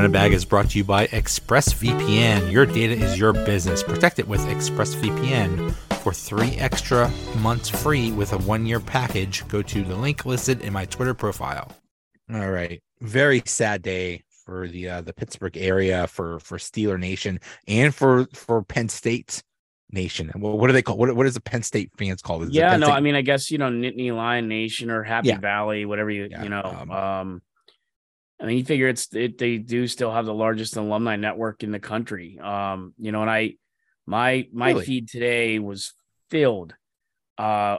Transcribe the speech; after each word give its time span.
Donut 0.00 0.12
Bag 0.12 0.32
is 0.32 0.46
brought 0.46 0.70
to 0.70 0.78
you 0.78 0.84
by 0.84 1.08
ExpressVPN. 1.08 2.50
Your 2.50 2.64
data 2.64 2.94
is 2.94 3.18
your 3.18 3.34
business. 3.34 3.82
Protect 3.82 4.18
it 4.18 4.26
with 4.26 4.40
ExpressVPN. 4.46 5.74
For 6.02 6.14
three 6.14 6.52
extra 6.52 7.10
months 7.40 7.68
free 7.68 8.10
with 8.10 8.32
a 8.32 8.38
one 8.38 8.64
year 8.64 8.80
package, 8.80 9.46
go 9.48 9.60
to 9.60 9.82
the 9.82 9.94
link 9.94 10.24
listed 10.24 10.62
in 10.62 10.72
my 10.72 10.86
Twitter 10.86 11.12
profile. 11.12 11.70
All 12.32 12.50
right. 12.50 12.80
Very 13.02 13.42
sad 13.44 13.82
day 13.82 14.22
for 14.46 14.68
the 14.68 14.88
uh, 14.88 15.00
the 15.02 15.12
Pittsburgh 15.12 15.58
area, 15.58 16.06
for 16.06 16.40
for 16.40 16.56
Steeler 16.56 16.98
Nation, 16.98 17.38
and 17.68 17.94
for 17.94 18.26
for 18.32 18.62
Penn 18.62 18.88
State 18.88 19.42
Nation. 19.92 20.30
What, 20.34 20.56
what 20.56 20.68
do 20.68 20.72
they 20.72 20.80
call? 20.80 20.96
What 20.96 21.14
what 21.14 21.26
is 21.26 21.34
the 21.34 21.42
Penn 21.42 21.62
State 21.62 21.90
fans 21.98 22.22
called? 22.22 22.44
Is 22.44 22.52
yeah, 22.52 22.74
no, 22.78 22.86
State? 22.86 22.94
I 22.94 23.00
mean, 23.00 23.16
I 23.16 23.20
guess 23.20 23.50
you 23.50 23.58
know 23.58 23.68
Nittany 23.68 24.16
Lion 24.16 24.48
Nation 24.48 24.90
or 24.90 25.02
Happy 25.02 25.28
Yeah. 25.28 25.40
Valley, 25.40 25.84
whatever 25.84 26.10
you 26.10 26.28
Yeah, 26.30 26.42
you 26.42 26.48
know. 26.48 26.62
um, 26.64 26.90
Um, 26.90 27.42
I 28.40 28.46
mean, 28.46 28.58
you 28.58 28.64
figure 28.64 28.88
it's 28.88 29.14
it, 29.14 29.38
they 29.38 29.58
do 29.58 29.86
still 29.86 30.12
have 30.12 30.26
the 30.26 30.34
largest 30.34 30.76
alumni 30.76 31.16
network 31.16 31.62
in 31.62 31.72
the 31.72 31.78
country. 31.78 32.38
Um, 32.38 32.94
you 32.98 33.12
know, 33.12 33.20
and 33.20 33.30
I 33.30 33.54
my 34.06 34.48
my 34.52 34.70
Really? 34.70 34.84
feed 34.86 35.08
today 35.08 35.58
was 35.58 35.92
filled 36.30 36.74
uh 37.38 37.78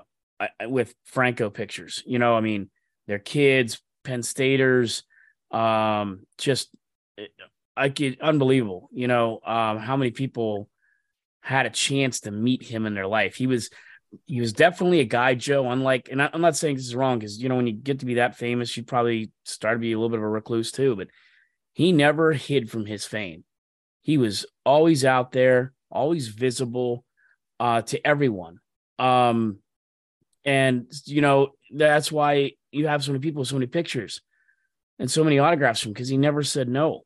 with 0.68 0.94
Franco 1.05 1.50
pictures. 1.50 2.04
You 2.05 2.20
know, 2.20 2.36
I 2.36 2.42
mean, 2.42 2.70
their 3.08 3.20
kids, 3.20 3.80
Penn 4.04 4.24
Staters, 4.24 5.04
um, 5.52 6.22
just 6.38 6.70
I 7.76 7.90
could 7.90 8.20
unbelievable. 8.22 8.90
You 8.91 9.07
know, 9.07 9.40
um, 9.46 9.78
how 9.78 9.98
many 9.98 10.12
people 10.12 10.70
had 11.41 11.66
a 11.66 11.72
chance 11.72 12.22
to 12.22 12.32
meet 12.32 12.63
him 12.63 12.85
in 12.85 12.94
their 12.94 13.07
life. 13.07 13.35
He 13.35 13.48
was 13.48 13.70
he 14.26 14.41
was 14.41 14.54
definitely 14.54 14.99
a 14.99 15.05
guy, 15.05 15.35
Joe. 15.35 15.70
Unlike, 15.70 16.09
and 16.12 16.21
I, 16.21 16.29
I'm 16.34 16.41
not 16.41 16.55
saying 16.55 16.76
this 16.76 16.85
is 16.85 16.95
wrong 16.95 17.20
because 17.20 17.41
you 17.41 17.49
know 17.49 17.55
when 17.55 17.67
you 17.67 17.73
get 17.73 17.99
to 17.99 18.05
be 18.05 18.15
that 18.15 18.35
famous, 18.35 18.76
you 18.76 18.84
probably 18.84 19.31
start 19.45 19.76
to 19.76 19.79
be 19.79 19.93
a 19.93 19.98
little 19.98 20.09
bit 20.09 20.20
of 20.20 20.23
a 20.23 20.29
recluse 20.29 20.71
too. 20.71 20.95
But 20.95 21.07
he 21.73 21.91
never 21.91 22.34
hid 22.34 22.70
from 22.70 22.85
his 22.85 23.05
fame. 23.05 23.43
He 24.01 24.17
was 24.17 24.45
always 24.65 25.05
out 25.05 25.32
there, 25.32 25.73
always 25.89 26.27
visible 26.27 27.05
uh, 27.59 27.84
to 27.84 28.05
everyone. 28.05 28.59
Um, 28.99 29.59
and 30.43 30.91
you 31.05 31.21
know 31.21 31.49
that's 31.71 32.12
why 32.12 32.54
you 32.71 32.87
have 32.87 33.04
so 33.04 33.12
many 33.12 33.21
people, 33.21 33.45
so 33.45 33.55
many 33.55 33.67
pictures, 33.67 34.21
and 34.99 35.09
so 35.09 35.23
many 35.23 35.39
autographs 35.39 35.82
from 35.82 35.93
because 35.93 36.09
he 36.09 36.17
never 36.17 36.43
said 36.43 36.67
no. 36.67 37.01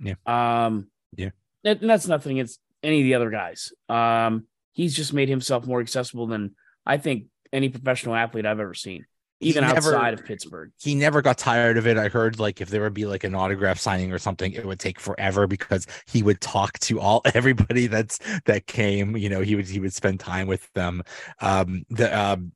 Yeah. 0.00 0.14
Um. 0.26 0.88
Yeah. 1.16 1.30
And 1.64 1.80
and 1.80 1.90
that's 1.90 2.06
nothing 2.06 2.38
against 2.38 2.60
any 2.82 3.00
of 3.00 3.04
the 3.04 3.14
other 3.14 3.30
guys. 3.30 3.72
Um. 3.88 4.46
He's 4.76 4.94
just 4.94 5.14
made 5.14 5.30
himself 5.30 5.66
more 5.66 5.80
accessible 5.80 6.26
than 6.26 6.54
I 6.84 6.98
think 6.98 7.24
any 7.50 7.70
professional 7.70 8.14
athlete 8.14 8.44
I've 8.44 8.60
ever 8.60 8.74
seen, 8.74 9.06
even 9.40 9.64
never- 9.64 9.94
outside 9.94 10.12
of 10.12 10.26
Pittsburgh. 10.26 10.70
he 10.78 10.94
never 10.94 11.22
got 11.22 11.38
tired 11.38 11.78
of 11.78 11.86
it. 11.86 11.96
I 11.96 12.08
heard 12.08 12.38
like 12.38 12.60
if 12.60 12.68
there 12.68 12.82
would 12.82 12.92
be 12.92 13.06
like 13.06 13.24
an 13.24 13.34
autograph 13.34 13.78
signing 13.78 14.12
or 14.12 14.18
something, 14.18 14.52
it 14.52 14.66
would 14.66 14.78
take 14.78 15.00
forever 15.00 15.46
because 15.46 15.86
he 16.06 16.22
would 16.22 16.42
talk 16.42 16.78
to 16.80 17.00
all 17.00 17.22
everybody 17.34 17.86
that's 17.86 18.18
that 18.44 18.66
came. 18.66 19.16
You 19.16 19.30
know, 19.30 19.40
he 19.40 19.56
would 19.56 19.66
he 19.66 19.80
would 19.80 19.94
spend 19.94 20.20
time 20.20 20.46
with 20.46 20.70
them. 20.74 21.02
Um, 21.40 21.84
the 21.88 22.16
um 22.16 22.52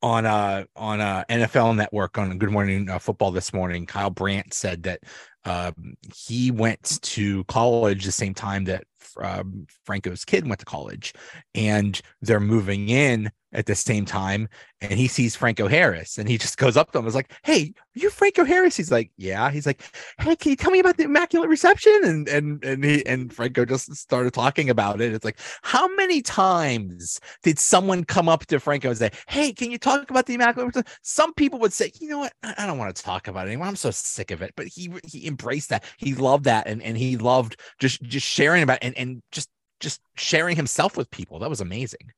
on 0.00 0.26
uh 0.26 0.64
on 0.76 1.00
uh 1.00 1.24
NFL 1.28 1.74
Network 1.74 2.18
on 2.18 2.38
Good 2.38 2.50
Morning 2.50 2.88
uh, 2.88 3.00
Football 3.00 3.32
this 3.32 3.52
morning, 3.52 3.84
Kyle 3.86 4.10
Brandt 4.10 4.54
said 4.54 4.84
that 4.84 5.00
um 5.44 5.96
he 6.14 6.50
went 6.50 7.00
to 7.02 7.42
college 7.44 8.04
the 8.04 8.12
same 8.12 8.34
time 8.34 8.64
that 8.64 8.84
um, 9.18 9.66
Franco's 9.84 10.24
kid 10.24 10.46
went 10.46 10.60
to 10.60 10.66
college, 10.66 11.12
and 11.54 12.00
they're 12.22 12.40
moving 12.40 12.88
in 12.88 13.30
at 13.54 13.66
the 13.66 13.74
same 13.74 14.04
time 14.04 14.48
and 14.80 14.98
he 14.98 15.08
sees 15.08 15.34
Franco 15.34 15.66
Harris 15.68 16.18
and 16.18 16.28
he 16.28 16.36
just 16.36 16.58
goes 16.58 16.76
up 16.76 16.92
to 16.92 16.98
him 16.98 17.04
and 17.04 17.08
is 17.08 17.14
like, 17.14 17.32
Hey, 17.42 17.72
you 17.94 18.10
Franco 18.10 18.44
Harris? 18.44 18.76
He's 18.76 18.90
like, 18.90 19.10
Yeah. 19.16 19.50
He's 19.50 19.64
like, 19.64 19.82
Hey, 20.18 20.36
can 20.36 20.50
you 20.50 20.56
tell 20.56 20.70
me 20.70 20.80
about 20.80 20.96
the 20.96 21.04
immaculate 21.04 21.48
reception? 21.48 22.00
And 22.02 22.28
and 22.28 22.62
and 22.64 22.84
he 22.84 23.06
and 23.06 23.32
Franco 23.32 23.64
just 23.64 23.94
started 23.94 24.34
talking 24.34 24.68
about 24.68 25.00
it. 25.00 25.14
It's 25.14 25.24
like, 25.24 25.38
how 25.62 25.88
many 25.94 26.20
times 26.20 27.18
did 27.42 27.58
someone 27.58 28.04
come 28.04 28.28
up 28.28 28.44
to 28.46 28.60
Franco 28.60 28.88
and 28.88 28.98
say, 28.98 29.10
Hey, 29.28 29.52
can 29.52 29.70
you 29.70 29.78
talk 29.78 30.10
about 30.10 30.26
the 30.26 30.34
immaculate 30.34 30.74
reception? 30.74 30.92
Some 31.02 31.32
people 31.32 31.58
would 31.60 31.72
say, 31.72 31.92
you 32.00 32.08
know 32.08 32.18
what, 32.18 32.34
I, 32.42 32.54
I 32.58 32.66
don't 32.66 32.78
want 32.78 32.94
to 32.94 33.02
talk 33.02 33.28
about 33.28 33.46
it 33.46 33.50
anymore. 33.50 33.68
I'm 33.68 33.76
so 33.76 33.90
sick 33.90 34.30
of 34.32 34.42
it. 34.42 34.52
But 34.56 34.66
he 34.66 34.92
he 35.06 35.26
embraced 35.26 35.70
that. 35.70 35.84
He 35.96 36.14
loved 36.14 36.44
that 36.44 36.66
and, 36.66 36.82
and 36.82 36.98
he 36.98 37.16
loved 37.16 37.60
just 37.78 38.02
just 38.02 38.26
sharing 38.26 38.62
about 38.62 38.78
and, 38.82 38.93
and 38.96 39.22
just 39.32 39.48
just 39.80 40.00
sharing 40.16 40.56
himself 40.56 40.96
with 40.96 41.10
people. 41.10 41.40
That 41.40 41.50
was 41.50 41.60
amazing. 41.60 42.12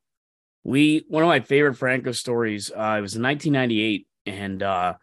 We 0.65 1.05
one 1.09 1.23
of 1.23 1.29
my 1.29 1.41
favorite 1.41 1.75
Franco 1.75 2.13
stories. 2.13 2.71
Uh, 2.71 2.97
it 2.99 3.03
was 3.03 3.17
in 3.17 3.23
1998, 3.23 4.07
and 4.27 4.63
uh, 4.63 4.95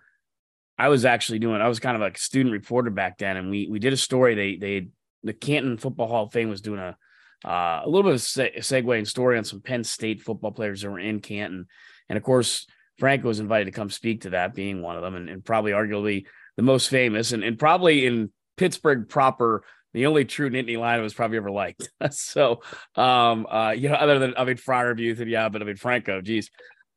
I 0.77 0.89
was 0.89 1.05
actually 1.05 1.39
doing. 1.39 1.61
I 1.61 1.67
was 1.67 1.79
kind 1.79 1.95
of 1.95 2.01
like 2.01 2.17
a 2.17 2.21
student 2.21 2.53
reporter 2.53 2.89
back 2.89 3.17
then, 3.17 3.37
and 3.37 3.49
we 3.49 3.67
we 3.69 3.79
did 3.79 3.93
a 3.93 3.97
story. 3.97 4.35
They 4.35 4.55
they 4.55 4.87
the 5.23 5.33
Canton 5.33 5.77
Football 5.77 6.07
Hall 6.07 6.25
of 6.25 6.33
Fame 6.33 6.49
was 6.49 6.61
doing 6.61 6.79
a 6.79 6.97
uh, 7.45 7.81
a 7.83 7.89
little 7.89 8.03
bit 8.03 8.15
of 8.15 8.21
se- 8.21 8.53
segue 8.59 8.97
and 8.97 9.07
story 9.07 9.37
on 9.37 9.43
some 9.43 9.61
Penn 9.61 9.83
State 9.83 10.21
football 10.21 10.51
players 10.51 10.81
that 10.81 10.89
were 10.89 10.99
in 10.99 11.19
Canton, 11.19 11.67
and 12.09 12.17
of 12.17 12.23
course 12.23 12.67
Franco 12.99 13.27
was 13.27 13.39
invited 13.39 13.65
to 13.65 13.71
come 13.71 13.89
speak 13.89 14.21
to 14.21 14.31
that, 14.31 14.55
being 14.55 14.81
one 14.81 14.95
of 14.95 15.01
them, 15.01 15.15
and, 15.15 15.29
and 15.29 15.43
probably 15.45 15.71
arguably 15.71 16.25
the 16.57 16.63
most 16.63 16.89
famous, 16.89 17.31
and 17.31 17.43
and 17.43 17.59
probably 17.59 18.05
in 18.05 18.31
Pittsburgh 18.57 19.09
proper. 19.09 19.63
The 19.93 20.07
only 20.07 20.25
true 20.25 20.49
Nittany 20.49 20.77
Lion 20.77 21.01
was 21.01 21.13
probably 21.13 21.37
ever 21.37 21.51
liked. 21.51 21.89
so, 22.11 22.61
um, 22.95 23.45
uh, 23.49 23.71
you 23.71 23.89
know, 23.89 23.95
other 23.95 24.19
than 24.19 24.33
I 24.37 24.43
mean, 24.43 24.57
Friar 24.57 24.95
Buth 24.95 25.19
and 25.19 25.29
yeah, 25.29 25.49
but 25.49 25.61
I 25.61 25.65
mean 25.65 25.75
Franco, 25.75 26.21
geez. 26.21 26.49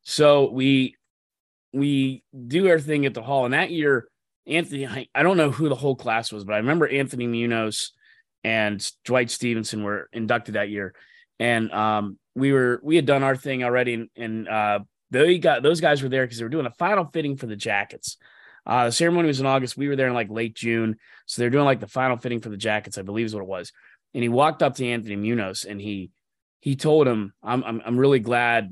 So 0.03 0.49
we 0.51 0.95
we 1.73 2.23
do 2.47 2.69
our 2.69 2.79
thing 2.79 3.05
at 3.05 3.13
the 3.13 3.21
hall, 3.21 3.45
and 3.45 3.53
that 3.53 3.71
year, 3.71 4.07
Anthony, 4.47 4.87
I, 4.87 5.07
I 5.13 5.23
don't 5.23 5.37
know 5.37 5.51
who 5.51 5.69
the 5.69 5.75
whole 5.75 5.95
class 5.95 6.31
was, 6.31 6.43
but 6.43 6.53
I 6.53 6.57
remember 6.57 6.87
Anthony 6.87 7.27
Munoz 7.27 7.91
and 8.43 8.91
Dwight 9.03 9.29
Stephenson 9.29 9.83
were 9.83 10.09
inducted 10.11 10.55
that 10.55 10.69
year, 10.69 10.95
and 11.39 11.71
um, 11.71 12.17
we 12.35 12.51
were 12.51 12.79
we 12.83 12.95
had 12.95 13.05
done 13.05 13.23
our 13.23 13.35
thing 13.35 13.63
already, 13.63 13.93
and, 13.93 14.09
and 14.15 14.47
uh, 14.47 14.79
they 15.11 15.37
got 15.37 15.61
those 15.61 15.81
guys 15.81 16.01
were 16.01 16.09
there 16.09 16.25
because 16.25 16.37
they 16.37 16.43
were 16.43 16.49
doing 16.49 16.65
a 16.65 16.71
final 16.71 17.05
fitting 17.05 17.37
for 17.37 17.45
the 17.45 17.55
jackets. 17.55 18.17
Uh, 18.65 18.85
the 18.85 18.91
ceremony 18.91 19.27
was 19.27 19.39
in 19.39 19.45
August. 19.45 19.77
We 19.77 19.87
were 19.87 19.95
there 19.95 20.07
in 20.07 20.13
like 20.13 20.29
late 20.29 20.55
June, 20.55 20.97
so 21.27 21.41
they're 21.41 21.51
doing 21.51 21.65
like 21.65 21.79
the 21.79 21.87
final 21.87 22.17
fitting 22.17 22.41
for 22.41 22.49
the 22.49 22.57
jackets, 22.57 22.97
I 22.97 23.03
believe 23.03 23.27
is 23.27 23.35
what 23.35 23.43
it 23.43 23.47
was. 23.47 23.71
And 24.15 24.23
he 24.23 24.29
walked 24.29 24.63
up 24.63 24.75
to 24.77 24.85
Anthony 24.87 25.15
Munoz 25.15 25.63
and 25.63 25.79
he 25.79 26.09
he 26.61 26.75
told 26.75 27.07
him, 27.07 27.33
"I'm 27.43 27.63
I'm, 27.63 27.81
I'm 27.85 27.97
really 27.99 28.19
glad 28.19 28.71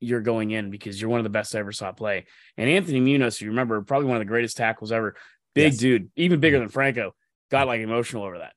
you're 0.00 0.20
going 0.20 0.50
in 0.50 0.70
because 0.70 1.00
you're 1.00 1.08
one 1.08 1.20
of 1.20 1.24
the 1.24 1.30
best 1.30 1.54
I 1.54 1.60
ever 1.60 1.72
saw 1.72 1.92
play." 1.92 2.26
And 2.58 2.68
Anthony 2.68 3.00
Munoz, 3.00 3.40
you 3.40 3.48
remember, 3.48 3.80
probably 3.80 4.08
one 4.08 4.16
of 4.16 4.20
the 4.20 4.26
greatest 4.26 4.58
tackles 4.58 4.92
ever. 4.92 5.16
Big 5.54 5.72
Yes. 5.72 5.78
dude, 5.80 6.10
even 6.16 6.40
bigger 6.40 6.58
than 6.58 6.68
Franco. 6.68 7.14
Got 7.50 7.68
like 7.68 7.80
emotional 7.80 8.24
over 8.24 8.38
that. 8.38 8.52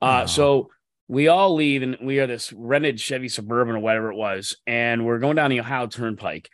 Uh, 0.00 0.26
so 0.26 0.70
we 1.08 1.28
all 1.28 1.54
leave 1.54 1.82
and 1.82 1.96
we 2.00 2.20
are 2.20 2.26
this 2.26 2.52
rented 2.52 3.00
Chevy 3.00 3.28
Suburban 3.28 3.74
or 3.76 3.80
whatever 3.80 4.10
it 4.12 4.16
was, 4.16 4.56
and 4.66 5.04
we're 5.04 5.18
going 5.18 5.36
down 5.36 5.50
the 5.50 5.60
Ohio 5.60 5.86
Turnpike. 5.88 6.48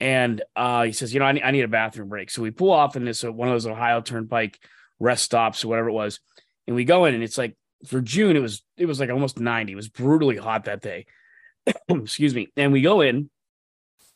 And 0.00 0.42
uh, 0.56 0.82
he 0.84 0.92
says, 0.92 1.14
you 1.14 1.20
know, 1.20 1.26
I 1.26 1.32
need, 1.32 1.42
I 1.42 1.50
need 1.52 1.64
a 1.64 1.68
bathroom 1.68 2.08
break. 2.08 2.30
So 2.30 2.42
we 2.42 2.50
pull 2.50 2.72
off 2.72 2.96
in 2.96 3.04
this 3.04 3.22
uh, 3.24 3.32
one 3.32 3.48
of 3.48 3.54
those 3.54 3.66
Ohio 3.66 4.00
Turnpike 4.00 4.58
rest 5.04 5.24
stops 5.24 5.64
or 5.64 5.68
whatever 5.68 5.88
it 5.88 5.92
was, 5.92 6.20
and 6.66 6.74
we 6.74 6.84
go 6.84 7.04
in, 7.04 7.14
and 7.14 7.22
it's 7.22 7.38
like 7.38 7.56
for 7.86 8.00
June, 8.00 8.36
it 8.36 8.40
was 8.40 8.62
it 8.76 8.86
was 8.86 9.00
like 9.00 9.10
almost 9.10 9.38
ninety. 9.38 9.72
It 9.72 9.76
was 9.76 9.88
brutally 9.88 10.36
hot 10.36 10.64
that 10.64 10.82
day. 10.82 11.06
Excuse 11.88 12.34
me. 12.34 12.48
And 12.56 12.72
we 12.72 12.82
go 12.82 13.00
in, 13.00 13.30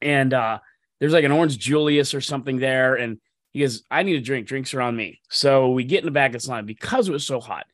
and 0.03 0.32
uh, 0.34 0.59
there's 1.01 1.12
like 1.12 1.24
an 1.24 1.33
orange 1.33 1.59
Julius 1.59 2.15
or 2.15 2.21
something 2.21 2.59
there, 2.59 2.95
and 2.95 3.18
he 3.53 3.60
goes, 3.60 3.83
I 3.91 4.03
need 4.03 4.16
a 4.16 4.21
drink. 4.21 4.47
Drinks 4.47 4.74
are 4.74 4.80
on 4.80 4.97
me. 4.97 5.21
So 5.30 5.71
we 5.71 5.84
get 5.84 6.01
in 6.01 6.04
the 6.04 6.10
back 6.10 6.28
of 6.28 6.33
this 6.34 6.48
line 6.48 6.66
because 6.66 7.09
it 7.09 7.12
was 7.12 7.27
so 7.27 7.41
hot. 7.41 7.66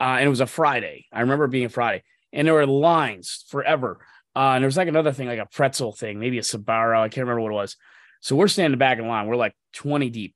Uh, 0.00 0.16
and 0.16 0.24
it 0.24 0.28
was 0.28 0.40
a 0.40 0.46
Friday. 0.46 1.06
I 1.12 1.20
remember 1.20 1.46
being 1.46 1.66
a 1.66 1.70
Friday. 1.70 2.04
And 2.32 2.46
there 2.46 2.54
were 2.54 2.66
lines 2.66 3.44
forever. 3.48 3.98
Uh, 4.36 4.52
and 4.54 4.62
there 4.62 4.68
was 4.68 4.76
like 4.76 4.88
another 4.88 5.12
thing, 5.12 5.26
like 5.26 5.40
a 5.40 5.46
pretzel 5.46 5.92
thing, 5.92 6.20
maybe 6.20 6.38
a 6.38 6.42
Sbarro. 6.42 7.00
I 7.00 7.08
can't 7.08 7.26
remember 7.26 7.42
what 7.42 7.52
it 7.52 7.54
was. 7.54 7.76
So 8.20 8.36
we're 8.36 8.48
standing 8.48 8.78
back 8.78 8.98
in 8.98 9.08
line. 9.08 9.26
We're 9.26 9.36
like 9.36 9.54
20 9.74 10.10
deep. 10.10 10.34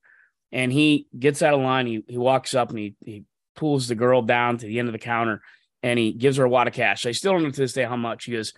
And 0.55 0.73
he 0.73 1.09
gets 1.19 1.43
out 1.43 1.53
of 1.53 1.61
line. 1.61 1.87
He, 1.87 2.03
he 2.07 2.17
walks 2.17 2.55
up 2.55 2.71
and 2.71 2.79
he, 2.79 2.95
he 3.05 3.25
pulls 3.57 3.89
the 3.89 3.95
girl 3.95 4.23
down 4.23 4.57
to 4.59 4.67
the 4.67 4.79
end 4.79 4.89
of 4.89 4.93
the 4.93 4.99
counter 4.99 5.43
and 5.83 5.99
he 5.99 6.13
gives 6.13 6.39
her 6.39 6.45
a 6.45 6.49
wad 6.49 6.69
of 6.69 6.73
cash. 6.73 7.05
I 7.05 7.13
still 7.13 7.33
don't 7.33 7.43
know 7.43 7.51
to 7.51 7.61
this 7.61 7.73
day 7.75 7.85
how 7.85 7.97
much. 7.97 8.25
He 8.25 8.33
goes, 8.33 8.55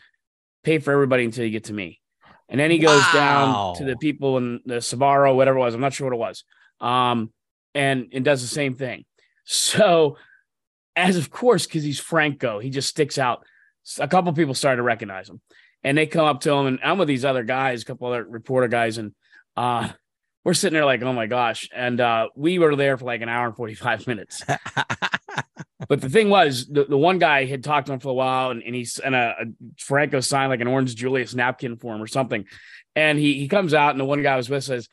pay 0.63 0.79
for 0.79 0.93
everybody 0.93 1.25
until 1.25 1.45
you 1.45 1.51
get 1.51 1.65
to 1.65 1.73
me. 1.73 2.01
And 2.49 2.61
then 2.61 2.71
he 2.71 2.79
goes 2.79 3.03
down 3.13 3.75
to 3.77 3.85
the 3.85 3.97
people 3.97 4.37
in 4.37 4.61
the 4.65 4.77
Sbarro, 4.77 5.35
whatever 5.35 5.57
it 5.57 5.61
was. 5.61 5.75
I'm 5.75 5.81
not 5.81 5.95
sure 5.95 6.07
what 6.07 6.15
it 6.15 6.19
was. 6.19 6.45
Um, 6.81 7.33
and 7.75 8.09
and 8.13 8.25
does 8.25 8.43
the 8.43 8.49
same 8.49 8.75
thing. 8.75 9.05
So, 9.45 10.19
as 10.95 11.17
of 11.17 11.31
course, 11.31 11.67
because 11.67 11.83
he's 11.83 11.99
Franco, 11.99 12.59
he 12.59 12.71
just 12.71 12.89
sticks 12.89 13.19
out. 13.19 13.45
A 13.99 14.07
couple 14.07 14.33
people 14.33 14.55
started 14.55 14.77
to 14.77 14.83
recognize 14.83 15.29
him, 15.29 15.41
and 15.83 15.99
they 15.99 16.07
come 16.07 16.27
up 16.27 16.41
to 16.43 16.53
him, 16.53 16.67
and 16.67 16.79
I'm 16.85 16.99
with 16.99 17.09
these 17.09 17.25
other 17.25 17.45
guys, 17.45 17.83
a 17.83 17.85
couple 17.85 18.09
other 18.09 18.25
reporter 18.25 18.69
guys, 18.69 18.99
and 18.99 19.13
uh, 19.57 19.89
we're 20.47 20.55
sitting 20.55 20.75
there 20.75 20.85
like, 20.85 21.03
oh 21.03 21.13
my 21.13 21.27
gosh, 21.27 21.69
and 21.75 22.01
uh, 22.01 22.29
we 22.37 22.61
were 22.61 22.77
there 22.77 22.97
for 22.97 23.05
like 23.05 23.21
an 23.21 23.29
hour 23.29 23.49
and 23.49 23.57
45 23.57 24.07
minutes. 24.07 24.45
But 25.89 26.01
the 26.01 26.09
thing 26.09 26.31
was, 26.31 26.69
the, 26.69 26.85
the 26.85 26.97
one 26.97 27.19
guy 27.19 27.47
had 27.47 27.65
talked 27.65 27.89
to 27.89 27.93
him 27.93 27.99
for 27.99 28.11
a 28.11 28.15
while, 28.15 28.51
and, 28.51 28.63
and 28.63 28.73
he's 28.73 29.01
and 29.01 29.17
a, 29.17 29.35
a 29.41 29.45
Franco 29.77 30.21
signed 30.21 30.51
like 30.51 30.61
an 30.61 30.69
orange 30.69 30.95
Julius 30.95 31.35
napkin 31.35 31.77
for 31.77 31.97
him 31.97 32.01
or 32.01 32.07
something. 32.07 32.45
And 32.95 33.19
he 33.19 33.35
he 33.35 33.49
comes 33.49 33.75
out, 33.75 33.91
and 33.91 33.99
the 34.01 34.05
one 34.05 34.23
guy 34.23 34.35
I 34.35 34.37
was 34.37 34.49
with 34.49 34.63
says, 34.63 34.89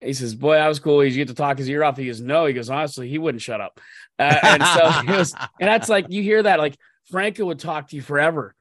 He 0.00 0.14
says, 0.14 0.34
"Boy, 0.34 0.56
that 0.56 0.66
was 0.66 0.80
cool. 0.80 1.00
He's 1.00 1.16
you 1.16 1.24
get 1.24 1.28
to 1.28 1.34
talk 1.34 1.58
his 1.58 1.68
ear 1.68 1.84
off." 1.84 1.96
He 1.96 2.06
goes, 2.06 2.20
"No." 2.20 2.46
He 2.46 2.52
goes, 2.52 2.68
"Honestly, 2.68 3.08
he 3.08 3.18
wouldn't 3.18 3.40
shut 3.40 3.60
up." 3.60 3.80
Uh, 4.18 4.36
and 4.42 4.62
so 4.62 4.90
he 4.90 5.12
was, 5.12 5.32
and 5.60 5.68
that's 5.68 5.88
like 5.88 6.06
you 6.08 6.24
hear 6.24 6.42
that 6.42 6.58
like 6.58 6.76
Franco 7.10 7.46
would 7.46 7.60
talk 7.60 7.88
to 7.88 7.96
you 7.96 8.02
forever. 8.02 8.54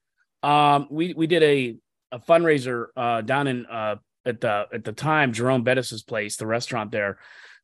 Um, 0.43 0.87
we 0.91 1.13
we 1.15 1.25
did 1.25 1.41
a 1.41 1.77
a 2.11 2.19
fundraiser 2.19 2.87
uh, 2.95 3.21
down 3.21 3.47
in 3.47 3.65
uh, 3.65 3.95
at 4.27 4.41
the 4.41 4.67
at 4.73 4.83
the 4.83 4.91
time 4.93 5.33
Jerome 5.33 5.63
Bettis's 5.63 6.03
place, 6.03 6.37
the 6.37 6.47
restaurant 6.47 6.91
there, 6.91 7.17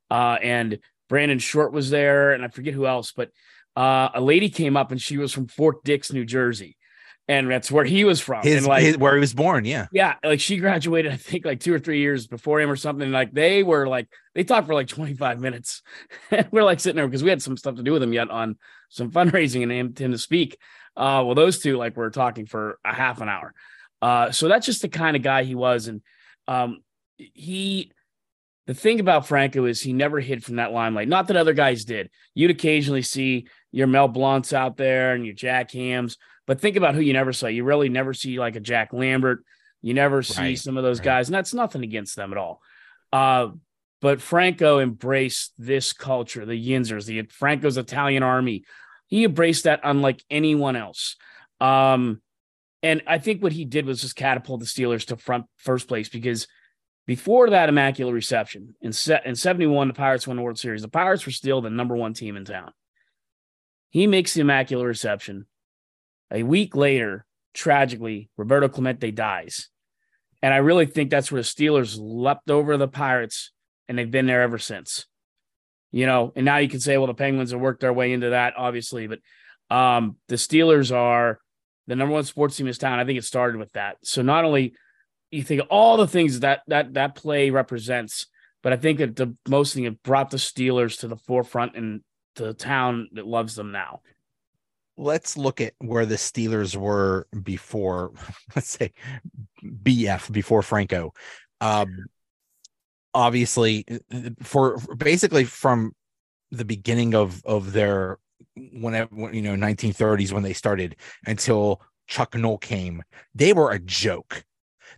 uh, 0.10 0.38
and 0.42 0.80
Brandon 1.10 1.40
Short 1.40 1.74
was 1.74 1.90
there, 1.90 2.32
and 2.32 2.44
I 2.44 2.48
forget 2.48 2.74
who 2.74 2.88
else, 2.88 3.12
but 3.12 3.30
uh, 3.76 4.10
a 4.14 4.22
lady 4.22 4.50
came 4.50 4.78
up 4.78 4.92
and 4.92 5.02
she 5.02 5.18
was 5.18 5.34
from 5.34 5.48
Fort 5.48 5.84
Dix, 5.84 6.12
New 6.12 6.26
Jersey, 6.26 6.78
and 7.28 7.50
that's 7.50 7.72
where 7.72 7.86
he 7.86 8.04
was 8.04 8.20
from. 8.20 8.44
His, 8.44 8.58
and 8.58 8.68
like 8.68 8.84
his- 8.84 8.98
where 8.98 9.14
he 9.16 9.20
was 9.20 9.34
born. 9.34 9.66
Yeah. 9.66 9.88
yeah, 9.92 10.16
like 10.24 10.40
she 10.40 10.58
graduated, 10.58 11.12
I 11.12 11.18
think, 11.18 11.46
like 11.46 11.60
two 11.60 11.74
or 11.74 11.80
three 11.80 12.00
years 12.00 12.28
before 12.28 12.62
him 12.62 12.70
or 12.70 12.76
something. 12.76 13.12
Like 13.12 13.34
they 13.34 13.64
were 13.64 13.88
like 13.88 14.08
they 14.36 14.44
talked 14.44 14.68
for 14.68 14.74
like 14.74 14.88
25 14.88 15.40
minutes. 15.40 15.82
we're 16.52 16.64
like 16.64 16.80
sitting 16.80 16.98
there 16.98 17.08
because 17.08 17.24
we 17.24 17.30
had 17.30 17.42
some 17.42 17.58
stuff 17.58 17.76
to 17.76 17.84
do 17.84 17.92
with 17.92 18.04
him 18.04 18.14
yet 18.14 18.30
on 18.30 18.58
some 18.90 19.12
fundraising 19.12 19.64
and 19.64 19.72
him, 19.72 19.94
him 19.98 20.12
to 20.12 20.18
speak. 20.18 20.58
Uh, 20.96 21.24
well, 21.26 21.36
those 21.36 21.60
two 21.60 21.78
like 21.78 21.98
were 21.98 22.12
talking 22.12 22.46
for 22.46 22.78
a 22.86 22.94
half 22.94 23.22
an 23.22 23.30
hour. 23.30 23.54
Uh, 24.02 24.32
so 24.32 24.48
that's 24.48 24.66
just 24.66 24.82
the 24.82 24.90
kind 24.90 25.16
of 25.16 25.24
guy 25.24 25.44
he 25.44 25.56
was, 25.56 25.88
and 25.88 26.02
um, 26.48 26.82
he. 27.18 27.92
The 28.66 28.74
thing 28.74 29.02
about 29.02 29.28
Franco 29.28 29.66
is 29.66 29.82
he 29.82 29.92
never 29.92 30.22
hid 30.22 30.42
from 30.42 30.56
that 30.56 30.72
limelight. 30.72 31.10
Not 31.10 31.28
that 31.28 31.36
other 31.36 31.52
guys 31.54 31.84
did. 31.84 32.10
You'd 32.34 32.52
occasionally 32.52 33.02
see 33.02 33.48
your 33.74 33.88
Mel 33.88 34.08
Blounts 34.08 34.54
out 34.54 34.78
there 34.78 35.14
and 35.14 35.26
your 35.26 35.36
Jack 35.36 35.72
Hams, 35.72 36.18
but 36.48 36.62
think 36.62 36.78
about 36.78 36.96
who 36.96 37.02
you 37.02 37.12
never 37.12 37.34
saw. 37.34 37.48
You 37.48 37.66
really 37.66 37.90
never 37.90 38.14
see 38.14 38.40
like 38.40 38.56
a 38.56 38.62
Jack 38.62 38.94
Lambert. 38.94 39.44
You 39.82 39.94
never 39.94 40.24
see 40.24 40.42
Right, 40.42 40.58
some 40.58 40.78
of 40.78 40.84
those 40.84 41.00
right. 41.00 41.06
guys, 41.06 41.28
and 41.28 41.36
that's 41.36 41.54
nothing 41.54 41.84
against 41.84 42.16
them 42.16 42.32
at 42.32 42.38
all. 42.38 42.62
Uh, 43.12 43.50
but 44.02 44.22
Franco 44.22 44.80
embraced 44.80 45.54
this 45.58 45.92
culture, 45.92 46.46
the 46.46 46.70
Yinzers, 46.70 47.06
the 47.06 47.24
Franco's 47.24 47.78
Italian 47.78 48.24
army. 48.24 48.64
He 49.08 49.26
embraced 49.26 49.66
that 49.66 49.82
unlike 49.84 50.24
anyone 50.30 50.78
else. 50.78 51.18
Um, 51.60 52.22
and 52.84 53.02
I 53.08 53.18
think 53.18 53.42
what 53.42 53.54
he 53.54 53.64
did 53.64 53.86
was 53.86 54.02
just 54.02 54.18
catapult 54.18 54.60
the 54.60 54.66
Steelers 54.66 55.06
to 55.08 55.16
front 55.16 55.46
first 55.58 55.88
place 55.88 56.10
because 56.10 56.48
before 57.08 57.50
that 57.50 57.70
immaculate 57.70 58.14
reception 58.14 58.76
in, 58.82 58.92
se- 58.92 59.22
in 59.26 59.36
71, 59.36 59.88
the 59.88 59.94
Pirates 59.94 60.28
won 60.28 60.36
the 60.36 60.44
World 60.44 60.60
Series. 60.60 60.82
The 60.82 60.90
Pirates 60.90 61.26
were 61.26 61.32
still 61.32 61.62
the 61.62 61.70
number 61.70 61.96
one 61.96 62.14
team 62.14 62.36
in 62.36 62.44
town. 62.44 62.72
He 63.90 64.06
makes 64.06 64.34
the 64.34 64.42
immaculate 64.42 64.86
reception. 64.86 65.46
A 66.30 66.44
week 66.44 66.76
later, 66.76 67.26
tragically, 67.54 68.30
Roberto 68.38 68.68
Clemente 68.68 69.12
dies. 69.12 69.70
And 70.42 70.54
I 70.54 70.58
really 70.58 70.86
think 70.86 71.10
that's 71.10 71.32
where 71.32 71.42
the 71.42 71.48
Steelers 71.48 71.98
leapt 72.00 72.50
over 72.52 72.76
the 72.76 72.88
Pirates, 72.88 73.52
and 73.88 73.98
they've 73.98 74.10
been 74.10 74.26
there 74.26 74.42
ever 74.42 74.58
since. 74.58 75.06
You 75.92 76.06
know, 76.06 76.34
and 76.36 76.44
now 76.44 76.58
you 76.58 76.68
can 76.68 76.80
say, 76.80 76.98
well, 76.98 77.08
the 77.08 77.14
Penguins 77.14 77.52
have 77.52 77.62
worked 77.62 77.82
their 77.82 77.94
way 77.94 78.12
into 78.12 78.32
that, 78.32 78.56
obviously, 78.58 79.08
but 79.08 79.20
um, 79.70 80.18
the 80.28 80.36
Steelers 80.36 80.94
are 80.94 81.40
the 81.88 81.96
number 81.96 82.14
one 82.14 82.24
sports 82.24 82.56
team 82.58 82.66
in 82.66 82.70
this 82.70 82.78
town. 82.78 83.00
I 83.00 83.06
think 83.06 83.18
it 83.20 83.26
started 83.26 83.58
with 83.58 83.72
that. 83.74 83.98
So 84.04 84.22
not 84.22 84.46
only 84.46 84.74
you 85.32 85.44
think 85.44 85.62
all 85.70 85.98
the 85.98 86.08
things 86.08 86.42
that 86.42 86.62
that 86.68 86.94
that 86.94 87.16
play 87.16 87.50
represents, 87.50 88.28
but 88.62 88.74
I 88.74 88.78
think 88.78 89.00
that 89.00 89.16
the 89.16 89.36
most 89.48 89.74
thing 89.74 89.84
it 89.86 90.04
brought 90.04 90.30
the 90.30 90.38
Steelers 90.38 91.00
to 91.00 91.08
the 91.08 91.18
forefront 91.18 91.76
and 91.76 92.02
the 92.36 92.54
town 92.54 93.10
that 93.14 93.28
loves 93.28 93.56
them 93.56 93.72
now. 93.72 94.02
let's 94.98 95.38
look 95.38 95.62
at 95.62 95.74
where 95.80 96.06
the 96.06 96.16
Steelers 96.16 96.76
were 96.76 97.28
before, 97.42 98.12
let's 98.56 98.70
say 98.70 98.94
BF 99.64 100.32
before 100.32 100.62
Franco. 100.62 101.14
Um, 101.62 102.06
obviously, 103.14 103.86
for, 104.42 104.78
for 104.80 104.96
basically 104.96 105.46
from 105.46 105.94
the 106.52 106.66
beginning 106.66 107.16
of 107.16 107.44
of 107.46 107.74
their 107.74 108.20
whenever 108.56 109.10
when, 109.16 109.34
you 109.34 109.42
know 109.42 109.56
1930s 109.56 110.32
when 110.32 110.44
they 110.44 110.54
started 110.54 110.96
until 111.26 111.82
Chuck 112.08 112.36
Noll 112.36 112.58
came, 112.58 113.04
they 113.34 113.54
were 113.54 113.72
a 113.72 113.80
joke. 113.80 114.44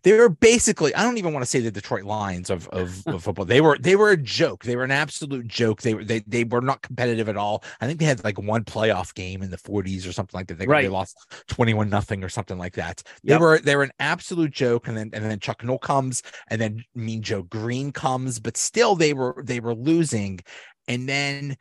They 0.04 0.14
were 0.14 0.30
basically, 0.30 0.94
I 0.94 1.04
don't 1.04 1.18
even 1.18 1.34
want 1.34 1.44
to 1.44 1.50
say 1.50 1.62
the 1.62 1.72
Detroit 1.72 2.04
Lions 2.04 2.50
of, 2.50 2.68
of, 2.70 3.04
of 3.10 3.24
football. 3.24 3.46
They 3.46 3.62
were 3.62 3.78
they 3.80 3.96
were 3.96 4.12
a 4.12 4.18
joke. 4.18 4.64
They 4.64 4.76
were 4.76 4.84
an 4.84 4.92
absolute 4.92 5.48
joke. 5.48 5.82
They 5.82 5.94
were 5.94 6.04
they, 6.04 6.20
they 6.28 6.44
were 6.44 6.62
not 6.62 6.82
competitive 6.82 7.30
at 7.30 7.38
all. 7.38 7.64
I 7.82 7.88
think 7.88 8.00
they 8.00 8.06
had 8.06 8.24
like 8.24 8.38
one 8.40 8.64
playoff 8.64 9.14
game 9.14 9.42
in 9.42 9.50
the 9.52 9.58
40s 9.58 10.08
or 10.08 10.12
something 10.12 10.38
like 10.38 10.48
that. 10.48 10.60
They, 10.60 10.66
they 10.68 10.90
lost 10.90 11.18
21 11.48 11.90
nothing 11.90 12.24
or 12.24 12.30
something 12.30 12.58
like 12.58 12.74
that. 12.76 13.02
They 13.26 13.34
Yep. 13.34 13.42
were 13.42 13.60
they 13.60 13.76
were 13.76 13.84
an 13.84 13.92
absolute 14.00 14.52
joke. 14.52 14.88
And 14.88 14.98
then 14.98 15.10
and 15.14 15.24
then 15.24 15.40
Chuck 15.40 15.64
Noll 15.64 15.80
comes 15.80 16.22
and 16.50 16.60
then 16.62 16.84
Mean 16.94 17.22
Joe 17.22 17.44
Greene 17.44 17.92
comes, 17.92 18.40
but 18.40 18.58
still 18.58 18.96
they 18.96 19.14
were 19.14 19.42
they 19.46 19.60
were 19.60 19.76
losing. 19.76 20.40
And 20.88 21.08
then 21.10 21.56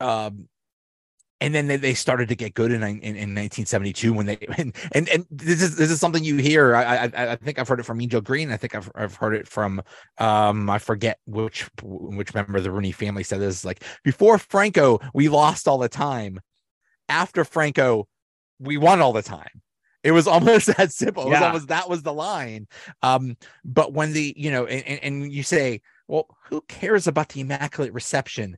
um 0.00 0.48
and 1.40 1.54
then 1.54 1.66
they, 1.66 1.76
they 1.76 1.94
started 1.94 2.28
to 2.28 2.36
get 2.36 2.54
good 2.54 2.70
in, 2.72 2.82
in 2.82 3.02
in 3.02 3.34
1972 3.34 4.12
when 4.12 4.26
they 4.26 4.36
and 4.58 4.74
and, 4.92 5.08
and 5.08 5.26
this 5.30 5.62
is 5.62 5.76
this 5.76 5.90
is 5.90 6.00
something 6.00 6.22
you 6.24 6.36
hear. 6.36 6.74
I, 6.74 7.06
I 7.06 7.32
I 7.32 7.36
think 7.36 7.58
I've 7.58 7.68
heard 7.68 7.80
it 7.80 7.84
from 7.86 8.00
Joe 8.08 8.20
Greene. 8.20 8.50
I 8.50 8.56
think 8.56 8.74
I've 8.74 8.90
I've 8.94 9.14
heard 9.16 9.34
it 9.34 9.48
from 9.48 9.82
um 10.18 10.68
I 10.70 10.78
forget 10.78 11.18
which 11.26 11.68
which 11.82 12.34
member 12.34 12.58
of 12.58 12.64
the 12.64 12.70
Rooney 12.70 12.92
family 12.92 13.22
said 13.22 13.40
this. 13.40 13.64
Like 13.64 13.82
before 14.04 14.38
Franco, 14.38 15.00
we 15.14 15.28
lost 15.28 15.68
all 15.68 15.78
the 15.78 15.88
time. 15.88 16.40
After 17.08 17.44
Franco, 17.44 18.06
we 18.58 18.76
won 18.76 19.00
all 19.00 19.12
the 19.12 19.22
time. 19.22 19.62
It 20.02 20.12
was 20.12 20.26
almost 20.26 20.66
that 20.76 20.92
simple. 20.92 21.24
It 21.26 21.30
was 21.30 21.40
Yeah. 21.40 21.46
almost 21.46 21.68
that 21.68 21.88
was 21.88 22.02
the 22.02 22.12
line. 22.12 22.66
Um, 23.02 23.36
but 23.64 23.92
when 23.92 24.12
the 24.12 24.34
you 24.36 24.50
know, 24.50 24.66
and, 24.66 25.00
and 25.02 25.32
you 25.32 25.42
say, 25.42 25.80
well, 26.08 26.26
who 26.48 26.62
cares 26.68 27.06
about 27.06 27.30
the 27.30 27.40
immaculate 27.40 27.92
reception? 27.92 28.56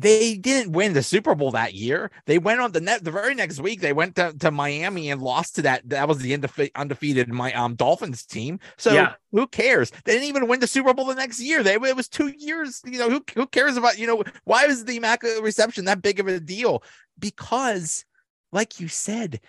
They 0.00 0.36
didn't 0.36 0.70
win 0.74 0.92
the 0.92 1.02
Super 1.02 1.34
Bowl 1.34 1.50
that 1.50 1.74
year. 1.74 2.12
They 2.26 2.38
went 2.38 2.60
on 2.60 2.70
the 2.70 2.80
net 2.80 3.02
the 3.02 3.10
very 3.10 3.34
next 3.34 3.58
week. 3.58 3.80
They 3.80 3.92
went 3.92 4.14
to, 4.14 4.32
to 4.38 4.52
Miami 4.52 5.10
and 5.10 5.20
lost 5.20 5.56
to 5.56 5.62
that. 5.62 5.88
That 5.88 6.06
was 6.06 6.18
the 6.18 6.38
undefe- 6.38 6.70
undefeated 6.76 7.28
my 7.28 7.52
um 7.52 7.74
Dolphins 7.74 8.24
team. 8.24 8.60
So 8.76 8.92
Yeah. 8.92 9.14
who 9.32 9.48
cares? 9.48 9.90
They 10.04 10.12
didn't 10.12 10.28
even 10.28 10.46
win 10.46 10.60
the 10.60 10.68
Super 10.68 10.94
Bowl 10.94 11.06
the 11.06 11.16
next 11.16 11.40
year. 11.40 11.64
They 11.64 11.74
it 11.74 11.96
was 11.96 12.08
two 12.08 12.28
years. 12.28 12.80
You 12.84 13.00
know 13.00 13.10
who 13.10 13.24
who 13.34 13.48
cares 13.48 13.76
about 13.76 13.98
you 13.98 14.06
know 14.06 14.22
why 14.44 14.68
was 14.68 14.84
the 14.84 14.98
immaculate 14.98 15.42
reception 15.42 15.86
that 15.86 16.00
big 16.00 16.20
of 16.20 16.28
a 16.28 16.38
deal? 16.38 16.84
Because, 17.18 18.04
like 18.52 18.78
you 18.78 18.86
said, 18.86 19.40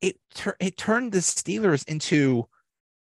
it 0.00 0.20
tur- 0.36 0.56
it 0.60 0.76
turned 0.76 1.10
the 1.10 1.18
Steelers 1.18 1.84
into 1.88 2.46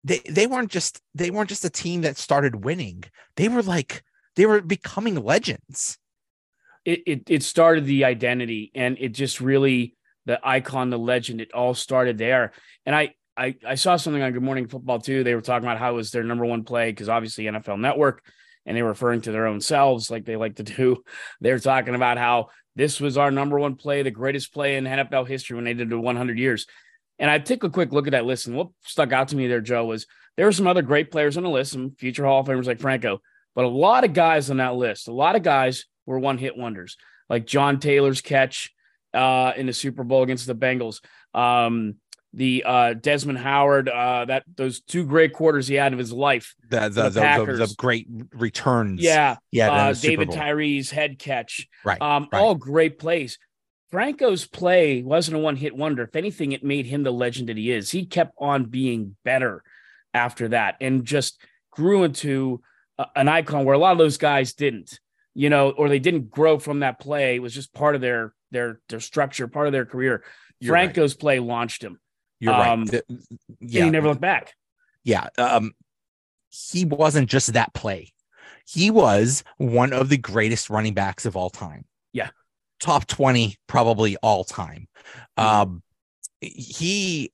they 0.03 0.19
they 0.29 0.45
weren't 0.45 0.71
just 0.71 1.01
they 1.13 1.31
weren't 1.31 1.47
just 1.49 1.63
a 1.63 1.69
team 1.69 2.01
that 2.01 2.17
started 2.17 2.65
winning. 2.65 3.05
They 3.37 3.47
were 3.47 3.63
like 3.63 4.03
they 4.35 4.45
were 4.45 4.59
becoming 4.59 5.15
legends. 5.15 5.97
It, 6.85 7.01
it 7.07 7.23
it 7.27 7.43
started 7.43 7.85
the 7.85 8.05
identity 8.05 8.71
and 8.75 8.97
it 8.99 9.09
just 9.09 9.41
really 9.41 9.95
the 10.25 10.39
icon 10.47 10.89
the 10.89 10.99
legend 10.99 11.41
it 11.41 11.51
all 11.51 11.73
started 11.73 12.17
there. 12.17 12.53
And 12.85 12.95
i 12.95 13.13
i, 13.35 13.55
I 13.67 13.75
saw 13.75 13.97
something 13.97 14.21
on 14.21 14.31
good 14.31 14.43
morning 14.43 14.67
football 14.67 14.99
too. 14.99 15.23
They 15.23 15.35
were 15.35 15.41
talking 15.41 15.67
about 15.67 15.79
how 15.79 15.91
it 15.91 15.95
was 15.95 16.11
their 16.11 16.23
number 16.23 16.45
one 16.45 16.63
play 16.63 16.91
because 16.91 17.09
obviously 17.09 17.45
nfl 17.45 17.79
network 17.79 18.23
and 18.65 18.77
they 18.77 18.81
were 18.81 18.89
referring 18.89 19.21
to 19.21 19.31
their 19.31 19.47
own 19.47 19.61
selves 19.61 20.09
like 20.09 20.25
they 20.25 20.35
like 20.35 20.55
to 20.55 20.63
do. 20.63 21.03
They 21.41 21.51
were 21.51 21.59
talking 21.59 21.95
about 21.95 22.17
how 22.17 22.49
this 22.75 22.99
was 22.99 23.17
our 23.17 23.31
number 23.31 23.59
one 23.59 23.75
play 23.75 24.03
the 24.03 24.11
greatest 24.11 24.53
play 24.53 24.77
in 24.77 24.85
nfl 24.85 25.27
history 25.27 25.55
when 25.55 25.65
they 25.65 25.73
did 25.73 25.89
the 25.89 25.99
100 25.99 26.37
years. 26.37 26.67
And 27.17 27.31
i 27.31 27.39
took 27.39 27.63
a 27.63 27.69
quick 27.69 27.91
look 27.91 28.07
at 28.07 28.11
that 28.11 28.25
list 28.25 28.45
and 28.47 28.55
what 28.55 28.69
stuck 28.83 29.11
out 29.11 29.29
to 29.29 29.35
me 29.35 29.47
there 29.47 29.61
joe 29.61 29.85
was 29.85 30.05
there 30.37 30.45
were 30.45 30.51
some 30.51 30.67
other 30.67 30.83
great 30.83 31.11
players 31.11 31.37
on 31.37 31.43
the 31.43 31.49
list 31.49 31.71
some 31.71 31.95
future 31.97 32.25
hall 32.25 32.41
of 32.41 32.47
famers 32.47 32.67
like 32.67 32.79
franco 32.79 33.21
but 33.55 33.63
a 33.63 33.69
lot 33.69 34.03
of 34.03 34.11
guys 34.11 34.49
on 34.49 34.57
that 34.57 34.75
list 34.75 35.07
a 35.07 35.13
lot 35.13 35.35
of 35.37 35.41
guys 35.41 35.85
were 36.05 36.19
one 36.19 36.37
hit 36.37 36.57
wonders, 36.57 36.97
like 37.29 37.45
John 37.45 37.79
Taylor's 37.79 38.21
catch 38.21 38.71
uh, 39.13 39.53
in 39.55 39.65
the 39.65 39.73
Super 39.73 40.03
Bowl 40.03 40.23
against 40.23 40.47
the 40.47 40.55
Bengals. 40.55 41.01
Um, 41.33 41.95
the 42.33 42.63
uh, 42.65 42.93
Desmond 42.93 43.37
Howard, 43.37 43.87
uh, 43.87 44.25
that 44.25 44.43
those 44.55 44.81
two 44.81 45.05
great 45.05 45.31
quarters 45.31 45.67
he 45.67 45.75
had 45.75 45.93
of 45.93 45.99
his 45.99 46.11
life. 46.11 46.53
The 46.69 46.89
the, 46.89 47.09
The 47.09 47.09
the, 47.09 47.65
the, 47.67 47.75
great 47.77 48.07
returns. 48.33 49.01
Yeah, 49.01 49.37
yeah. 49.51 49.71
uh, 49.71 49.93
David 49.93 50.29
Tyree's 50.29 50.91
head 50.91 51.17
catch. 51.17 51.67
Right. 51.85 52.01
Um, 52.01 52.27
right. 52.31 52.39
all 52.39 52.55
great 52.55 52.99
plays. 52.99 53.39
Franco's 53.89 54.45
play 54.45 55.01
wasn't 55.01 55.37
a 55.37 55.39
one 55.39 55.55
hit 55.55 55.75
wonder. 55.75 56.03
If 56.03 56.17
anything, 56.17 56.51
it 56.51 56.63
made 56.63 56.85
him 56.85 57.03
the 57.03 57.13
legend 57.13 57.47
that 57.47 57.55
he 57.55 57.71
is. 57.71 57.91
He 57.91 58.05
kept 58.05 58.33
on 58.37 58.65
being 58.65 59.15
better 59.23 59.63
after 60.13 60.49
that 60.49 60.75
and 60.81 61.05
just 61.05 61.39
grew 61.71 62.03
into 62.03 62.61
a- 62.97 63.07
an 63.15 63.29
icon 63.29 63.63
where 63.63 63.75
a 63.75 63.77
lot 63.77 63.93
of 63.93 63.97
those 63.97 64.17
guys 64.17 64.53
didn't, 64.53 64.99
you 65.35 65.49
know, 65.51 65.69
or 65.71 65.89
they 65.89 65.99
didn't 65.99 66.31
grow 66.31 66.57
from 66.57 66.79
that 66.79 66.99
play. 66.99 67.35
It 67.35 67.39
was 67.41 67.53
just 67.53 67.73
part 67.73 67.93
of 67.93 68.01
their 68.01 68.33
their 68.51 68.79
their 68.89 68.99
structure, 68.99 69.47
part 69.47 69.67
of 69.67 69.73
their 69.73 69.85
career. 69.85 70.23
You're 70.59 70.73
right. 70.73 70.85
Franco's 70.85 71.13
play 71.13 71.39
launched 71.39 71.83
him. 71.83 71.99
You're 72.39 72.53
um, 72.53 72.85
right. 72.85 72.91
The- 73.07 73.27
Yeah. 73.59 73.83
he 73.85 73.89
never 73.91 74.07
looked 74.07 74.21
back. 74.21 74.53
yeah 75.03 75.27
um 75.37 75.73
he 76.49 76.85
wasn't 76.85 77.29
just 77.29 77.53
that 77.53 77.73
play 77.73 78.11
he 78.65 78.89
was 78.89 79.43
one 79.57 79.93
of 79.93 80.09
the 80.09 80.17
greatest 80.17 80.69
running 80.69 80.93
backs 80.93 81.25
of 81.25 81.35
all 81.35 81.49
time 81.49 81.85
Yeah. 82.13 82.29
top 82.79 83.05
20 83.07 83.55
probably 83.67 84.15
all 84.17 84.43
time 84.43 84.87
um 85.37 85.83
he 86.41 87.31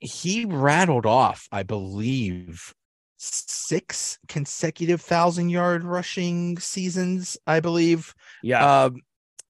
he 0.00 0.44
rattled 0.44 1.06
off 1.06 1.48
i 1.52 1.62
believe 1.62 2.74
six 3.18 4.18
consecutive 4.28 5.00
thousand 5.00 5.50
yard 5.50 5.84
rushing 5.84 6.58
seasons, 6.58 7.36
I 7.46 7.60
believe. 7.60 8.14
Yeah. 8.42 8.84
Um, 8.84 9.02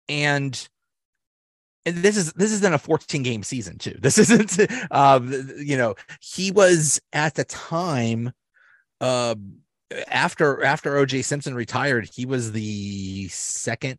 and 0.09 0.69
and 1.87 1.97
this 1.99 2.17
is 2.17 2.33
this 2.33 2.53
isn't 2.53 2.75
a 2.75 2.79
14 2.79 3.23
game 3.23 3.43
season 3.43 3.79
too. 3.79 3.97
This 4.01 4.19
isn't 4.31 4.59
um 4.91 5.33
you 5.59 5.77
know, 5.77 5.95
he 6.21 6.51
was 6.51 7.01
at 7.13 7.35
the 7.35 7.45
time 7.45 8.33
uh 9.01 9.35
after 10.09 10.65
after 10.65 10.95
OJ 10.95 11.25
Simpson 11.25 11.55
retired, 11.55 12.09
he 12.15 12.27
was 12.27 12.53
the 12.53 13.29
second 13.29 13.99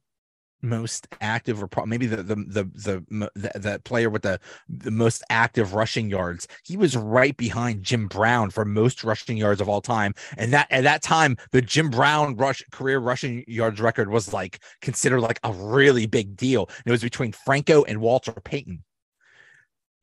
most 0.62 1.08
active 1.22 1.62
or 1.62 1.68
pro- 1.68 1.86
maybe 1.86 2.06
the 2.06 2.18
the 2.18 2.36
the 2.36 2.64
the, 2.74 3.32
the, 3.36 3.60
the 3.60 3.82
player 3.84 4.10
with 4.10 4.24
the, 4.24 4.40
the 4.68 4.92
most 4.92 5.24
active 5.30 5.74
rushing 5.74 6.10
yards. 6.10 6.48
He 6.64 6.78
was 6.78 6.96
right 6.96 7.36
behind 7.36 7.84
Jim 7.84 8.08
Brown 8.08 8.50
for 8.50 8.66
most 8.66 9.04
rushing 9.04 9.38
yards 9.38 9.62
of 9.62 9.70
all 9.70 9.82
time. 9.82 10.14
And 10.38 10.54
that 10.54 10.68
at 10.72 10.84
that 10.84 11.02
time, 11.02 11.38
the 11.52 11.62
Jim 11.62 11.90
Brown 11.90 12.36
rush 12.36 12.64
career 12.72 13.00
rushing 13.00 13.44
yards 13.48 13.80
record 13.80 14.10
was 14.10 14.34
like 14.34 14.60
considered 14.82 15.22
like 15.22 15.40
a 15.44 15.52
really 15.54 16.06
big 16.06 16.36
deal. 16.36 16.70
it 16.86 16.92
was 16.92 17.02
between 17.02 17.32
Franco 17.32 17.84
and 17.84 18.02
Walter 18.02 18.34
Payton. 18.34 18.84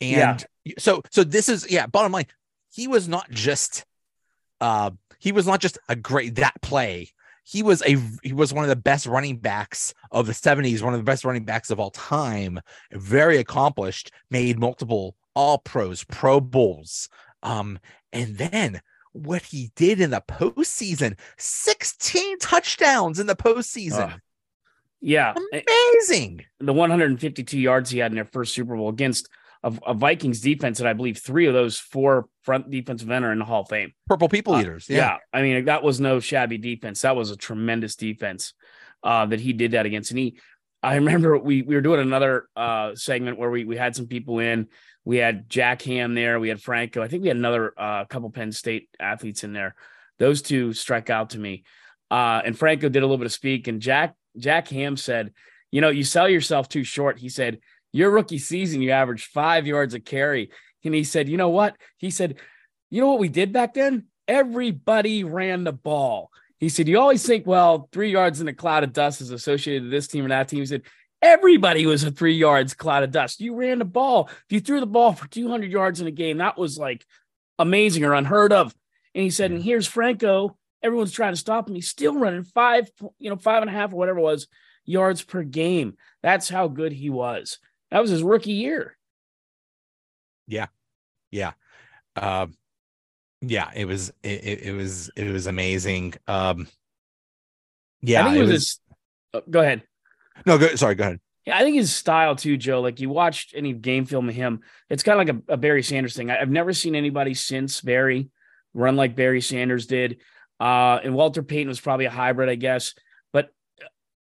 And 0.00 0.44
yeah. 0.64 0.75
so 0.78 1.02
so 1.10 1.25
this 1.25 1.48
is 1.48 1.70
yeah, 1.70 1.86
bottom 1.86 2.12
line, 2.12 2.26
he 2.72 2.88
was 2.88 3.08
not 3.08 3.30
just 3.30 3.84
uh 4.60 4.90
he 5.18 5.32
was 5.32 5.46
not 5.46 5.60
just 5.60 5.78
a 5.88 5.96
great 5.96 6.36
that 6.36 6.54
play 6.62 7.10
he 7.46 7.62
was 7.62 7.80
a 7.86 7.96
he 8.24 8.32
was 8.32 8.52
one 8.52 8.64
of 8.64 8.68
the 8.68 8.76
best 8.76 9.06
running 9.06 9.36
backs 9.36 9.94
of 10.10 10.26
the 10.26 10.32
70s, 10.32 10.82
one 10.82 10.94
of 10.94 11.00
the 11.00 11.04
best 11.04 11.24
running 11.24 11.44
backs 11.44 11.70
of 11.70 11.78
all 11.78 11.92
time, 11.92 12.60
very 12.90 13.38
accomplished, 13.38 14.10
made 14.30 14.58
multiple 14.58 15.16
all 15.34 15.58
pros, 15.58 16.02
pro 16.04 16.40
bowls. 16.40 17.08
Um, 17.44 17.78
and 18.12 18.36
then 18.36 18.80
what 19.12 19.42
he 19.42 19.70
did 19.76 20.00
in 20.00 20.10
the 20.10 20.22
postseason 20.26 21.16
16 21.38 22.38
touchdowns 22.40 23.20
in 23.20 23.28
the 23.28 23.36
postseason. 23.36 24.14
Uh, 24.14 24.16
yeah, 25.00 25.34
amazing. 25.52 26.44
The 26.58 26.72
152 26.72 27.60
yards 27.60 27.90
he 27.90 28.00
had 28.00 28.10
in 28.10 28.16
their 28.16 28.24
first 28.24 28.54
Super 28.54 28.76
Bowl 28.76 28.88
against 28.88 29.28
a, 29.66 29.73
a, 29.88 29.94
Vikings 29.94 30.40
defense 30.40 30.78
that 30.78 30.87
I 30.87 30.92
believe 30.92 31.18
three 31.18 31.46
of 31.46 31.54
those 31.54 31.76
four 31.76 32.28
front 32.42 32.70
defensive 32.70 33.08
men 33.08 33.25
are 33.25 33.32
in 33.32 33.40
the 33.40 33.44
Hall 33.44 33.62
of 33.62 33.68
Fame. 33.68 33.92
Purple 34.06 34.28
people 34.28 34.54
uh, 34.54 34.61
eaters. 34.61 34.87
Yeah. 34.88 34.96
yeah. 34.96 35.16
I 35.32 35.42
mean, 35.42 35.64
that 35.64 35.82
was 35.82 36.00
no 36.00 36.20
shabby 36.20 36.56
defense. 36.56 37.02
That 37.02 37.16
was 37.16 37.30
a 37.30 37.37
tremendous 37.37 37.96
defense 37.96 38.54
uh, 39.02 39.26
that 39.26 39.40
he 39.40 39.52
did 39.52 39.73
that 39.73 39.85
against. 39.85 40.12
And 40.12 40.18
he, 40.18 40.38
I 40.82 40.94
remember 40.94 41.37
we 41.37 41.62
we 41.62 41.75
were 41.75 41.80
doing 41.80 42.00
another 42.00 42.49
uh, 42.54 42.94
segment 42.94 43.38
where 43.38 43.50
we 43.50 43.64
we 43.64 43.76
had 43.76 43.96
some 43.96 44.06
people 44.06 44.38
in. 44.38 44.68
We 45.04 45.16
had 45.16 45.49
Jack 45.49 45.82
Ham 45.82 46.14
there. 46.14 46.38
We 46.38 46.49
had 46.49 46.61
Franco. 46.61 47.02
I 47.02 47.08
think 47.08 47.23
we 47.23 47.28
had 47.28 47.37
another 47.37 47.73
uh, 47.76 48.04
couple 48.04 48.30
Penn 48.30 48.52
State 48.52 48.88
athletes 49.00 49.42
in 49.42 49.52
there. 49.52 49.75
Those 50.18 50.42
two 50.42 50.73
struck 50.73 51.11
out 51.11 51.30
to 51.30 51.38
me. 51.38 51.64
Uh, 52.11 52.40
and 52.44 52.56
Franco 52.56 52.88
did 52.88 53.02
a 53.02 53.06
little 53.06 53.18
bit 53.18 53.26
of 53.26 53.32
speak. 53.32 53.66
And 53.66 53.80
Jack 53.80 54.14
Jack 54.38 54.68
Ham 54.68 54.96
said, 54.96 55.32
"You 55.73 55.80
know, 55.80 55.88
you 55.88 56.04
sell 56.04 56.28
yourself 56.28 56.68
too 56.68 56.85
short." 56.85 57.18
He 57.18 57.28
said, 57.28 57.58
your 57.96 58.10
rookie 58.10 58.38
season, 58.38 58.82
you 58.82 58.90
averaged 58.90 59.26
five 59.26 59.66
yards 59.66 59.94
a 59.94 60.00
carry. 60.00 60.50
And 60.84 60.94
he 60.94 61.04
said, 61.04 61.28
You 61.28 61.36
know 61.36 61.48
what? 61.48 61.76
He 61.96 62.10
said, 62.10 62.36
You 62.90 63.00
know 63.00 63.08
what 63.08 63.18
we 63.18 63.28
did 63.28 63.52
back 63.52 63.74
then? 63.74 64.06
Everybody 64.28 65.24
ran 65.24 65.64
the 65.64 65.72
ball. 65.72 66.30
He 66.58 66.68
said, 66.68 66.88
You 66.88 66.98
always 66.98 67.26
think, 67.26 67.46
well, 67.46 67.88
three 67.92 68.10
yards 68.10 68.40
in 68.40 68.48
a 68.48 68.54
cloud 68.54 68.84
of 68.84 68.92
dust 68.92 69.20
is 69.20 69.30
associated 69.30 69.84
to 69.84 69.90
this 69.90 70.08
team 70.08 70.24
or 70.24 70.28
that 70.28 70.48
team. 70.48 70.60
He 70.60 70.66
said, 70.66 70.82
Everybody 71.22 71.86
was 71.86 72.04
a 72.04 72.10
three 72.10 72.34
yards 72.34 72.74
cloud 72.74 73.02
of 73.02 73.10
dust. 73.10 73.40
You 73.40 73.54
ran 73.54 73.78
the 73.78 73.84
ball. 73.84 74.28
If 74.28 74.46
you 74.50 74.60
threw 74.60 74.80
the 74.80 74.86
ball 74.86 75.12
for 75.12 75.26
200 75.28 75.70
yards 75.70 76.00
in 76.00 76.06
a 76.06 76.12
game, 76.12 76.38
that 76.38 76.58
was 76.58 76.78
like 76.78 77.04
amazing 77.58 78.04
or 78.04 78.14
unheard 78.14 78.52
of. 78.52 78.74
And 79.14 79.24
he 79.24 79.30
said, 79.30 79.50
And 79.50 79.62
here's 79.62 79.86
Franco. 79.86 80.56
Everyone's 80.82 81.12
trying 81.12 81.32
to 81.32 81.38
stop 81.38 81.68
him. 81.68 81.74
He's 81.74 81.88
still 81.88 82.14
running 82.16 82.44
five, 82.44 82.88
you 83.18 83.30
know, 83.30 83.36
five 83.36 83.62
and 83.62 83.70
a 83.70 83.72
half 83.72 83.92
or 83.92 83.96
whatever 83.96 84.18
it 84.18 84.22
was 84.22 84.46
yards 84.84 85.22
per 85.22 85.42
game. 85.42 85.96
That's 86.22 86.48
how 86.48 86.68
good 86.68 86.92
he 86.92 87.10
was. 87.10 87.58
That 87.90 88.00
was 88.00 88.10
his 88.10 88.22
rookie 88.22 88.52
year. 88.52 88.96
Yeah. 90.46 90.66
Yeah. 91.30 91.52
Um, 92.14 92.54
yeah, 93.40 93.70
it 93.74 93.84
was 93.84 94.12
it, 94.22 94.62
it 94.62 94.74
was 94.74 95.10
it 95.14 95.30
was 95.30 95.46
amazing. 95.46 96.14
Um 96.26 96.68
yeah, 98.00 98.22
I 98.22 98.24
think 98.24 98.36
it, 98.36 98.40
was, 98.40 98.50
was 98.50 98.54
his, 98.54 98.80
oh, 99.34 99.42
go 99.48 99.60
ahead. 99.60 99.82
No, 100.44 100.58
go 100.58 100.74
sorry, 100.74 100.94
go 100.94 101.04
ahead. 101.04 101.20
Yeah, 101.44 101.56
I 101.56 101.60
think 101.62 101.76
his 101.76 101.94
style 101.94 102.34
too, 102.34 102.56
Joe. 102.56 102.80
Like 102.80 103.00
you 103.00 103.10
watched 103.10 103.52
any 103.54 103.72
game 103.72 104.04
film 104.04 104.28
of 104.28 104.34
him, 104.34 104.60
it's 104.88 105.02
kind 105.02 105.20
of 105.20 105.26
like 105.26 105.44
a, 105.48 105.52
a 105.54 105.56
Barry 105.56 105.82
Sanders 105.82 106.16
thing. 106.16 106.30
I, 106.30 106.38
have 106.38 106.50
never 106.50 106.72
seen 106.72 106.94
anybody 106.94 107.34
since 107.34 107.80
Barry 107.80 108.30
run 108.74 108.96
like 108.96 109.16
Barry 109.16 109.40
Sanders 109.40 109.86
did. 109.86 110.18
Uh, 110.58 110.98
and 111.04 111.14
Walter 111.14 111.42
Payton 111.42 111.68
was 111.68 111.80
probably 111.80 112.06
a 112.06 112.10
hybrid, 112.10 112.48
I 112.48 112.54
guess 112.54 112.94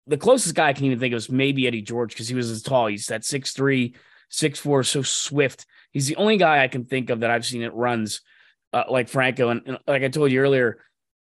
the 0.08 0.18
closest 0.18 0.56
guy 0.56 0.70
I 0.70 0.74
can 0.74 0.86
even 0.86 1.00
think 1.00 1.14
of 1.14 1.18
is 1.18 1.30
maybe 1.30 1.68
Eddie 1.68 1.82
George 1.82 2.12
because 2.12 2.28
he 2.28 2.36
was 2.36 2.52
as 2.52 2.62
tall. 2.62 2.88
He's 2.88 3.08
that 3.08 3.22
6'3, 3.22 3.96
6'4, 4.32 4.86
so 4.86 5.02
swift. 5.02 5.66
He's 5.92 6.08
the 6.08 6.16
only 6.18 6.38
guy 6.38 6.64
I 6.64 6.68
can 6.68 6.86
think 6.86 7.10
of 7.10 7.22
that 7.22 7.32
I've 7.32 7.46
seen 7.46 7.64
it 7.64 7.74
runs 7.74 8.22
uh, 8.74 8.84
like 8.90 9.10
Franco. 9.10 9.50
And, 9.50 9.62
and, 9.66 9.80
like 9.88 10.04
I 10.04 10.10
told 10.10 10.32
you 10.32 10.42
earlier, 10.42 10.80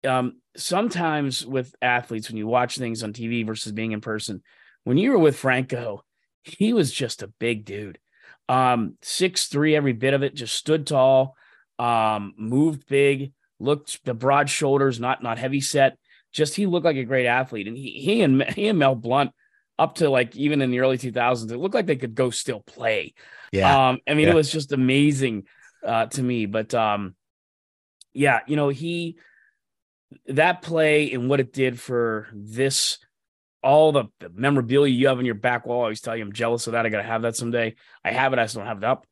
um, 0.07 0.41
sometimes 0.57 1.45
with 1.47 1.75
athletes, 1.81 2.29
when 2.29 2.37
you 2.37 2.47
watch 2.47 2.77
things 2.77 3.03
on 3.03 3.13
TV 3.13 3.47
versus 3.47 3.73
being 3.73 3.93
in 3.93 4.01
person, 4.01 4.43
when 4.85 4.99
you 4.99 5.13
were 5.13 5.19
with 5.19 5.37
Franco, 5.37 6.05
he 6.43 6.73
was 6.73 6.93
just 6.93 7.23
a 7.23 7.33
big 7.39 7.65
dude. 7.65 7.99
Um, 8.49 8.97
6'3, 9.03 9.75
every 9.75 9.93
bit 9.93 10.15
of 10.15 10.23
it, 10.23 10.35
just 10.35 10.55
stood 10.55 10.87
tall, 10.87 11.35
um, 11.79 12.35
moved 12.37 12.87
big, 12.87 13.33
looked 13.59 14.05
the 14.05 14.15
broad 14.15 14.51
shoulders, 14.51 15.01
not 15.01 15.23
not 15.23 15.39
heavy 15.39 15.61
set 15.61 15.99
just 16.37 16.55
he 16.55 16.67
looked 16.67 16.85
like 16.85 16.97
a 16.97 17.05
great 17.05 17.27
athlete. 17.27 17.67
And 17.67 17.77
he, 17.77 17.91
he 17.93 18.23
and 18.23 18.43
he 18.51 18.69
and 18.69 18.79
Mel 18.79 18.95
Blount 18.95 19.33
up 19.79 19.97
to 19.97 20.11
like 20.11 20.37
even 20.37 20.61
in 20.61 20.71
the 20.71 20.81
early 20.81 20.99
2000s, 20.99 21.51
it 21.51 21.57
looked 21.57 21.75
like 21.75 21.87
they 21.87 21.97
could 21.97 22.15
go 22.15 22.31
still 22.31 22.61
play. 22.61 23.15
Yeah. 23.53 23.89
Um, 23.89 23.99
I 24.07 24.15
mean, 24.15 24.27
yeah. 24.27 24.33
it 24.33 24.37
was 24.37 24.53
just 24.53 24.73
amazing 24.73 25.45
uh, 25.85 26.07
to 26.07 26.23
me. 26.23 26.45
But 26.47 26.75
um, 26.75 27.15
yeah, 28.13 28.41
you 28.47 28.57
know, 28.57 28.69
he 28.69 29.17
that 30.27 30.63
play 30.63 31.13
and 31.13 31.29
what 31.29 31.41
it 31.41 31.53
did 31.53 31.81
for 31.81 32.29
this 32.33 32.99
all 33.63 33.91
the 33.91 34.05
memorabilia 34.33 34.93
you 34.93 35.09
have 35.09 35.19
in 35.19 35.27
your 35.27 35.35
back 35.35 35.67
wall. 35.67 35.81
I 35.81 35.85
always 35.85 36.01
tell 36.01 36.17
you 36.17 36.23
I'm 36.23 36.33
jealous 36.33 36.67
of 36.67 36.75
that. 36.75 36.85
I 36.85 36.91
gotta 36.91 37.03
have 37.03 37.23
that 37.23 37.35
someday. 37.35 37.75
I 38.05 38.13
have 38.13 38.33
it, 38.33 38.39
I 38.39 38.47
still 38.47 38.61
don't 38.61 38.69
have 38.69 38.79
it 38.79 38.85
up. 38.85 39.07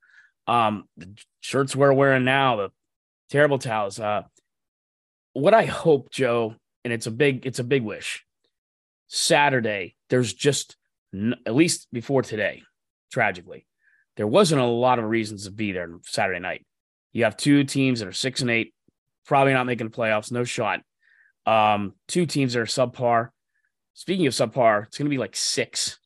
Um, 0.47 0.85
the 0.99 1.09
shirts 1.41 1.75
we're 1.75 1.93
wearing 1.93 2.25
now, 2.25 2.57
the 2.57 2.69
terrible 3.31 3.59
towels. 3.59 3.99
Uh, 3.99 4.23
what 5.33 5.55
I 5.55 5.65
hope, 5.65 6.11
Joe, 6.11 6.55
and 6.85 6.93
it's 6.93 7.07
a 7.07 7.11
big 7.11 7.47
it's 7.47 7.59
a 7.59 7.65
big 7.65 7.83
wish. 7.83 8.25
Saturday, 9.09 9.97
there's 10.11 10.33
just 10.33 10.77
at 11.47 11.55
least 11.55 11.89
before 11.93 12.23
today, 12.23 12.63
tragically, 13.13 13.67
there 14.17 14.27
wasn't 14.27 14.61
a 14.61 14.67
lot 14.67 14.99
of 14.99 15.05
reasons 15.05 15.45
to 15.45 15.51
be 15.51 15.73
there 15.73 15.89
Saturday 16.05 16.41
night. 16.41 16.67
You 17.13 17.25
have 17.25 17.37
two 17.37 17.65
teams 17.65 18.01
that 18.01 18.09
are 18.09 18.13
six 18.13 18.41
and 18.41 18.51
eight, 18.51 18.75
probably 19.27 19.53
not 19.53 19.67
making 19.67 19.89
the 19.89 19.97
playoffs, 19.97 20.33
no 20.33 20.45
shot. 20.45 20.81
Um, 21.47 21.95
two 22.09 22.27
teams 22.27 22.55
that 22.55 22.61
are 22.61 22.65
subpar. 22.65 23.29
Speaking 23.93 24.27
of 24.27 24.33
subpar, 24.33 24.87
it's 24.87 24.99
going 24.99 25.07
to 25.07 25.11
be 25.11 25.19
like 25.19 25.37
six. 25.37 25.99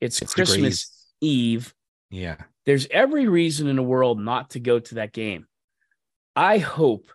It's, 0.00 0.22
it's 0.22 0.32
Christmas 0.32 0.58
degrees. 0.58 1.06
Eve. 1.20 1.74
Yeah. 2.10 2.36
There's 2.64 2.86
every 2.90 3.28
reason 3.28 3.66
in 3.66 3.76
the 3.76 3.82
world 3.82 4.18
not 4.18 4.50
to 4.50 4.60
go 4.60 4.78
to 4.78 4.94
that 4.96 5.12
game. 5.12 5.46
I 6.34 6.58
hope 6.58 7.10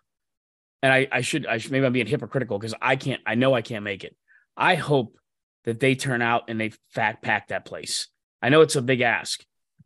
and 0.85 0.93
I, 0.93 1.07
I 1.11 1.21
should, 1.21 1.47
I 1.47 1.57
should, 1.57 1.71
maybe 1.71 1.83
I'm 1.83 1.93
being 1.93 2.05
hypocritical 2.05 2.59
because 2.59 2.75
I 2.79 2.95
can't, 2.95 3.19
I 3.25 3.33
know 3.33 3.55
I 3.55 3.63
can't 3.63 3.83
make 3.83 4.03
it. 4.03 4.15
I 4.55 4.75
hope 4.75 5.17
that 5.63 5.79
they 5.79 5.95
turn 5.95 6.21
out 6.21 6.43
and 6.47 6.61
they 6.61 6.73
fact 6.91 7.23
pack 7.23 7.47
that 7.47 7.65
place. 7.65 8.07
I 8.39 8.49
know 8.49 8.61
it's 8.61 8.75
a 8.75 8.83
big 8.83 9.01
ask. 9.01 9.43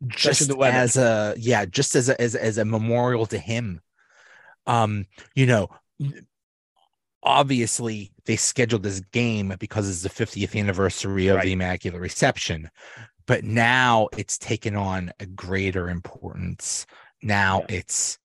Just 0.08 0.50
as 0.62 0.98
a, 0.98 1.34
yeah, 1.38 1.64
just 1.64 1.96
as 1.96 2.10
a, 2.10 2.20
as, 2.20 2.34
as 2.34 2.58
a 2.58 2.66
memorial 2.66 3.24
to 3.24 3.38
him. 3.38 3.80
Um, 4.66 5.06
you 5.34 5.46
know, 5.46 5.70
obviously 7.22 8.12
they 8.26 8.36
scheduled 8.36 8.82
this 8.82 9.00
game 9.10 9.54
because 9.58 9.88
it's 9.88 10.02
the 10.02 10.24
50th 10.24 10.54
anniversary 10.54 11.28
of 11.28 11.36
right. 11.36 11.46
the 11.46 11.52
Immaculate 11.52 12.02
Reception, 12.02 12.68
but 13.26 13.42
now 13.42 14.08
it's 14.18 14.36
taken 14.36 14.76
on 14.76 15.14
a 15.18 15.24
greater 15.24 15.88
importance. 15.88 16.84
Now 17.22 17.60
yeah. 17.70 17.76
it's 17.76 18.18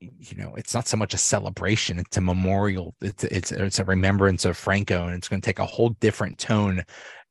you 0.00 0.36
know 0.36 0.54
it's 0.54 0.74
not 0.74 0.86
so 0.86 0.96
much 0.96 1.12
a 1.12 1.18
celebration 1.18 1.98
it's 1.98 2.16
a 2.16 2.20
memorial 2.20 2.94
it's 3.00 3.24
it's 3.24 3.50
it's 3.50 3.80
a 3.80 3.84
remembrance 3.84 4.44
of 4.44 4.56
franco 4.56 5.04
and 5.04 5.14
it's 5.14 5.28
going 5.28 5.40
to 5.40 5.46
take 5.46 5.58
a 5.58 5.66
whole 5.66 5.90
different 6.00 6.38
tone 6.38 6.84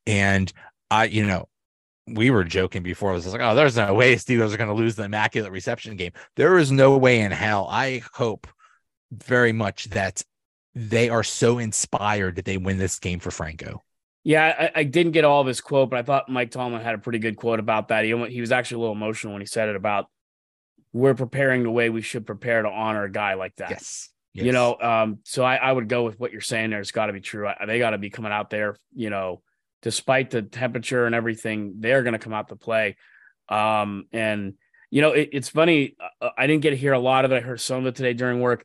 and 0.05 0.51
i 0.91 1.05
you 1.05 1.25
know 1.25 1.47
we 2.07 2.29
were 2.29 2.43
joking 2.43 2.83
before. 2.83 3.11
It 3.11 3.15
was 3.15 3.27
like, 3.27 3.41
oh, 3.41 3.55
there's 3.55 3.75
no 3.75 3.93
way 3.93 4.15
Steelers 4.15 4.53
are 4.53 4.57
going 4.57 4.69
to 4.69 4.75
lose 4.75 4.95
the 4.95 5.03
immaculate 5.03 5.51
reception 5.51 5.95
game. 5.97 6.13
There 6.35 6.57
is 6.57 6.71
no 6.71 6.97
way 6.97 7.19
in 7.19 7.31
hell. 7.31 7.67
I 7.69 8.01
hope 8.13 8.47
very 9.11 9.51
much 9.51 9.85
that 9.85 10.23
they 10.73 11.09
are 11.09 11.23
so 11.23 11.57
inspired 11.57 12.35
that 12.35 12.45
they 12.45 12.57
win 12.57 12.77
this 12.77 12.99
game 12.99 13.19
for 13.19 13.31
Franco. 13.31 13.83
Yeah, 14.23 14.69
I, 14.75 14.81
I, 14.81 14.83
didn't 14.83 15.13
get 15.13 15.23
all 15.23 15.39
of 15.39 15.47
his 15.47 15.61
quote, 15.61 15.89
but 15.89 15.99
I 15.99 16.03
thought 16.03 16.27
Mike 16.27 16.51
Tomlin 16.51 16.81
had 16.81 16.95
a 16.95 16.97
pretty 16.97 17.19
good 17.19 17.37
quote 17.37 17.59
about 17.59 17.87
that. 17.87 18.03
He, 18.03 18.27
he 18.27 18.41
was 18.41 18.51
actually 18.51 18.75
a 18.75 18.79
little 18.79 18.95
emotional 18.95 19.31
when 19.31 19.41
he 19.41 19.45
said 19.45 19.69
it 19.69 19.77
about 19.77 20.07
we're 20.93 21.15
preparing 21.15 21.63
the 21.63 21.71
way 21.71 21.89
we 21.89 22.01
should 22.01 22.25
prepare 22.25 22.61
to 22.61 22.69
honor 22.69 23.03
a 23.03 23.11
guy 23.11 23.35
like 23.35 23.55
that. 23.57 23.69
Yes. 23.69 24.09
You 24.33 24.51
know, 24.51 24.77
um, 24.79 25.19
so 25.23 25.43
I, 25.43 25.55
I 25.55 25.71
would 25.71 25.89
go 25.89 26.03
with 26.03 26.19
what 26.19 26.31
you're 26.31 26.41
saying 26.41 26.69
there. 26.69 26.79
It's 26.79 26.91
got 26.91 27.07
to 27.07 27.13
be 27.13 27.21
true. 27.21 27.47
I, 27.47 27.65
they 27.65 27.79
got 27.79 27.91
to 27.91 27.97
be 27.97 28.11
coming 28.11 28.31
out 28.31 28.51
there, 28.51 28.75
you 28.93 29.09
know, 29.09 29.41
despite 29.81 30.29
the 30.29 30.43
temperature 30.43 31.07
and 31.07 31.15
everything, 31.15 31.75
they're 31.79 32.03
going 32.03 32.13
to 32.13 32.19
come 32.19 32.33
out 32.33 32.49
to 32.49 32.55
play. 32.55 32.97
Um, 33.49 34.05
and, 34.11 34.53
you 34.91 35.01
know, 35.01 35.13
it, 35.13 35.29
it's 35.31 35.49
funny. 35.49 35.95
uh, 36.21 36.29
I 36.37 36.45
didn't 36.45 36.61
get 36.61 36.69
to 36.69 36.75
hear 36.75 36.93
a 36.93 36.99
lot 36.99 37.25
of 37.25 37.31
it. 37.31 37.37
I 37.37 37.39
heard 37.39 37.59
some 37.59 37.79
of 37.79 37.85
it 37.87 37.95
today 37.95 38.13
during 38.13 38.39
work. 38.39 38.63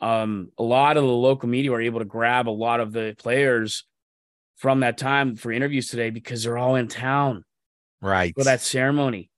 Um, 0.00 0.50
a 0.58 0.62
lot 0.62 0.98
of 0.98 1.04
the 1.04 1.08
local 1.08 1.48
media 1.48 1.70
were 1.70 1.80
able 1.80 2.00
to 2.00 2.04
grab 2.04 2.46
a 2.46 2.50
lot 2.50 2.80
of 2.80 2.92
the 2.92 3.14
players 3.18 3.84
from 4.56 4.80
that 4.80 4.98
time 4.98 5.36
for 5.36 5.52
interviews 5.52 5.88
today 5.88 6.10
because 6.10 6.44
they're 6.44 6.58
all 6.58 6.74
in 6.74 6.88
town 6.88 7.44
right. 8.02 8.34
for 8.36 8.44
that 8.44 8.60
ceremony. 8.60 9.30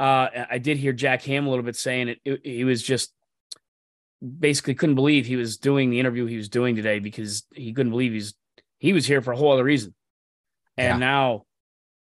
Uh, 0.00 0.28
I 0.50 0.58
did 0.58 0.76
hear 0.76 0.92
Jack 0.92 1.22
Ham 1.22 1.46
a 1.46 1.50
little 1.50 1.64
bit 1.64 1.76
saying 1.76 2.08
it, 2.08 2.18
it. 2.24 2.40
He 2.44 2.64
was 2.64 2.82
just 2.82 3.12
basically 4.38 4.74
couldn't 4.74 4.94
believe 4.94 5.26
he 5.26 5.36
was 5.36 5.58
doing 5.58 5.90
the 5.90 6.00
interview 6.00 6.26
he 6.26 6.36
was 6.36 6.48
doing 6.48 6.74
today 6.74 6.98
because 6.98 7.44
he 7.54 7.72
couldn't 7.72 7.90
believe 7.90 8.12
he's 8.12 8.34
he 8.78 8.92
was 8.92 9.06
here 9.06 9.20
for 9.20 9.32
a 9.32 9.36
whole 9.36 9.52
other 9.52 9.64
reason. 9.64 9.94
And 10.76 10.98
Yeah. 11.00 11.06
now, 11.06 11.44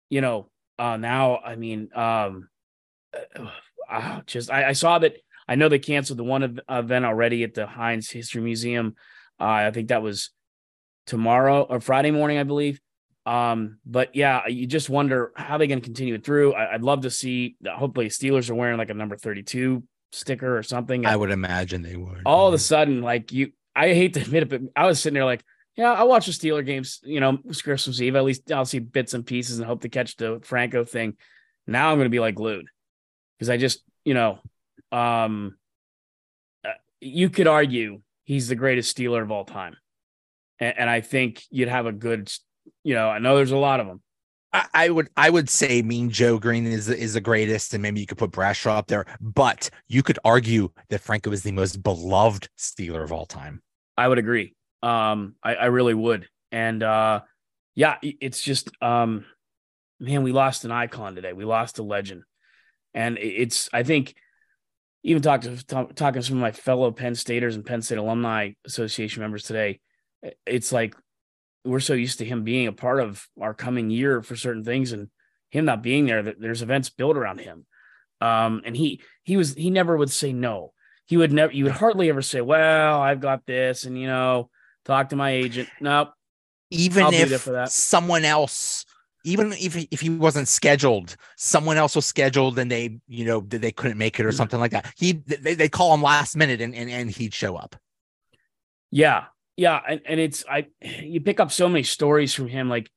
you 0.10 0.22
know, 0.22 0.50
uh, 0.79 0.98
now 0.98 1.38
I 1.38 1.55
mean, 1.55 1.89
um, 1.94 2.48
uh, 3.13 3.48
uh, 3.89 4.22
just 4.25 4.50
I, 4.51 4.70
I 4.70 4.74
saw 4.74 5.00
that. 5.00 5.15
I 5.48 5.55
know 5.55 5.70
they 5.70 5.77
canceled 5.77 6.17
the 6.17 6.24
one 6.24 6.60
event 6.67 7.05
already 7.05 7.44
at 7.44 7.53
the 7.53 7.67
Heinz 7.67 8.10
History 8.10 8.41
Museum. 8.41 8.96
Uh, 9.39 9.44
I 9.46 9.72
think 9.72 9.89
that 9.89 10.01
was 10.01 10.32
tomorrow 11.05 11.62
or 11.62 11.79
Friday 11.79 12.10
morning, 12.10 12.39
I 12.39 12.44
believe. 12.44 12.79
Um, 13.25 13.79
but 13.86 14.15
yeah, 14.15 14.48
you 14.48 14.67
just 14.67 14.89
wonder 14.89 15.32
how 15.36 15.58
they're 15.58 15.67
going 15.67 15.82
to 15.82 15.86
continue 15.86 16.13
it 16.13 16.24
through. 16.24 16.53
I, 16.53 16.74
would 16.74 16.84
love 16.84 17.01
to 17.01 17.10
see. 17.10 17.55
Hopefully, 17.67 18.08
Steelers 18.10 18.50
are 18.50 18.55
wearing 18.55 18.77
like 18.77 18.91
a 18.91 18.94
number 18.94 19.17
thirty-two 19.17 19.84
sticker 20.12 20.58
or 20.58 20.63
something. 20.63 21.05
I 21.05 21.15
would 21.15 21.32
imagine 21.32 21.82
they 21.82 21.96
would. 21.96 22.22
all 22.25 22.48
of 22.48 22.53
a 22.53 22.60
sudden, 22.60 23.01
like 23.01 23.32
you, 23.32 23.51
I 23.75 23.88
hate 23.89 24.13
to 24.13 24.22
admit 24.22 24.44
it, 24.44 24.50
but 24.50 24.62
I 24.75 24.86
was 24.86 25.00
sitting 25.00 25.15
there 25.15 25.25
like, 25.25 25.44
yeah, 25.75 25.91
I 25.91 26.03
watch 26.03 26.27
the 26.27 26.32
Steeler 26.32 26.65
games. 26.65 27.00
You 27.03 27.20
know, 27.20 27.39
Christmas 27.63 28.00
Eve. 28.00 28.15
At 28.15 28.24
least 28.24 28.51
I'll 28.51 28.63
see 28.65 28.79
bits 28.79 29.13
and 29.13 29.25
pieces 29.25 29.58
and 29.58 29.67
hope 29.67 29.82
to 29.82 29.89
catch 29.89 30.15
the 30.15 30.39
Franco 30.44 30.86
thing. 30.86 31.15
Now 31.67 31.89
I'm 31.89 31.98
going 31.98 32.05
to 32.05 32.10
be 32.10 32.20
like 32.20 32.36
glued 32.36 32.67
because 33.38 33.50
I 33.50 33.58
just, 33.58 33.84
you 34.03 34.13
know, 34.13 34.39
um, 34.91 35.58
uh, 36.63 36.74
you 37.01 37.29
could 37.29 37.48
argue 37.48 38.01
he's 38.24 38.48
the 38.48 38.55
greatest 38.55 38.96
Steeler 38.96 39.24
of 39.24 39.32
all 39.32 39.46
time, 39.46 39.75
and, 40.60 40.77
and 40.77 40.89
I 40.89 41.01
think 41.01 41.44
you'd 41.50 41.70
have 41.70 41.88
a 41.88 41.91
good, 41.91 42.32
you 42.85 42.93
know, 42.93 43.09
I 43.09 43.17
know 43.17 43.35
there's 43.35 43.51
a 43.51 43.57
lot 43.57 43.79
of 43.79 43.87
them. 43.87 44.01
I, 44.53 44.65
I 44.73 44.89
would 44.89 45.09
I 45.17 45.29
would 45.29 45.49
say 45.49 45.81
Mean 45.81 46.09
Joe 46.11 46.37
Greene 46.39 46.67
is 46.67 46.87
is 46.87 47.15
the 47.15 47.21
greatest, 47.21 47.73
and 47.73 47.81
maybe 47.81 47.99
you 47.99 48.05
could 48.05 48.19
put 48.19 48.31
Bradshaw 48.31 48.77
up 48.77 48.87
there. 48.87 49.05
But 49.19 49.69
you 49.89 50.03
could 50.03 50.19
argue 50.23 50.69
that 50.89 51.01
Franco 51.01 51.31
is 51.31 51.43
the 51.43 51.51
most 51.51 51.83
beloved 51.83 52.47
Steeler 52.57 53.03
of 53.03 53.11
all 53.11 53.25
time. 53.25 53.61
I 53.97 54.07
would 54.07 54.19
agree. 54.19 54.53
Um, 54.83 55.35
I, 55.43 55.55
I 55.55 55.65
really 55.65 55.95
would. 55.95 56.27
And 56.51 56.83
uh, 56.83 57.21
yeah, 57.73 57.97
it's 58.01 58.41
just 58.41 58.69
um, 58.81 59.25
man, 59.99 60.21
we 60.21 60.31
lost 60.31 60.63
an 60.63 60.71
icon 60.71 61.15
today. 61.15 61.33
We 61.33 61.43
lost 61.43 61.79
a 61.79 61.83
legend, 61.83 62.21
and 62.93 63.17
it's 63.17 63.67
I 63.73 63.81
think 63.81 64.13
even 65.03 65.23
talk 65.23 65.41
to 65.41 65.65
talk, 65.65 65.95
talking 65.95 66.21
to 66.21 66.27
some 66.27 66.37
of 66.37 66.41
my 66.41 66.51
fellow 66.51 66.91
Penn 66.91 67.15
Staters 67.15 67.55
and 67.55 67.65
Penn 67.65 67.81
State 67.81 67.97
Alumni 67.97 68.51
Association 68.63 69.21
members 69.21 69.43
today. 69.43 69.79
It's 70.45 70.71
like 70.71 70.95
we're 71.65 71.79
so 71.79 71.93
used 71.93 72.20
to 72.20 72.25
him 72.25 72.44
being 72.44 72.68
a 72.68 72.72
part 72.74 73.00
of 73.00 73.27
our 73.42 73.53
coming 73.53 73.89
year 73.89 74.22
for 74.22 74.35
certain 74.35 74.63
things, 74.63 74.92
and 74.92 75.09
him 75.50 75.66
not 75.66 75.83
being 75.83 76.05
there. 76.05 76.24
That 76.24 76.39
there's 76.39 76.61
events 76.61 76.89
built 76.89 77.18
around 77.18 77.39
him, 77.39 77.66
um, 78.22 78.61
and 78.66 78.75
he 78.77 79.01
he 79.24 79.35
was 79.37 79.53
he 79.55 79.70
never 79.70 79.98
would 79.98 80.11
say 80.11 80.31
no. 80.33 80.74
He 81.05 81.18
would 81.18 81.31
never. 81.31 81.51
You 81.51 81.66
would 81.66 81.74
hardly 81.74 82.09
ever 82.09 82.22
say, 82.22 82.42
"Well, 82.42 83.00
I've 83.01 83.20
got 83.20 83.46
this," 83.46 83.85
and 83.85 84.00
you 84.00 84.07
know, 84.07 84.50
talk 84.85 85.09
to 85.09 85.16
my 85.16 85.31
agent. 85.31 85.70
Nope. 85.81 86.13
Even 86.72 87.03
I'll 87.03 87.13
if 87.13 87.42
for 87.42 87.51
that. 87.51 87.72
someone 87.72 88.25
else, 88.25 88.85
even 89.24 89.53
if 89.53 89.75
he- 89.75 89.87
if 89.92 90.01
he 90.01 90.09
wasn't 90.09 90.48
scheduled, 90.48 91.16
someone 91.37 91.77
else 91.77 91.96
was 91.96 92.05
scheduled 92.07 92.57
and 92.57 92.72
they 92.72 93.00
you 93.07 93.25
know 93.25 93.39
they 93.42 93.57
they 93.59 93.72
couldn't 93.72 93.98
make 94.00 94.20
it 94.20 94.25
or 94.25 94.31
something 94.31 94.59
like 94.59 94.72
that. 94.72 94.92
He 94.98 95.13
they 95.13 95.53
they 95.53 95.70
call 95.70 95.94
him 95.94 96.01
last 96.01 96.35
minute 96.35 96.61
and 96.61 96.74
and, 96.75 96.89
and 96.89 97.09
he'd 97.11 97.33
show 97.35 97.55
up. 97.55 97.75
Yeah, 98.92 99.25
yeah, 99.57 99.79
and 99.87 100.01
and 100.05 100.20
it's 100.20 100.44
I 100.50 100.68
you 100.81 101.22
pick 101.22 101.39
up 101.39 101.51
so 101.51 101.68
many 101.68 101.83
stories 101.83 102.33
from 102.33 102.48
him. 102.48 102.70
Like 102.70 102.89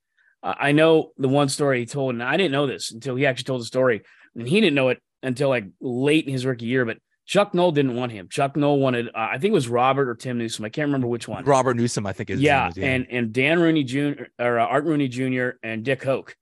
uh, 0.42 0.54
I 0.58 0.72
know 0.72 1.12
the 1.16 1.28
one 1.28 1.48
story 1.48 1.80
he 1.80 1.86
told, 1.86 2.14
and 2.14 2.22
I 2.22 2.36
didn't 2.36 2.52
know 2.52 2.66
this 2.66 2.90
until 2.90 3.16
he 3.16 3.26
actually 3.26 3.44
told 3.44 3.60
the 3.60 3.66
story, 3.66 4.02
and 4.34 4.48
he 4.48 4.60
didn't 4.60 4.74
know 4.74 4.88
it 4.88 5.00
until 5.22 5.48
like 5.48 5.66
late 5.80 6.26
in 6.26 6.32
his 6.32 6.46
rookie 6.46 6.66
year. 6.66 6.84
But 6.84 6.98
Chuck 7.26 7.52
Noll 7.54 7.72
didn't 7.72 7.94
want 7.94 8.10
him. 8.10 8.28
Chuck 8.28 8.56
Noll 8.56 8.78
wanted, 8.78 9.08
uh, 9.08 9.28
I 9.32 9.38
think 9.38 9.52
it 9.52 9.54
was 9.54 9.68
Robert 9.68 10.08
or 10.08 10.14
Tim 10.14 10.38
Newsom. 10.38 10.64
I 10.64 10.70
can't 10.70 10.86
remember 10.86 11.06
which 11.06 11.28
one. 11.28 11.44
Robert 11.44 11.76
Newsom, 11.76 12.06
I 12.06 12.12
think 12.14 12.30
is 12.30 12.40
yeah, 12.40 12.70
and 12.76 13.06
and 13.10 13.32
Dan 13.32 13.60
Rooney 13.60 13.84
Jr. 13.84 14.24
or 14.38 14.58
uh, 14.58 14.66
Art 14.66 14.84
Rooney 14.84 15.08
Jr. 15.08 15.50
and 15.62 15.84
Dick 15.84 16.02
Hoak 16.02 16.36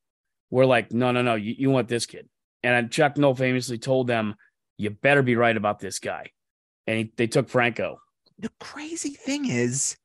were 0.51 0.65
like, 0.65 0.93
no, 0.93 1.11
no, 1.11 1.23
no, 1.23 1.35
you, 1.35 1.55
you 1.59 1.71
want 1.71 1.89
this 1.89 2.07
kid. 2.07 2.29
And 2.63 2.91
Chuck 2.91 3.17
Noll 3.17 3.35
famously 3.35 3.79
told 3.79 4.07
them, 4.07 4.37
you 4.77 4.91
better 4.91 5.23
be 5.23 5.37
right 5.37 5.57
about 5.57 5.79
this 5.79 5.99
guy. 5.99 6.31
And 6.87 6.99
he, 6.99 7.13
they 7.17 7.27
took 7.27 7.49
Franco. 7.49 7.99
the 8.39 8.51
crazy 8.61 9.11
thing 9.11 9.49
is, 9.49 9.97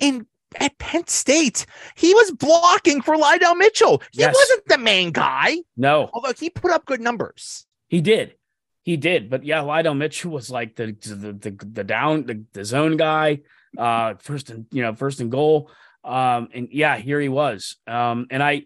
in 0.00 0.26
at 0.58 0.76
Penn 0.78 1.06
State, 1.06 1.64
he 1.94 2.12
was 2.12 2.32
blocking 2.32 3.02
for 3.02 3.14
Lydell 3.16 3.56
Mitchell. 3.56 4.02
He 4.10 4.20
Yes. 4.20 4.34
wasn't 4.34 4.66
the 4.66 4.78
main 4.78 5.12
guy, 5.12 5.58
No, 5.76 6.10
although 6.12 6.32
he 6.32 6.50
put 6.50 6.72
up 6.72 6.84
good 6.86 7.00
numbers. 7.00 7.66
he 7.88 8.00
did. 8.00 8.34
He 8.82 8.96
did. 8.96 9.30
But 9.30 9.44
yeah, 9.44 9.58
Lydell 9.60 9.96
Mitchell 9.96 10.32
was 10.32 10.50
like 10.50 10.74
the 10.74 10.86
the 10.86 11.32
the, 11.32 11.64
the 11.72 11.84
down 11.84 12.24
the, 12.26 12.44
the 12.52 12.64
zone 12.64 12.96
guy, 12.96 13.40
uh, 13.78 14.14
first 14.18 14.50
and 14.50 14.66
you 14.72 14.82
know, 14.82 14.94
first 14.94 15.20
and 15.20 15.30
goal. 15.30 15.70
Um, 16.02 16.48
and 16.54 16.68
yeah, 16.72 16.96
here 16.96 17.20
he 17.20 17.28
was. 17.28 17.76
Um, 17.86 18.26
and 18.30 18.42
I 18.42 18.64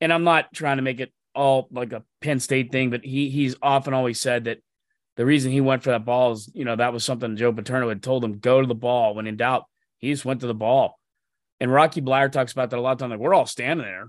and 0.00 0.12
I'm 0.12 0.24
not 0.24 0.52
trying 0.52 0.76
to 0.78 0.82
make 0.82 1.00
it 1.00 1.12
all 1.34 1.68
like 1.70 1.92
a 1.94 2.02
Penn 2.20 2.40
State 2.40 2.72
thing, 2.72 2.90
but 2.90 3.04
he 3.04 3.30
he's 3.30 3.54
often 3.62 3.94
always 3.94 4.20
said 4.20 4.44
that 4.44 4.58
the 5.16 5.24
reason 5.24 5.52
he 5.52 5.60
went 5.60 5.82
for 5.82 5.90
that 5.90 6.04
ball 6.04 6.32
is, 6.32 6.50
you 6.54 6.64
know, 6.66 6.74
that 6.76 6.92
was 6.92 7.04
something 7.04 7.36
Joe 7.36 7.52
Paterno 7.52 7.88
had 7.88 8.02
told 8.02 8.24
him, 8.24 8.38
go 8.38 8.60
to 8.60 8.66
the 8.66 8.74
ball. 8.74 9.14
When 9.14 9.26
in 9.28 9.36
doubt, 9.36 9.64
he 10.02 10.10
just 10.10 10.26
went 10.26 10.40
to 10.40 10.46
the 10.46 10.54
ball. 10.54 10.98
And 11.60 11.72
Rocky 11.72 12.02
Bleier 12.02 12.30
talks 12.30 12.52
about 12.52 12.68
that 12.70 12.78
a 12.78 12.82
lot 12.82 12.92
of 12.92 12.98
time. 12.98 13.10
Like, 13.10 13.20
we're 13.20 13.32
all 13.34 13.46
standing 13.46 13.86
there, 13.86 14.08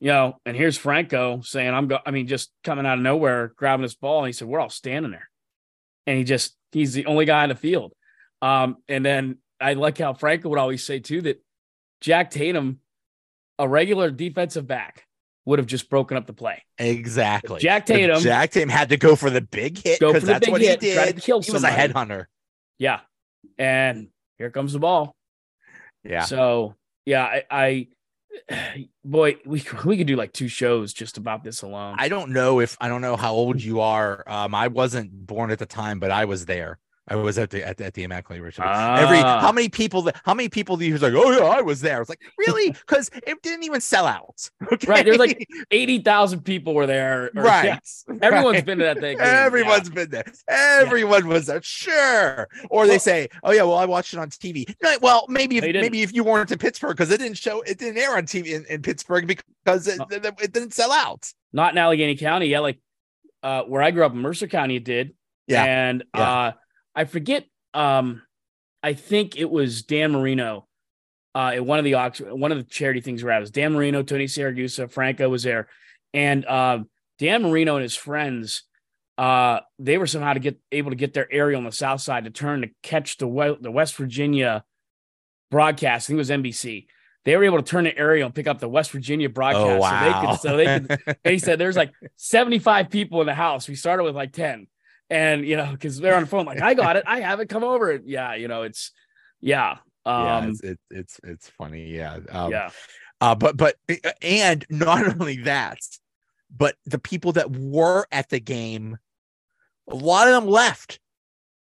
you 0.00 0.08
know, 0.08 0.38
and 0.44 0.56
here's 0.56 0.76
Franco 0.78 1.42
saying, 1.42 1.72
I'm 1.72 1.86
go, 1.86 1.98
I 2.04 2.10
mean, 2.10 2.26
just 2.26 2.50
coming 2.64 2.86
out 2.86 2.98
of 2.98 3.04
nowhere, 3.04 3.52
grabbing 3.56 3.82
this 3.82 3.94
ball. 3.94 4.20
And 4.20 4.26
he 4.28 4.32
said, 4.32 4.48
We're 4.48 4.58
all 4.58 4.70
standing 4.70 5.12
there. 5.12 5.28
And 6.06 6.18
he 6.18 6.24
just, 6.24 6.56
he's 6.72 6.94
the 6.94 7.06
only 7.06 7.26
guy 7.26 7.44
in 7.44 7.50
the 7.50 7.54
field. 7.54 7.92
Um, 8.40 8.78
and 8.88 9.04
then 9.06 9.38
I 9.60 9.74
like 9.74 9.98
how 9.98 10.14
Franco 10.14 10.48
would 10.48 10.58
always 10.58 10.82
say 10.82 10.98
too 10.98 11.20
that 11.22 11.40
Jack 12.00 12.30
Tatum, 12.32 12.80
a 13.58 13.68
regular 13.68 14.10
defensive 14.10 14.66
back, 14.66 15.06
would 15.44 15.58
have 15.58 15.66
just 15.66 15.90
broken 15.90 16.16
up 16.16 16.26
the 16.26 16.32
play. 16.32 16.62
Exactly. 16.78 17.60
Jack 17.60 17.84
Tatum- 17.86 18.20
Jack 18.20 18.50
Tatum 18.50 18.68
had 18.70 18.88
to 18.88 18.96
go 18.96 19.14
for 19.14 19.28
the 19.28 19.40
big 19.42 19.76
hit 19.78 20.00
because 20.00 20.22
that's 20.24 20.48
what 20.48 20.60
hit, 20.60 20.82
he 20.82 20.94
try 20.94 21.06
to 21.06 21.12
did. 21.12 21.22
kill 21.22 21.40
he 21.42 21.52
was 21.52 21.62
a 21.62 21.66
somebody. 21.68 21.92
headhunter. 21.92 22.24
Yeah. 22.78 23.00
And 23.58 24.08
here 24.42 24.50
comes 24.50 24.72
the 24.72 24.78
ball. 24.80 25.14
Yeah. 26.04 26.24
So 26.24 26.74
yeah, 27.06 27.24
I, 27.24 27.86
I 28.48 28.86
boy, 29.04 29.36
we 29.46 29.64
we 29.84 29.96
could 29.96 30.06
do 30.06 30.16
like 30.16 30.32
two 30.32 30.48
shows 30.48 30.92
just 30.92 31.16
about 31.16 31.44
this 31.44 31.62
alone. 31.62 31.96
I 31.98 32.08
don't 32.08 32.32
know 32.32 32.60
if 32.60 32.76
I 32.80 32.88
don't 32.88 33.00
know 33.00 33.16
how 33.16 33.32
old 33.32 33.62
you 33.62 33.80
are. 33.80 34.24
Um, 34.26 34.54
I 34.54 34.68
wasn't 34.68 35.26
born 35.26 35.50
at 35.50 35.58
the 35.58 35.66
time, 35.66 36.00
but 36.00 36.10
I 36.10 36.24
was 36.24 36.46
there. 36.46 36.78
I 37.08 37.16
was 37.16 37.36
at 37.36 37.50
the 37.50 37.66
at, 37.66 37.78
the- 37.78 37.86
at 37.86 37.94
the 37.94 38.04
Immaculate 38.04 38.42
Reception. 38.42 38.72
Every 38.72 39.18
Ah. 39.18 39.40
how 39.40 39.50
many 39.50 39.68
people 39.68 40.02
that 40.02 40.20
how 40.24 40.34
many 40.34 40.48
people 40.48 40.76
do 40.76 40.84
you 40.84 40.96
hear 40.96 41.10
like, 41.10 41.14
oh 41.20 41.30
yeah, 41.32 41.44
I 41.44 41.60
was 41.60 41.80
there? 41.80 41.96
I 41.96 41.98
was 41.98 42.08
like, 42.08 42.20
really? 42.38 42.70
Because 42.86 43.10
it 43.26 43.42
didn't 43.42 43.64
even 43.64 43.80
sell 43.80 44.06
out. 44.06 44.48
Okay. 44.72 44.86
Right, 44.86 45.04
there's 45.04 45.18
like 45.18 45.46
eighty 45.72 45.98
thousand 45.98 46.42
people 46.42 46.74
were 46.74 46.86
there. 46.86 47.30
or- 47.34 47.42
right. 47.42 47.64
yeah, 47.64 47.78
everyone's 48.22 48.56
right. 48.58 48.64
been 48.66 48.78
to 48.78 48.84
that 48.84 49.00
thing. 49.00 49.18
Everyone's 49.20 49.90
been 49.90 50.10
there. 50.10 50.24
Everyone 50.48 51.26
was 51.26 51.46
there. 51.46 51.60
Sure. 51.62 52.48
Or 52.70 52.86
they 52.86 52.92
Well- 52.92 53.00
say, 53.00 53.28
"Oh 53.42 53.50
yeah, 53.52 53.62
well 53.64 53.76
I 53.78 53.84
watched 53.84 54.12
it 54.14 54.18
on 54.18 54.30
TV." 54.30 54.72
No, 54.82 54.96
well, 55.02 55.26
maybe 55.28 55.56
if 55.58 55.64
maybe 55.64 56.02
if 56.02 56.12
you 56.14 56.22
weren't 56.22 56.52
in 56.52 56.58
Pittsburgh 56.58 56.96
because 56.96 57.10
it 57.10 57.18
didn't 57.18 57.38
show, 57.38 57.62
it 57.62 57.78
didn't 57.78 57.98
air 57.98 58.16
on 58.16 58.24
TV 58.26 58.46
in, 58.52 58.64
in 58.66 58.80
Pittsburgh 58.82 59.26
because 59.26 59.88
it, 59.88 60.00
it, 60.10 60.52
didn't 60.52 60.72
sell 60.72 60.92
out. 60.92 61.32
not 61.52 61.72
in 61.72 61.78
Allegheny 61.78 62.16
County. 62.16 62.46
Yeah, 62.46 62.60
like 62.60 62.78
uh, 63.42 63.62
where 63.64 63.82
I 63.82 63.90
grew 63.90 64.04
up 64.04 64.12
in 64.12 64.18
Mercer 64.18 64.46
County, 64.46 64.76
it 64.76 64.84
did. 64.84 65.14
Yeah, 65.48 65.64
and 65.64 66.04
yeah. 66.14 66.30
uh, 66.30 66.52
I 66.94 67.04
forget. 67.04 67.46
Um, 67.74 68.22
I 68.82 68.94
think 68.94 69.36
it 69.36 69.50
was 69.50 69.82
Dan 69.82 70.12
Marino. 70.12 70.66
Uh, 71.34 71.52
at 71.54 71.64
one 71.64 71.78
of 71.78 71.84
the 71.84 71.94
one 72.34 72.52
of 72.52 72.58
the 72.58 72.64
charity 72.64 73.00
things 73.00 73.24
we're 73.24 73.30
at 73.30 73.40
was 73.40 73.50
Dan 73.50 73.72
Marino, 73.72 74.02
Tony 74.02 74.26
Siragusa, 74.26 74.90
Franco 74.90 75.30
was 75.30 75.42
there, 75.42 75.68
and 76.12 76.44
um, 76.44 76.90
Dan 77.18 77.42
Marino 77.42 77.76
and 77.76 77.82
his 77.82 77.96
friends. 77.96 78.64
Uh, 79.16 79.60
they 79.78 79.98
were 79.98 80.06
somehow 80.06 80.32
to 80.32 80.40
get 80.40 80.58
able 80.72 80.90
to 80.90 80.96
get 80.96 81.14
their 81.14 81.32
aerial 81.32 81.58
on 81.58 81.64
the 81.64 81.72
south 81.72 82.00
side 82.00 82.24
to 82.24 82.30
turn 82.30 82.62
to 82.62 82.70
catch 82.82 83.16
the 83.16 83.56
the 83.60 83.70
West 83.70 83.96
Virginia 83.96 84.64
broadcast. 85.50 86.06
I 86.06 86.08
think 86.08 86.16
it 86.16 86.18
was 86.18 86.30
NBC. 86.30 86.86
They 87.24 87.36
were 87.36 87.44
able 87.44 87.58
to 87.58 87.62
turn 87.62 87.84
the 87.84 87.96
aerial 87.96 88.26
and 88.26 88.34
pick 88.34 88.46
up 88.46 88.58
the 88.58 88.68
West 88.68 88.90
Virginia 88.90 89.28
broadcast. 89.28 89.66
Oh 89.66 89.78
wow. 89.78 90.34
So 90.34 90.56
they 90.56 90.66
could, 90.66 90.88
so 90.88 90.88
they 90.88 90.96
could 90.96 91.16
and 91.24 91.32
he 91.32 91.38
said 91.38 91.58
there's 91.58 91.76
like 91.76 91.92
75 92.16 92.90
people 92.90 93.20
in 93.20 93.26
the 93.26 93.34
house. 93.34 93.68
We 93.68 93.76
started 93.76 94.02
with 94.02 94.16
like 94.16 94.32
10. 94.32 94.66
And 95.12 95.46
you 95.46 95.56
know, 95.56 95.70
because 95.72 95.98
they're 96.00 96.14
on 96.14 96.22
the 96.22 96.26
phone, 96.28 96.46
like, 96.46 96.60
I 96.62 96.74
got 96.74 96.96
it, 96.96 97.04
I 97.06 97.20
have 97.20 97.40
it, 97.40 97.48
come 97.48 97.64
over. 97.64 98.00
Yeah, 98.04 98.34
you 98.34 98.48
know, 98.48 98.62
it's 98.62 98.90
Yeah. 99.40 99.76
Um, 100.04 100.24
yeah, 100.24 100.46
it's, 100.48 100.60
it's 100.62 100.82
it's 100.90 101.20
it's 101.22 101.48
funny. 101.50 101.94
Yeah. 101.94 102.18
Um, 102.30 102.50
yeah. 102.50 102.70
Uh, 103.20 103.34
but 103.34 103.56
but 103.56 103.76
and 104.22 104.64
not 104.70 105.06
only 105.20 105.42
that, 105.42 105.78
but 106.56 106.76
the 106.86 106.98
people 106.98 107.32
that 107.32 107.50
were 107.50 108.06
at 108.10 108.28
the 108.30 108.40
game, 108.40 108.98
a 109.88 109.94
lot 109.94 110.26
of 110.26 110.34
them 110.34 110.46
left 110.50 110.98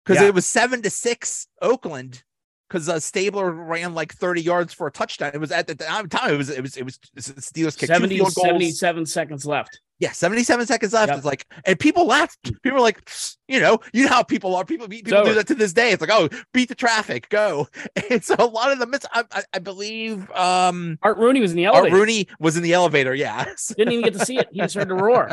because 0.04 0.20
Yeah. 0.20 0.28
it 0.28 0.34
was 0.34 0.46
seven 0.46 0.82
to 0.82 0.90
six 0.90 1.46
Oakland. 1.62 2.22
Because 2.68 2.88
uh, 2.88 2.98
Stabler 2.98 3.50
ran 3.50 3.94
like 3.94 4.12
30 4.14 4.42
yards 4.42 4.72
for 4.72 4.86
a 4.86 4.90
touchdown. 4.90 5.30
It 5.34 5.38
was 5.38 5.52
at 5.52 5.66
the 5.66 5.74
time. 5.74 6.08
it 6.10 6.36
was 6.36 6.50
it 6.50 6.62
was 6.62 6.76
it 6.76 6.84
was 6.84 6.98
Steelers 7.16 7.78
kicked 7.78 7.92
two 7.92 7.98
70, 7.98 8.16
field 8.16 8.34
goals. 8.34 8.46
77 8.46 9.06
seconds 9.06 9.46
left. 9.46 9.80
Yeah, 9.98 10.12
77 10.12 10.66
seconds 10.66 10.92
left. 10.92 11.08
Yep. 11.08 11.16
It's 11.16 11.26
like, 11.26 11.46
and 11.64 11.78
people 11.78 12.06
laughed. 12.06 12.42
People 12.62 12.72
were 12.72 12.80
like, 12.80 13.10
you 13.48 13.60
know, 13.60 13.78
you 13.94 14.04
know 14.04 14.10
how 14.10 14.22
people 14.22 14.54
are. 14.54 14.64
People, 14.64 14.88
people 14.88 15.24
do 15.24 15.32
that 15.32 15.46
to 15.46 15.54
this 15.54 15.72
day. 15.72 15.90
It's 15.90 16.02
like, 16.02 16.10
oh, 16.12 16.28
beat 16.52 16.68
the 16.68 16.74
traffic, 16.74 17.28
go. 17.30 17.68
And 18.10 18.22
so 18.22 18.36
a 18.38 18.44
lot 18.44 18.70
of 18.70 18.78
the 18.78 18.86
miss, 18.86 19.06
I, 19.12 19.24
I, 19.32 19.42
I 19.54 19.58
believe, 19.58 20.30
um, 20.32 20.98
Art 21.02 21.16
Rooney 21.16 21.40
was 21.40 21.50
in 21.50 21.56
the 21.56 21.64
elevator. 21.64 21.94
Art. 21.94 22.00
Rooney 22.00 22.28
was 22.38 22.56
in 22.56 22.62
the 22.62 22.74
elevator. 22.74 23.14
Yeah. 23.14 23.46
Didn't 23.76 23.92
even 23.92 24.04
get 24.04 24.12
to 24.18 24.24
see 24.24 24.38
it. 24.38 24.48
He 24.52 24.60
just 24.60 24.74
heard 24.74 24.88
the 24.88 24.94
roar. 24.94 25.32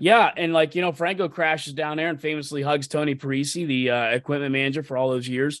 Yeah, 0.00 0.30
and 0.36 0.52
like 0.52 0.74
you 0.74 0.80
know, 0.80 0.92
Franco 0.92 1.28
crashes 1.28 1.74
down 1.74 1.96
there 1.96 2.08
and 2.08 2.20
famously 2.20 2.62
hugs 2.62 2.88
Tony 2.88 3.14
Parisi, 3.14 3.66
the 3.66 3.90
uh, 3.90 4.04
equipment 4.06 4.52
manager 4.52 4.82
for 4.82 4.96
all 4.96 5.10
those 5.10 5.28
years. 5.28 5.60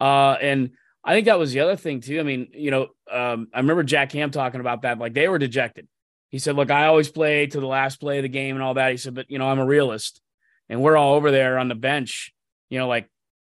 Uh, 0.00 0.36
and 0.40 0.70
I 1.04 1.14
think 1.14 1.26
that 1.26 1.38
was 1.38 1.52
the 1.52 1.60
other 1.60 1.76
thing 1.76 2.00
too. 2.00 2.18
I 2.18 2.22
mean, 2.22 2.48
you 2.52 2.70
know, 2.70 2.88
um, 3.10 3.48
I 3.54 3.58
remember 3.58 3.82
Jack 3.82 4.12
Ham 4.12 4.30
talking 4.30 4.60
about 4.60 4.82
that. 4.82 4.98
Like 4.98 5.14
they 5.14 5.28
were 5.28 5.38
dejected. 5.38 5.86
He 6.30 6.38
said, 6.38 6.56
"Look, 6.56 6.70
I 6.70 6.86
always 6.86 7.08
play 7.08 7.46
to 7.46 7.60
the 7.60 7.66
last 7.66 8.00
play 8.00 8.18
of 8.18 8.22
the 8.22 8.28
game 8.28 8.56
and 8.56 8.62
all 8.62 8.74
that." 8.74 8.90
He 8.90 8.96
said, 8.96 9.14
"But 9.14 9.30
you 9.30 9.38
know, 9.38 9.48
I'm 9.48 9.60
a 9.60 9.64
realist, 9.64 10.20
and 10.68 10.82
we're 10.82 10.96
all 10.96 11.14
over 11.14 11.30
there 11.30 11.58
on 11.58 11.68
the 11.68 11.74
bench. 11.74 12.34
You 12.68 12.78
know, 12.78 12.88
like 12.88 13.08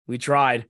we 0.07 0.17
tried, 0.17 0.65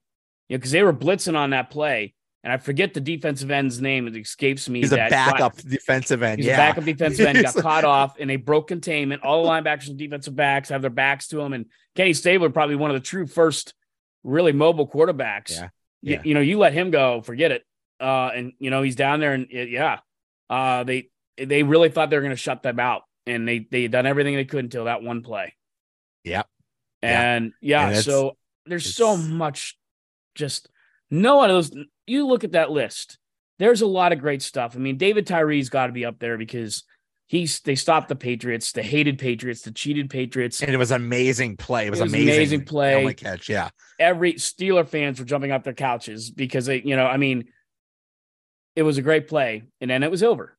you 0.48 0.56
know, 0.56 0.60
because 0.60 0.72
they 0.72 0.84
were 0.84 0.94
blitzing 0.94 1.36
on 1.36 1.50
that 1.52 1.70
play." 1.70 2.14
And 2.44 2.54
I 2.54 2.58
forget 2.58 2.94
the 2.94 3.02
defensive 3.02 3.50
end's 3.50 3.82
name. 3.82 4.08
It 4.08 4.16
escapes 4.16 4.70
me. 4.70 4.82
He's 4.82 4.92
a 4.92 4.98
got- 4.98 5.10
backup 5.10 5.58
defensive 5.58 6.22
end. 6.22 6.38
He's 6.38 6.46
yeah. 6.46 6.54
a 6.54 6.58
backup 6.58 6.84
defensive 6.84 7.26
end, 7.26 7.42
got 7.42 7.56
caught 7.64 7.84
off, 7.84 8.20
and 8.20 8.30
they 8.30 8.36
broke 8.36 8.68
containment. 8.68 9.24
All 9.24 9.42
the 9.42 9.50
linebackers 9.50 9.90
and 9.90 9.98
defensive 9.98 10.36
backs 10.36 10.70
have 10.70 10.84
their 10.84 10.92
backs 10.92 11.28
to 11.30 11.42
him. 11.42 11.54
And 11.54 11.66
Kenny 11.96 12.14
Stabler, 12.14 12.52
probably 12.52 12.76
one 12.76 12.92
of 12.92 12.96
the 12.96 13.02
true 13.02 13.26
first 13.26 13.74
really 14.26 14.52
mobile 14.52 14.88
quarterbacks. 14.88 15.52
Yeah, 15.52 15.70
You- 16.02 16.14
yeah. 16.16 16.22
You, 16.26 16.34
know, 16.34 16.42
you 16.42 16.58
let 16.58 16.74
him 16.74 16.92
go, 16.92 17.22
forget 17.22 17.52
it. 17.52 17.64
Uh, 18.00 18.30
and 18.36 18.54
you 18.60 18.70
know, 18.70 18.82
he's 18.82 18.96
down 18.96 19.20
there 19.22 19.34
and 19.34 19.48
it- 19.50 19.70
yeah. 19.70 20.00
Uh 20.50 20.84
they 20.84 21.10
they 21.38 21.64
really 21.64 21.90
thought 21.90 22.10
they 22.10 22.18
were 22.18 22.24
gonna 22.24 22.36
shut 22.36 22.62
them 22.64 22.80
out. 22.80 23.04
And 23.26 23.48
they 23.48 23.60
they 23.72 23.84
had 23.84 23.92
done 23.92 24.06
everything 24.06 24.36
they 24.36 24.46
could 24.46 24.64
until 24.66 24.86
that 24.86 25.02
one 25.02 25.22
play. 25.24 25.56
Yeah. 26.24 26.44
And 27.02 27.54
yeah, 27.62 27.88
And 27.88 27.98
so 28.06 28.38
there's 28.66 28.96
so 28.96 29.16
much 29.18 29.78
just 30.36 30.70
no 31.10 31.38
one 31.38 31.50
of 31.50 31.56
those 31.56 31.72
you 32.08 32.28
look 32.28 32.44
at 32.44 32.52
that 32.54 32.72
list. 32.72 33.18
There's 33.58 33.82
a 33.82 33.88
lot 33.88 34.12
of 34.12 34.20
great 34.20 34.42
stuff. 34.42 34.76
I 34.76 34.80
mean, 34.80 34.98
David 34.98 35.26
Tyree's 35.26 35.70
got 35.70 35.88
to 35.88 35.94
be 35.94 36.04
up 36.06 36.20
there 36.20 36.38
because 36.38 36.84
he's 37.28 37.60
they 37.62 37.76
stopped 37.76 38.10
the 38.10 38.16
Patriots, 38.16 38.72
the 38.72 38.84
hated 38.84 39.20
Patriots, 39.20 39.62
the 39.62 39.72
cheated 39.72 40.10
Patriots. 40.10 40.62
And 40.62 40.74
it 40.74 40.78
was 40.78 40.92
amazing 40.92 41.58
play. 41.58 41.88
It 41.88 41.90
was, 41.92 42.00
It 42.00 42.04
was 42.04 42.14
amazing. 42.14 42.34
amazing 42.36 42.66
play. 42.66 42.96
Only 42.96 43.14
catch. 43.14 43.50
Yeah. 43.50 43.70
Every 44.00 44.34
Steeler 44.34 44.88
fans 44.88 45.20
were 45.20 45.26
jumping 45.26 45.52
off 45.52 45.64
their 45.64 45.74
couches 45.74 46.30
because 46.32 46.66
they, 46.66 46.82
you 46.82 46.96
know, 46.96 47.06
I 47.06 47.18
mean, 47.18 47.46
it 48.76 48.84
was 48.84 48.98
a 48.98 49.02
great 49.02 49.28
play, 49.28 49.64
and 49.80 49.90
then 49.90 50.04
it 50.04 50.12
was 50.12 50.22
over. 50.24 50.58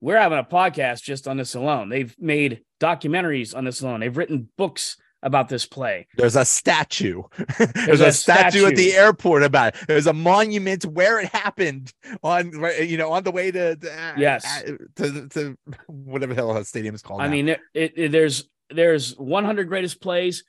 We're 0.00 0.18
having 0.18 0.38
a 0.38 0.44
podcast 0.44 1.02
just 1.02 1.26
on 1.26 1.36
this 1.36 1.54
alone. 1.54 1.88
They've 1.88 2.14
made 2.18 2.60
documentaries 2.80 3.56
on 3.56 3.64
this 3.64 3.80
alone. 3.80 4.00
They've 4.00 4.16
written 4.16 4.50
books 4.56 4.96
about 5.26 5.48
this 5.48 5.66
play. 5.66 6.06
There's 6.16 6.36
a 6.36 6.44
statue. 6.44 7.24
There's, 7.74 8.00
a 8.00 8.06
a, 8.06 8.12
statue, 8.12 8.64
at 8.66 8.76
the 8.76 8.92
airport 8.94 9.42
about 9.42 9.74
it. 9.74 9.86
There's 9.88 10.06
a 10.06 10.12
monument 10.12 10.84
where 10.86 11.18
it 11.18 11.26
happened 11.34 11.92
on, 12.22 12.52
you 12.80 12.96
know, 12.96 13.10
on 13.12 13.24
the 13.24 13.32
way 13.32 13.50
to, 13.50 13.74
to 13.74 14.14
Yes. 14.16 14.46
uh, 14.46 14.72
to, 15.02 15.28
to 15.30 15.58
whatever 15.88 16.32
the 16.32 16.40
hell 16.40 16.54
that 16.54 16.66
stadium 16.68 16.94
is 16.94 17.02
called. 17.02 17.20
I 17.20 17.26
now. 17.26 17.32
mean, 17.32 17.48
it, 17.48 17.60
it, 17.74 17.92
it- 17.96 18.12
there's 18.12 18.48
there's 18.70 19.16
100 19.18 19.64
greatest 19.68 20.00
plays. 20.00 20.44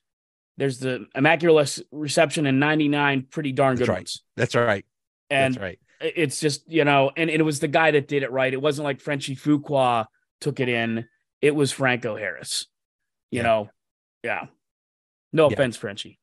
There's 0.57 0.77
the 0.79 1.07
immaculate 1.15 1.79
reception 1.91 2.45
and 2.45 2.59
99 2.59 3.27
pretty 3.31 3.51
darn 3.51 3.75
That's 3.75 3.87
good 3.87 3.91
right. 3.91 3.99
ones. 3.99 4.23
that's 4.35 4.55
right. 4.55 4.85
And 5.29 5.53
that's 5.55 5.61
right. 5.61 5.79
it's 6.01 6.39
just 6.39 6.69
you 6.71 6.85
know, 6.85 7.11
and, 7.17 7.29
and 7.31 7.39
it 7.39 7.43
was 7.43 7.59
the 7.59 7.67
guy 7.67 7.91
that 7.91 8.07
did 8.07 8.21
it 8.23 8.31
right. 8.31 8.53
It 8.53 8.61
wasn't 8.61 8.85
like 8.85 9.01
Frenchy 9.01 9.35
Fuqua 9.35 10.05
took 10.39 10.59
it 10.59 10.69
in. 10.69 11.07
It 11.41 11.55
was 11.55 11.71
Franco 11.71 12.15
Harris. 12.15 12.67
You 13.31 13.37
Yeah. 13.37 13.43
know, 13.43 13.69
yeah. 14.23 14.45
No 15.37 15.47
Yeah. 15.49 15.53
offense, 15.53 15.77
Frenchy. 15.77 16.19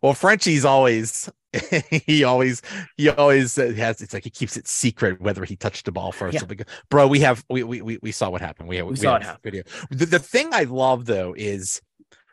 Well, 0.00 0.14
Frenchy's 0.14 0.64
always 0.64 1.28
he 2.06 2.24
always 2.24 2.62
he 2.96 3.08
always 3.10 3.56
has 3.56 4.00
it's 4.00 4.14
like 4.14 4.24
he 4.24 4.30
keeps 4.30 4.56
it 4.56 4.66
secret 4.66 5.20
whether 5.20 5.44
he 5.44 5.56
touched 5.56 5.84
the 5.84 5.92
ball 5.92 6.12
first. 6.12 6.34
Yeah. 6.34 6.42
or 6.48 6.64
Bro, 6.88 7.08
we 7.08 7.20
have 7.20 7.44
we, 7.50 7.64
we 7.64 7.82
we 7.82 7.98
we 8.00 8.12
saw 8.12 8.30
what 8.30 8.40
happened. 8.40 8.68
We 8.68 8.76
have 8.76 8.86
We 8.86 8.96
saw 8.96 9.16
it 9.16 9.22
have 9.22 9.38
video. 9.42 9.64
The, 9.90 10.06
the 10.06 10.18
thing 10.18 10.48
I 10.52 10.64
love 10.64 11.04
though 11.04 11.34
is 11.36 11.82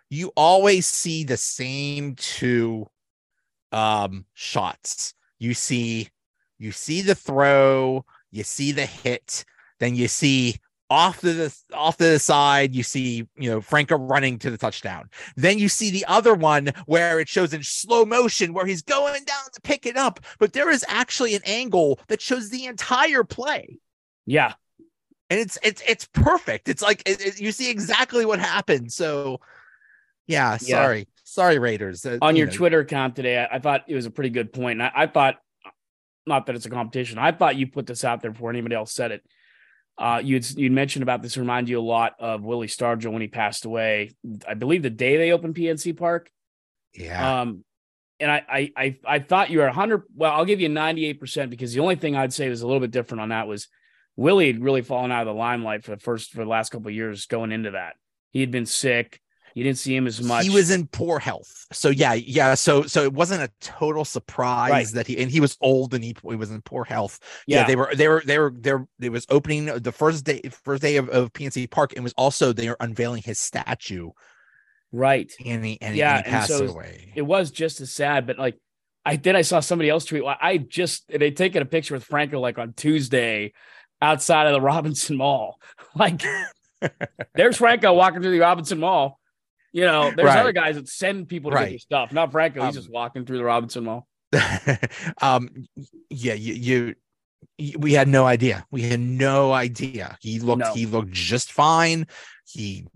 you 0.10 0.32
always 0.36 0.86
see 0.86 1.24
the 1.24 1.38
same 1.38 2.16
two 2.16 2.88
um 3.72 4.26
shots. 4.34 5.14
You 5.40 5.56
see 5.56 6.10
you 6.60 6.72
see 6.72 7.02
the 7.02 7.16
throw, 7.16 8.06
you 8.30 8.44
see 8.44 8.72
the 8.72 8.86
hit, 8.86 9.44
then 9.80 9.96
you 9.96 10.08
see 10.08 10.60
off 10.92 11.22
to 11.22 11.32
the 11.34 11.56
off 11.74 11.96
to 11.98 12.04
the 12.04 12.20
side, 12.20 12.76
you 12.76 12.84
see, 12.84 13.26
you 13.38 13.50
know, 13.50 13.62
Franco 13.62 13.98
running 13.98 14.38
to 14.40 14.52
the 14.52 14.58
touchdown. 14.58 15.10
Then 15.38 15.58
you 15.58 15.70
see 15.70 15.90
the 15.90 16.04
other 16.06 16.34
one 16.36 16.74
where 16.86 17.20
it 17.22 17.30
shows 17.30 17.54
in 17.54 17.64
slow 17.64 18.04
motion 18.04 18.54
where 18.54 18.66
he's 18.66 18.82
going 18.82 19.24
down 19.24 19.44
to 19.54 19.62
pick 19.62 19.86
it 19.86 19.96
up, 19.96 20.20
but 20.38 20.52
there 20.52 20.70
is 20.70 20.84
actually 20.90 21.34
an 21.34 21.42
angle 21.46 22.00
that 22.10 22.20
shows 22.22 22.50
the 22.50 22.66
entire 22.66 23.24
play. 23.24 23.78
Yeah, 24.26 24.54
And 25.30 25.40
it's 25.40 25.58
it's 25.64 25.82
it's 25.88 26.08
perfect. 26.14 26.68
It's 26.68 26.82
like 26.82 27.02
it, 27.06 27.26
it- 27.26 27.40
you 27.40 27.54
see 27.54 27.72
exactly 27.72 28.26
what 28.26 28.40
happened. 28.40 28.92
So 28.92 29.40
yeah, 30.28 30.58
Yeah. 30.62 30.84
sorry. 30.84 31.08
Sorry 31.24 31.58
Raiders. 31.60 32.06
Uh, 32.06 32.18
on 32.22 32.36
you 32.36 32.40
your 32.40 32.48
know, 32.48 32.54
Twitter 32.54 32.80
account 32.82 33.16
today, 33.16 33.38
I, 33.40 33.56
I 33.56 33.60
thought 33.60 33.86
it 33.88 33.96
was 33.96 34.06
a 34.06 34.12
pretty 34.12 34.30
good 34.32 34.52
point. 34.52 34.82
And 34.82 34.84
I, 34.84 34.92
I 35.04 35.08
thought, 35.08 35.38
not 36.28 36.46
that 36.48 36.56
it's 36.56 36.66
a 36.66 36.70
competition, 36.70 37.18
I 37.18 37.32
thought 37.32 37.56
you 37.56 37.68
put 37.68 37.88
this 37.88 38.04
out 38.04 38.22
there 38.22 38.32
before 38.32 38.50
anybody 38.50 38.76
else 38.76 38.92
said 38.92 39.12
it. 39.12 39.24
Uh, 40.02 40.18
you'd 40.18 40.50
you'd 40.58 40.72
mentioned 40.72 41.04
about 41.04 41.22
this 41.22 41.38
remind 41.38 41.70
you 41.70 41.80
a 41.80 41.82
lot 41.82 42.16
of 42.18 42.44
Willie 42.44 42.66
Stargell 42.66 43.12
when 43.12 43.22
he 43.22 43.28
passed 43.28 43.66
away. 43.66 44.10
I 44.48 44.56
believe 44.56 44.82
the 44.82 44.90
day 44.90 45.16
they 45.16 45.32
opened 45.32 45.54
PNC 45.54 45.96
Park. 45.96 46.32
Yeah. 46.92 47.42
Um, 47.42 47.64
and 48.20 48.32
I, 48.32 48.44
I, 48.50 48.72
I, 48.76 48.98
I 49.06 49.20
thought 49.20 49.52
you 49.52 49.60
were 49.60 49.66
100. 49.66 50.04
Well, 50.16 50.32
I'll 50.32 50.46
give 50.46 50.60
you 50.60 50.70
98% 50.70 51.52
because 51.52 51.74
the 51.74 51.82
only 51.82 51.98
thing 51.98 52.16
I'd 52.16 52.34
say 52.34 52.50
was 52.50 52.64
a 52.64 52.66
little 52.66 52.80
bit 52.80 52.90
different 52.90 53.22
on 53.22 53.30
that 53.30 53.48
was 53.48 53.68
Willie 54.16 54.48
had 54.48 54.64
really 54.64 54.82
fallen 54.82 55.12
out 55.12 55.22
of 55.22 55.28
the 55.28 55.40
limelight 55.40 55.84
for 55.84 55.92
the 55.92 56.02
first, 56.02 56.32
for 56.32 56.44
the 56.44 56.50
last 56.50 56.72
couple 56.72 56.88
of 56.88 56.96
years 56.96 57.28
going 57.28 57.52
into 57.52 57.72
that. 57.72 57.94
He 58.32 58.40
had 58.40 58.50
been 58.50 58.66
sick. 58.66 59.22
You 59.54 59.64
didn't 59.64 59.80
see 59.80 59.96
him 59.96 60.08
as 60.08 60.22
much. 60.22 60.44
He 60.46 60.50
was 60.50 60.72
in 60.72 60.88
poor 60.88 61.20
health. 61.20 61.66
So 61.74 61.90
yeah, 61.90 62.14
yeah. 62.14 62.54
So 62.54 62.84
so 62.84 63.04
it 63.04 63.14
wasn't 63.14 63.42
a 63.44 63.50
total 63.60 64.06
surprise 64.06 64.72
Right. 64.72 64.88
that 64.94 65.08
he 65.08 65.18
and 65.22 65.30
he 65.30 65.40
was 65.40 65.58
old 65.62 65.94
and 65.94 66.04
he, 66.04 66.16
he 66.28 66.36
was 66.36 66.52
in 66.52 66.62
poor 66.62 66.84
health. 66.86 67.20
yeah, 67.48 67.60
Yeah, 67.62 67.68
they 67.68 67.76
were 67.76 67.92
they 67.96 68.08
were 68.08 68.24
they 68.26 68.40
were 68.40 68.54
there. 68.58 68.88
It 69.02 69.10
was 69.10 69.26
opening 69.30 69.66
the 69.66 69.92
first 69.92 70.24
day 70.26 70.42
first 70.64 70.82
day 70.82 70.96
of, 70.98 71.10
of 71.10 71.34
PNC 71.34 71.70
Park 71.70 71.94
and 71.96 72.04
was 72.04 72.14
also 72.18 72.54
they 72.54 72.70
were 72.70 72.78
unveiling 72.80 73.22
his 73.24 73.40
statue 73.40 74.10
right. 74.92 75.32
and 75.46 75.64
he 75.66 75.78
and, 75.82 75.94
he- 75.96 76.00
Yeah, 76.00 76.18
and 76.18 76.26
he 76.26 76.32
and 76.32 76.40
passed 76.40 76.58
so 76.58 76.66
away. 76.68 77.12
It 77.16 77.22
was 77.24 77.52
just 77.52 77.82
as 77.82 77.92
sad, 77.94 78.28
but 78.28 78.38
like, 78.38 78.58
I 79.06 79.16
then 79.16 79.36
I 79.36 79.42
saw 79.42 79.60
somebody 79.60 79.90
else 79.90 80.06
tweet. 80.06 80.24
Well, 80.24 80.36
I 80.40 80.58
just 80.58 81.08
they 81.08 81.32
taken 81.32 81.62
a 81.62 81.66
picture 81.66 81.94
with 81.96 82.04
Franco 82.04 82.40
like 82.40 82.58
on 82.58 82.74
Tuesday 82.74 83.54
outside 84.02 84.48
of 84.48 84.54
the 84.54 84.62
Robinson 84.72 85.18
Mall. 85.18 85.60
Like, 85.96 86.22
there's 87.36 87.58
Franco 87.58 87.94
walking 87.94 88.22
through 88.22 88.32
the 88.32 88.40
Robinson 88.40 88.80
Mall. 88.80 89.20
You 89.74 89.86
know, 89.86 90.12
there's 90.16 90.28
Right. 90.28 90.40
other 90.40 90.52
guys 90.52 90.76
that 90.76 90.88
send 90.90 91.30
people 91.30 91.52
to 91.52 91.56
get 91.56 91.62
Right. 91.62 91.70
their 91.72 91.80
stuff. 91.80 92.12
Not 92.12 92.32
Franco. 92.32 92.60
He's 92.62 92.70
Um, 92.76 92.82
just 92.82 92.92
walking 92.92 93.26
through 93.26 93.38
the 93.38 93.44
Robinson 93.44 93.84
Mall. 93.86 94.08
um 95.22 95.50
yeah 96.10 96.34
you, 96.34 96.54
you 97.60 97.76
we 97.78 97.92
had 97.92 98.08
no 98.08 98.26
idea 98.26 98.66
we 98.72 98.82
had 98.82 99.00
no 99.02 99.52
idea 99.52 100.18
he 100.22 100.40
looked 100.40 100.62
No. 100.62 100.74
he 100.74 100.86
looked 100.86 101.12
just 101.12 101.52
fine 101.52 102.08
he 102.48 102.88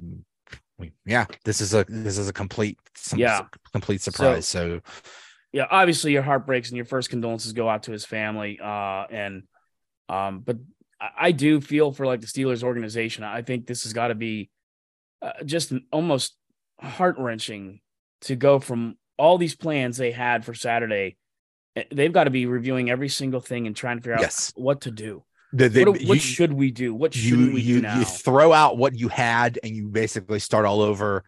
we, 0.78 0.94
yeah 1.06 1.26
this 1.44 1.60
is 1.60 1.74
a 1.74 1.84
this 1.90 2.18
is 2.18 2.30
a 2.30 2.34
complete 2.34 2.78
some, 2.96 3.20
Yeah. 3.20 3.42
complete 3.74 4.00
surprise 4.02 4.48
so, 4.48 4.80
yeah, 5.52 5.68
obviously 5.70 6.14
your 6.14 6.22
heart 6.22 6.46
breaks 6.46 6.70
and 6.70 6.78
your 6.78 6.86
first 6.86 7.10
condolences 7.10 7.52
go 7.54 7.68
out 7.70 7.84
to 7.84 7.92
his 7.94 8.06
family. 8.06 8.60
Uh, 8.62 9.06
and 9.10 9.44
um, 10.10 10.40
but 10.40 10.58
I, 11.00 11.10
I 11.28 11.32
do 11.32 11.62
feel 11.62 11.92
for 11.94 12.06
like 12.06 12.20
the 12.22 12.28
Steelers 12.28 12.62
organization. 12.64 13.24
I 13.24 13.42
think 13.42 13.66
this 13.66 13.84
has 13.84 13.94
got 13.94 14.10
to 14.10 14.16
be 14.16 14.50
uh, 15.22 15.32
just 15.46 15.72
almost 15.92 16.36
heart 16.80 17.18
wrenching 17.18 17.80
to 18.22 18.36
go 18.36 18.60
from 18.60 18.98
all 19.18 19.38
these 19.38 19.56
plans 19.56 19.98
they 19.98 20.12
had 20.12 20.44
for 20.46 20.54
Saturday. 20.54 21.18
Eh, 21.76 21.84
They've 21.92 22.12
got 22.14 22.26
to 22.26 22.30
be 22.30 22.46
reviewing 22.46 22.90
every 22.90 23.10
single 23.10 23.40
thing 23.42 23.68
and 23.68 23.76
trying 23.76 23.98
to 23.98 24.02
figure 24.02 24.16
out 24.16 24.22
yes 24.22 24.52
what 24.56 24.82
to 24.82 24.92
do. 24.92 25.24
the, 25.54 25.70
the, 25.70 25.86
what 25.86 26.02
what 26.02 26.16
you- 26.16 26.20
should 26.20 26.54
we 26.54 26.72
do? 26.72 26.94
What 26.94 27.14
shouldn't 27.14 27.54
we 27.54 27.62
you 27.62 27.76
do 27.78 27.82
now? 27.84 28.00
you 28.00 28.06
throw 28.06 28.52
out 28.54 28.78
what 28.78 28.94
you 28.98 29.08
had 29.10 29.60
and 29.64 29.76
you 29.76 29.88
basically 29.88 30.40
start 30.40 30.66
all 30.66 30.82
over 30.82 31.24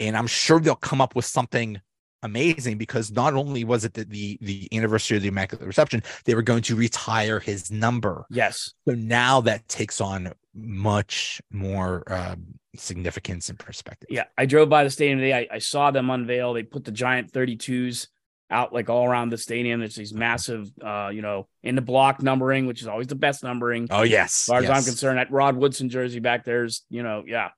and 0.00 0.16
i'm 0.16 0.26
sure 0.28 0.60
they'll 0.60 0.74
come 0.76 1.00
up 1.00 1.14
with 1.16 1.24
something 1.24 1.80
amazing 2.22 2.78
because 2.78 3.10
not 3.12 3.34
only 3.34 3.62
was 3.64 3.84
it 3.84 3.94
the, 3.94 4.04
the 4.04 4.38
the 4.40 4.68
anniversary 4.76 5.16
of 5.16 5.22
the 5.22 5.28
Immaculate 5.28 5.66
Reception, 5.66 6.02
they 6.24 6.34
were 6.34 6.42
going 6.42 6.62
to 6.62 6.74
retire 6.74 7.38
his 7.38 7.70
number. 7.70 8.26
Yes. 8.30 8.72
So 8.88 8.94
now 8.94 9.40
that 9.42 9.68
takes 9.68 10.00
on 10.00 10.32
much 10.58 11.40
more 11.50 12.02
um, 12.12 12.58
significance 12.76 13.48
and 13.48 13.58
perspective. 13.58 14.08
Yeah, 14.10 14.24
I 14.36 14.46
drove 14.46 14.68
by 14.68 14.84
the 14.84 14.90
stadium 14.90 15.18
today. 15.18 15.48
I, 15.50 15.56
I 15.56 15.58
saw 15.58 15.90
them 15.90 16.10
unveil. 16.10 16.52
They 16.52 16.62
put 16.62 16.84
the 16.84 16.90
giant 16.90 17.32
32s 17.32 18.08
out 18.50 18.72
like 18.72 18.88
all 18.88 19.06
around 19.06 19.30
the 19.30 19.38
stadium. 19.38 19.80
There's 19.80 19.94
these 19.94 20.14
massive, 20.14 20.70
uh, 20.82 21.10
you 21.12 21.22
know, 21.22 21.48
in 21.62 21.74
the 21.74 21.82
block 21.82 22.22
numbering, 22.22 22.66
which 22.66 22.80
is 22.80 22.88
always 22.88 23.06
the 23.06 23.14
best 23.14 23.42
numbering. 23.42 23.88
Oh 23.90 24.02
yes, 24.02 24.32
as 24.32 24.44
far 24.46 24.62
yes. 24.62 24.70
as 24.70 24.76
I'm 24.76 24.84
concerned, 24.84 25.18
that 25.18 25.30
Rod 25.30 25.56
Woodson 25.56 25.88
jersey 25.88 26.20
back 26.20 26.44
there's, 26.44 26.84
you 26.88 27.02
know, 27.02 27.24
yeah. 27.26 27.50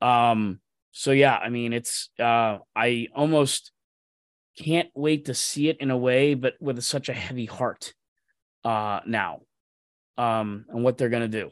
Um. 0.00 0.60
So 0.92 1.12
yeah, 1.12 1.36
I 1.36 1.50
mean, 1.50 1.72
it's 1.72 2.10
uh, 2.18 2.58
I 2.74 3.08
almost 3.14 3.72
can't 4.58 4.88
wait 4.94 5.26
to 5.26 5.34
see 5.34 5.68
it 5.68 5.78
in 5.80 5.90
a 5.90 5.96
way, 5.96 6.34
but 6.34 6.54
with 6.60 6.82
such 6.82 7.08
a 7.08 7.14
heavy 7.14 7.44
heart, 7.44 7.92
uh, 8.64 9.00
now, 9.06 9.40
um, 10.16 10.64
and 10.68 10.82
what 10.82 10.98
they're 10.98 11.08
gonna 11.08 11.28
do. 11.28 11.50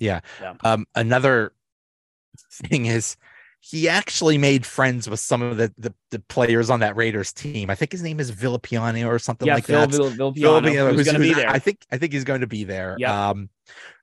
Yeah. 0.00 0.20
Yeah. 0.40 0.54
Um, 0.64 0.86
another 0.94 1.52
thing 2.52 2.86
is 2.86 3.16
he 3.60 3.88
actually 3.88 4.38
made 4.38 4.64
friends 4.64 5.10
with 5.10 5.20
some 5.20 5.42
of 5.42 5.56
the, 5.56 5.72
the, 5.76 5.92
the 6.10 6.20
players 6.20 6.70
on 6.70 6.80
that 6.80 6.96
Raiders 6.96 7.32
team. 7.32 7.70
I 7.70 7.74
think 7.74 7.92
his 7.92 8.02
name 8.02 8.20
is 8.20 8.30
Villapiano 8.30 9.06
or 9.06 9.18
something 9.18 9.46
yeah, 9.46 9.54
like 9.54 9.66
Phil 9.66 9.80
that. 9.80 9.90
Vill- 9.90 10.10
Villapiano, 10.10 10.60
Villapiano, 10.60 10.94
who's, 10.94 11.04
going 11.04 11.14
to 11.14 11.20
be 11.20 11.34
there. 11.34 11.50
I 11.50 11.58
think 11.58 11.84
I 11.90 11.98
think 11.98 12.12
he's 12.12 12.24
going 12.24 12.42
to 12.42 12.46
be 12.46 12.64
there. 12.64 12.96
Yep. 12.98 13.10
Um, 13.10 13.48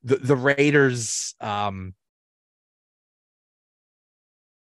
the 0.04 0.18
the 0.18 0.36
Raiders 0.36 1.36
um 1.40 1.94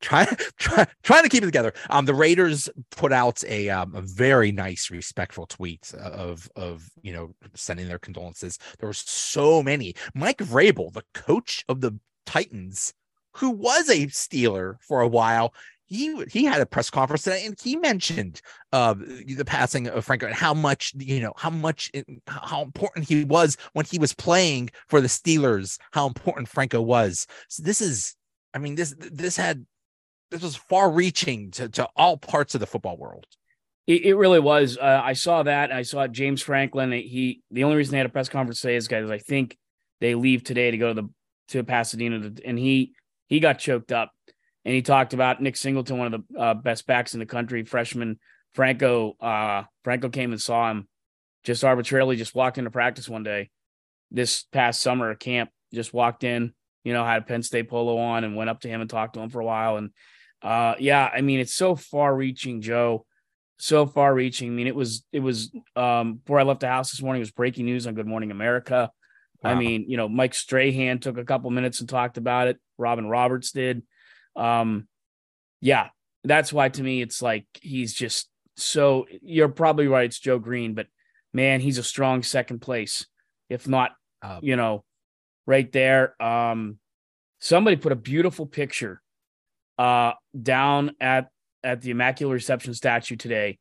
try, 0.03 0.27
try 0.59 0.87
trying 1.03 1.23
to 1.23 1.29
keep 1.31 1.43
it 1.43 1.47
together. 1.47 1.73
Um, 1.89 2.05
the 2.05 2.15
Raiders 2.15 2.69
put 2.91 3.13
out 3.13 3.43
a 3.45 3.71
um 3.71 3.95
a 3.95 4.03
very 4.03 4.53
nice, 4.53 4.91
respectful 4.91 5.47
tweet 5.47 5.95
of 5.95 6.51
of 6.57 6.91
you 7.03 7.13
know 7.13 7.35
sending 7.55 7.89
their 7.89 7.99
condolences. 7.99 8.59
There 8.79 8.89
were 8.89 8.93
so 8.93 9.63
many. 9.63 9.95
Mike 10.15 10.39
Vrabel, 10.39 10.93
the 10.93 11.05
coach 11.15 11.65
of 11.69 11.81
the 11.81 11.99
Titans, 12.27 12.93
who 13.37 13.51
was 13.51 13.89
a 13.89 14.07
Steeler 14.09 14.77
for 14.81 15.01
a 15.01 15.09
while. 15.09 15.55
He, 15.87 16.25
he 16.31 16.45
had 16.45 16.63
a 16.63 16.67
press 16.67 16.89
conference 16.89 17.25
today 17.25 17.45
and 17.45 17.55
he 17.61 17.77
mentioned 17.77 18.41
uh, 18.73 18.95
the 18.95 19.45
passing 19.45 19.89
of 19.89 20.07
Franco 20.07 20.25
and 20.25 20.35
how 20.35 20.55
much 20.55 20.95
you 20.97 21.21
know 21.21 21.35
how 21.37 21.51
much 21.51 21.91
it, 21.93 22.07
how 22.27 22.63
important 22.63 23.07
he 23.07 23.25
was 23.25 23.59
when 23.75 23.85
he 23.85 23.99
was 23.99 24.15
playing 24.15 24.71
for 24.89 25.03
the 25.03 25.09
Steelers. 25.09 25.79
How 25.91 26.07
important 26.07 26.49
Franco 26.49 26.81
was. 26.81 27.27
So 27.49 27.63
this 27.63 27.83
is, 27.83 28.17
I 28.55 28.59
mean 28.59 28.75
this 28.75 28.95
this 28.99 29.37
had 29.37 29.67
this 30.33 30.43
was 30.43 30.57
far 30.57 30.91
reaching 30.91 31.51
to, 31.53 31.69
to 31.69 31.89
all 31.95 32.17
parts 32.17 32.55
of 32.55 32.61
the 32.61 32.67
football 32.67 32.97
world. 32.97 33.27
It, 33.87 34.07
it 34.07 34.15
really 34.15 34.41
was. 34.41 34.79
Uh, 34.79 35.01
I 35.05 35.13
saw 35.13 35.43
that. 35.43 35.71
I 35.71 35.83
saw 35.83 36.07
James 36.07 36.41
Franklin. 36.41 36.91
He 36.93 37.43
the 37.51 37.65
only 37.65 37.77
reason 37.77 37.93
they 37.93 37.99
had 37.99 38.07
a 38.07 38.11
press 38.11 38.29
conference 38.29 38.61
today 38.61 38.77
is 38.77 38.89
because 38.89 39.11
I 39.11 39.19
think 39.19 39.59
they 40.01 40.15
leave 40.15 40.43
today 40.43 40.71
to 40.71 40.79
go 40.79 40.89
to 40.89 41.03
the 41.03 41.09
to 41.49 41.65
Pasadena, 41.65 42.31
to, 42.31 42.47
and 42.47 42.59
he 42.59 42.95
he 43.29 43.41
got 43.41 43.59
choked 43.59 43.93
up, 43.93 44.11
and 44.65 44.75
he 44.75 44.83
talked 44.83 45.15
about 45.15 45.43
Nick 45.43 45.57
Singleton, 45.57 45.99
one 45.99 46.15
of 46.15 46.23
the 46.29 46.39
uh, 46.39 46.55
best 46.55 46.87
backs 46.87 47.15
in 47.15 47.21
the 47.21 47.27
country, 47.27 47.65
freshman 47.65 48.19
Franco. 48.55 49.17
Uh, 49.21 49.65
Franco 49.85 50.09
came 50.09 50.33
and 50.33 50.41
saw 50.41 50.71
him, 50.71 50.89
just 51.45 51.65
arbitrarily, 51.65 52.17
just 52.17 52.35
walked 52.35 52.59
into 52.59 52.71
practice 52.71 53.09
one 53.09 53.25
day, 53.25 53.51
this 54.11 54.45
past 54.53 54.81
summer 54.81 55.11
at 55.11 55.21
camp. 55.21 55.51
Just 55.75 55.93
walked 55.93 56.23
in, 56.23 56.53
you 56.85 56.93
know, 56.93 57.05
had 57.05 57.23
a 57.23 57.25
Penn 57.25 57.43
State 57.43 57.69
polo 57.69 57.99
on, 57.99 58.25
and 58.25 58.37
went 58.37 58.51
up 58.51 58.61
to 58.61 58.69
him 58.69 58.81
and 58.81 58.89
talked 58.89 59.15
to 59.15 59.21
him 59.21 59.29
for 59.29 59.41
a 59.41 59.45
while, 59.45 59.77
and 59.77 59.91
uh, 60.43 60.75
yeah, 60.79 61.09
I 61.13 61.21
mean, 61.21 61.41
it's 61.41 61.55
so 61.55 61.77
far 61.77 62.15
reaching, 62.15 62.61
Joe. 62.61 63.07
So 63.59 63.87
far 63.87 64.13
reaching. 64.13 64.49
I 64.49 64.53
mean, 64.53 64.67
it 64.67 64.75
was, 64.75 65.05
it 65.13 65.21
was, 65.21 65.53
um, 65.77 66.15
before 66.15 66.41
I 66.41 66.43
left 66.43 66.61
the 66.61 66.69
house 66.69 66.91
this 66.91 67.03
morning, 67.03 67.21
it 67.21 67.23
was 67.23 67.31
breaking 67.31 67.65
news 67.65 67.87
on 67.87 67.95
Good 67.95 68.07
Morning 68.07 68.31
America. 68.31 68.91
I 69.45 69.55
mean, 69.57 69.87
you 69.89 69.97
know, 69.97 70.09
Mike 70.09 70.35
Strahan 70.35 71.01
took 71.01 71.19
a 71.19 71.25
couple 71.25 71.51
minutes 71.51 71.81
and 71.81 71.89
talked 71.89 72.17
about 72.17 72.47
it. 72.47 72.61
Robin 72.79 73.09
Roberts 73.09 73.51
did. 73.51 73.83
Um, 74.37 74.87
yeah, 75.61 75.89
that's 76.23 76.53
why 76.53 76.69
to 76.69 76.83
me, 76.83 77.03
it's 77.03 77.21
like 77.21 77.47
he's 77.61 77.93
just 77.93 78.29
so, 78.57 79.07
you're 79.21 79.49
probably 79.49 79.89
right. 79.89 80.05
It's 80.05 80.21
Joe 80.21 80.39
Greene, 80.39 80.75
but 80.75 80.87
man, 81.33 81.61
he's 81.61 81.79
a 81.79 81.83
strong 81.83 82.23
second 82.23 82.61
place, 82.61 83.07
if 83.49 83.67
not, 83.67 83.91
Uh, 84.23 84.39
you 84.43 84.55
know, 84.55 84.85
right 85.47 85.73
there. 85.73 86.23
Um, 86.23 86.79
somebody 87.41 87.75
put 87.75 87.91
a 87.91 87.97
beautiful 87.97 88.47
picture 88.47 89.02
uh 89.83 90.13
down 90.41 90.93
at 91.01 91.29
at 91.65 91.81
the 91.81 91.91
Immaculate 91.91 92.35
Reception 92.35 92.73
statue 92.75 93.17
today. 93.17 93.59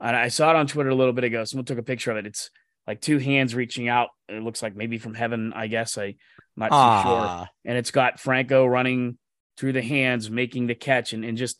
And 0.00 0.14
I 0.14 0.28
saw 0.28 0.50
it 0.50 0.56
on 0.56 0.66
Twitter 0.66 0.90
a 0.90 0.94
little 0.94 1.12
bit 1.12 1.24
ago. 1.24 1.44
Someone 1.44 1.64
took 1.64 1.78
a 1.78 1.82
picture 1.82 2.10
of 2.10 2.16
it. 2.16 2.26
It's 2.26 2.50
like 2.86 3.00
two 3.00 3.18
hands 3.18 3.54
reaching 3.54 3.88
out. 3.88 4.08
It 4.28 4.42
looks 4.42 4.62
like 4.62 4.76
maybe 4.76 4.98
from 4.98 5.14
heaven, 5.14 5.52
I 5.54 5.66
guess. 5.66 5.96
I, 5.96 6.04
am 6.04 6.14
not 6.56 6.66
too 6.66 7.08
sure. 7.08 7.20
ah, 7.20 7.46
And 7.64 7.78
it's 7.78 7.90
got 7.90 8.20
Franco 8.20 8.66
running 8.66 9.18
through 9.56 9.72
the 9.72 9.82
hands, 9.82 10.30
making 10.30 10.66
the 10.66 10.74
catch, 10.74 11.12
and, 11.12 11.24
and 11.24 11.36
just 11.36 11.58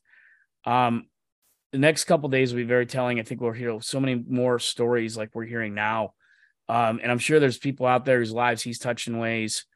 um 0.64 1.06
the 1.72 1.78
next 1.78 2.04
couple 2.04 2.28
days 2.28 2.52
will 2.52 2.60
be 2.60 2.64
very 2.64 2.86
telling. 2.86 3.18
I 3.18 3.24
think 3.24 3.40
we'll 3.40 3.50
hear 3.50 3.80
so 3.80 3.98
many 3.98 4.14
more 4.14 4.60
stories 4.60 5.16
like 5.16 5.30
we're 5.34 5.44
hearing 5.44 5.74
now. 5.74 6.14
Um, 6.68 7.00
and 7.02 7.10
I'm 7.10 7.18
sure 7.18 7.40
there's 7.40 7.58
people 7.58 7.86
out 7.86 8.04
there 8.04 8.20
whose 8.20 8.32
lives 8.32 8.62
he's 8.62 8.78
touched 8.78 9.08
in 9.08 9.18
ways 9.18 9.66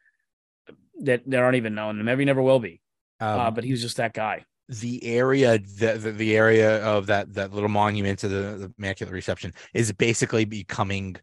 that, 1.01 1.29
that 1.29 1.41
aren't 1.41 1.57
even 1.57 1.75
known, 1.75 1.97
and 1.97 2.05
maybe 2.05 2.23
never 2.23 2.41
will 2.41 2.59
be. 2.59 2.79
Um, 3.19 3.39
uh, 3.39 3.51
but 3.51 3.63
he 3.63 3.71
was 3.71 3.81
just 3.81 3.97
that 3.97 4.13
guy. 4.13 4.45
the 4.67 5.03
area 5.03 5.57
the, 5.57 5.97
the 5.97 6.11
the 6.11 6.37
area 6.37 6.83
of 6.83 7.07
that 7.07 7.33
that 7.33 7.51
little 7.51 7.69
monument 7.69 8.19
to 8.19 8.27
the, 8.27 8.35
the 8.57 8.73
immaculate 8.77 9.13
reception 9.13 9.51
is 9.73 9.91
basically 9.93 10.45
becoming 10.45 11.15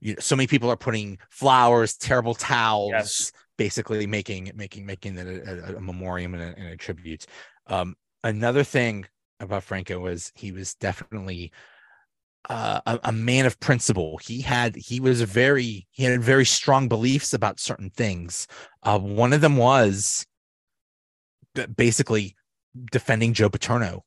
you 0.00 0.14
know, 0.14 0.20
so 0.20 0.36
many 0.36 0.46
people 0.46 0.70
are 0.70 0.76
putting 0.76 1.18
flowers 1.30 1.96
terrible 1.96 2.34
towels 2.34 2.92
Yes. 2.92 3.32
basically 3.58 4.06
making 4.06 4.52
making 4.54 4.86
making 4.86 5.18
it 5.18 5.26
a, 5.26 5.72
a, 5.74 5.76
a 5.76 5.80
memoriam 5.80 6.34
and 6.34 6.42
a, 6.42 6.58
and 6.58 6.68
a 6.68 6.76
tribute 6.76 7.26
um 7.68 7.96
another 8.24 8.64
thing 8.64 9.06
about 9.40 9.64
franco 9.64 9.98
was 10.00 10.32
he 10.36 10.52
was 10.52 10.74
definitely 10.74 11.52
uh, 12.48 12.80
a, 12.86 13.00
a 13.04 13.12
man 13.12 13.44
of 13.44 13.58
principle 13.58 14.18
he 14.18 14.40
had 14.40 14.76
he 14.76 15.00
was 15.00 15.20
very 15.22 15.86
he 15.90 16.04
had 16.04 16.22
very 16.22 16.44
strong 16.44 16.86
beliefs 16.88 17.34
about 17.34 17.58
certain 17.58 17.90
things 17.90 18.46
uh 18.84 18.98
one 18.98 19.32
of 19.32 19.40
them 19.40 19.56
was 19.56 20.24
basically 21.76 22.34
defending 22.92 23.32
Joe 23.32 23.48
Paterno, 23.48 24.04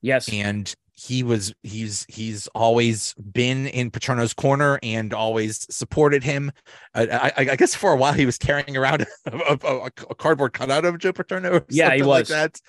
Yes. 0.00 0.28
and 0.32 0.72
he 0.94 1.22
was 1.22 1.54
he's 1.62 2.04
he's 2.08 2.46
always 2.48 3.14
been 3.14 3.66
in 3.66 3.90
Paterno's 3.90 4.34
corner 4.34 4.78
and 4.82 5.12
always 5.14 5.66
supported 5.74 6.22
him. 6.22 6.52
I, 6.94 7.06
I, 7.08 7.32
I 7.52 7.56
guess 7.56 7.74
for 7.74 7.92
a 7.92 7.96
while 7.96 8.12
he 8.12 8.26
was 8.26 8.36
carrying 8.38 8.76
around 8.76 9.06
a, 9.26 9.58
a, 9.62 9.76
a 9.86 10.14
cardboard 10.14 10.52
cutout 10.52 10.84
of 10.84 10.98
Joe 10.98 11.12
Paterno. 11.12 11.54
Or 11.56 11.64
Yeah, 11.70 11.86
he 11.92 11.98
something 12.00 12.04
like 12.08 12.20
was. 12.22 12.28
that. 12.28 12.60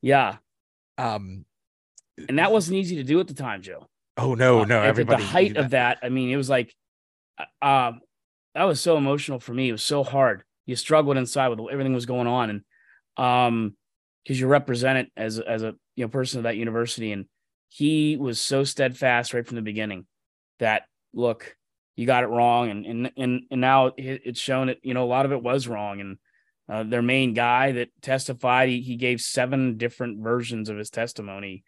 yeah. 0.00 0.36
Um, 0.98 1.44
And 2.28 2.38
that 2.38 2.52
wasn't 2.52 2.76
easy 2.76 2.96
to 2.96 3.02
do 3.04 3.18
at 3.20 3.26
the 3.26 3.34
time, 3.34 3.62
Joe. 3.62 3.88
oh 4.16 4.34
no, 4.34 4.60
Uh, 4.60 4.64
no, 4.66 4.82
at 4.82 4.94
the- 4.94 5.16
height 5.16 5.56
of 5.56 5.70
that 5.70 5.98
i 6.02 6.08
mean 6.10 6.30
it 6.30 6.36
was 6.36 6.48
like 6.50 6.74
uh, 7.38 7.66
um 7.66 8.00
that 8.54 8.64
was 8.64 8.78
so 8.80 8.96
emotional 8.98 9.40
for 9.40 9.54
me 9.54 9.70
it 9.70 9.72
was 9.72 9.82
so 9.84 10.04
hard 10.04 10.44
you 10.66 10.76
struggled 10.76 11.16
inside 11.16 11.48
with 11.48 11.58
everything 11.72 11.94
was 11.94 12.04
going 12.06 12.26
on 12.26 12.50
and 12.50 12.60
um 13.16 13.76
because 14.22 14.38
you 14.38 14.46
represent 14.46 14.98
it 14.98 15.12
as 15.16 15.38
as 15.38 15.62
a 15.62 15.74
you 15.96 16.04
know 16.04 16.08
person 16.08 16.38
of 16.38 16.44
that 16.44 16.56
university. 16.56 17.12
And 17.12 17.26
he 17.68 18.16
was 18.16 18.40
so 18.40 18.64
steadfast 18.64 19.34
right 19.34 19.46
from 19.46 19.56
the 19.56 19.62
beginning 19.62 20.06
that 20.58 20.82
look 21.14 21.56
you 21.96 22.06
got 22.06 22.24
it 22.24 22.28
wrong. 22.28 22.70
And 22.70 22.86
and 22.86 23.12
and, 23.16 23.42
and 23.50 23.60
now 23.60 23.92
it's 23.96 24.40
shown 24.40 24.68
that 24.68 24.78
you 24.82 24.94
know 24.94 25.04
a 25.04 25.06
lot 25.06 25.26
of 25.26 25.32
it 25.32 25.42
was 25.42 25.68
wrong. 25.68 26.00
And 26.00 26.18
uh, 26.68 26.84
their 26.84 27.02
main 27.02 27.34
guy 27.34 27.72
that 27.72 27.88
testified 28.00 28.68
he, 28.68 28.80
he 28.80 28.96
gave 28.96 29.20
seven 29.20 29.76
different 29.76 30.22
versions 30.22 30.68
of 30.68 30.76
his 30.76 30.90
testimony. 30.90 31.64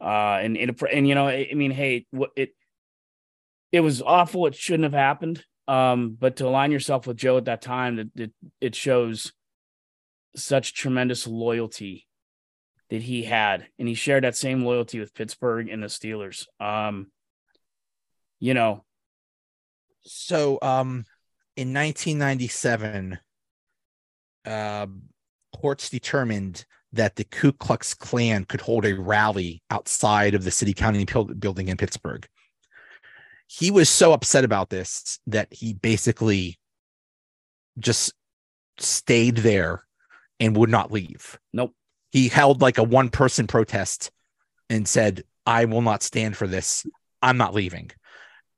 Uh 0.00 0.38
and 0.40 0.56
and, 0.56 0.82
and 0.92 1.08
you 1.08 1.14
know 1.14 1.28
I, 1.28 1.48
I 1.50 1.54
mean 1.54 1.70
hey 1.70 2.06
what 2.10 2.30
it 2.36 2.50
it 3.72 3.80
was 3.80 4.02
awful. 4.02 4.46
It 4.46 4.54
shouldn't 4.54 4.84
have 4.84 4.92
happened. 4.92 5.44
Um 5.68 6.16
but 6.18 6.36
to 6.36 6.46
align 6.46 6.72
yourself 6.72 7.06
with 7.06 7.16
joe 7.18 7.36
at 7.36 7.44
that 7.44 7.62
time 7.62 7.96
that 7.96 8.08
it, 8.16 8.32
it 8.60 8.74
shows 8.74 9.32
such 10.36 10.74
tremendous 10.74 11.26
loyalty 11.26 12.06
that 12.90 13.02
he 13.02 13.24
had 13.24 13.66
and 13.78 13.88
he 13.88 13.94
shared 13.94 14.24
that 14.24 14.36
same 14.36 14.64
loyalty 14.64 14.98
with 15.00 15.14
pittsburgh 15.14 15.68
and 15.68 15.82
the 15.82 15.88
steelers 15.88 16.46
um 16.60 17.10
you 18.38 18.54
know 18.54 18.84
So, 20.02 20.58
um, 20.62 21.04
in 21.56 21.74
1997, 21.74 23.18
uh, 24.46 24.86
courts 25.54 25.90
determined 25.90 26.64
that 26.92 27.16
the 27.16 27.24
Ku 27.24 27.52
Klux 27.52 27.94
Klan 27.94 28.44
could 28.44 28.60
hold 28.60 28.84
a 28.84 28.94
rally 28.94 29.62
outside 29.70 30.34
of 30.34 30.44
the 30.44 30.50
city 30.50 30.72
county 30.72 31.04
building 31.38 31.68
in 31.68 31.76
Pittsburgh. 31.76 32.26
He 33.46 33.70
was 33.70 33.88
so 33.88 34.12
upset 34.12 34.44
about 34.44 34.70
this 34.70 35.18
that 35.26 35.52
he 35.52 35.74
basically 35.74 36.58
just 37.78 38.12
stayed 38.78 39.36
there 39.36 39.84
and 40.40 40.56
would 40.56 40.70
not 40.70 40.90
leave. 40.90 41.38
Nope. 41.52 41.74
He 42.10 42.28
held 42.28 42.60
like 42.60 42.78
a 42.78 42.82
one 42.82 43.10
person 43.10 43.46
protest 43.46 44.10
and 44.68 44.88
said, 44.88 45.22
"I 45.46 45.66
will 45.66 45.82
not 45.82 46.02
stand 46.02 46.36
for 46.36 46.48
this. 46.48 46.84
I'm 47.22 47.36
not 47.36 47.54
leaving." 47.54 47.90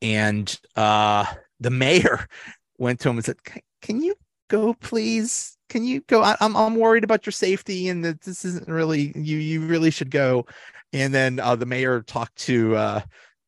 And 0.00 0.58
uh, 0.76 1.26
the 1.60 1.70
mayor 1.70 2.26
went 2.78 3.00
to 3.00 3.10
him 3.10 3.16
and 3.16 3.24
said, 3.24 3.36
"Can 3.82 4.00
you 4.00 4.14
go, 4.48 4.72
please? 4.74 5.58
Can 5.68 5.84
you 5.84 6.00
go? 6.02 6.22
I, 6.22 6.36
am 6.40 6.56
I'm 6.56 6.76
worried 6.76 7.04
about 7.04 7.26
your 7.26 7.32
safety, 7.32 7.88
and 7.88 8.04
that 8.04 8.22
this 8.22 8.44
isn't 8.44 8.68
really 8.68 9.12
you. 9.14 9.36
You 9.36 9.66
really 9.66 9.90
should 9.90 10.10
go." 10.10 10.46
And 10.94 11.12
then 11.12 11.40
uh, 11.40 11.56
the 11.56 11.66
mayor 11.66 12.02
talked 12.02 12.36
to 12.36 12.76
uh, 12.76 13.00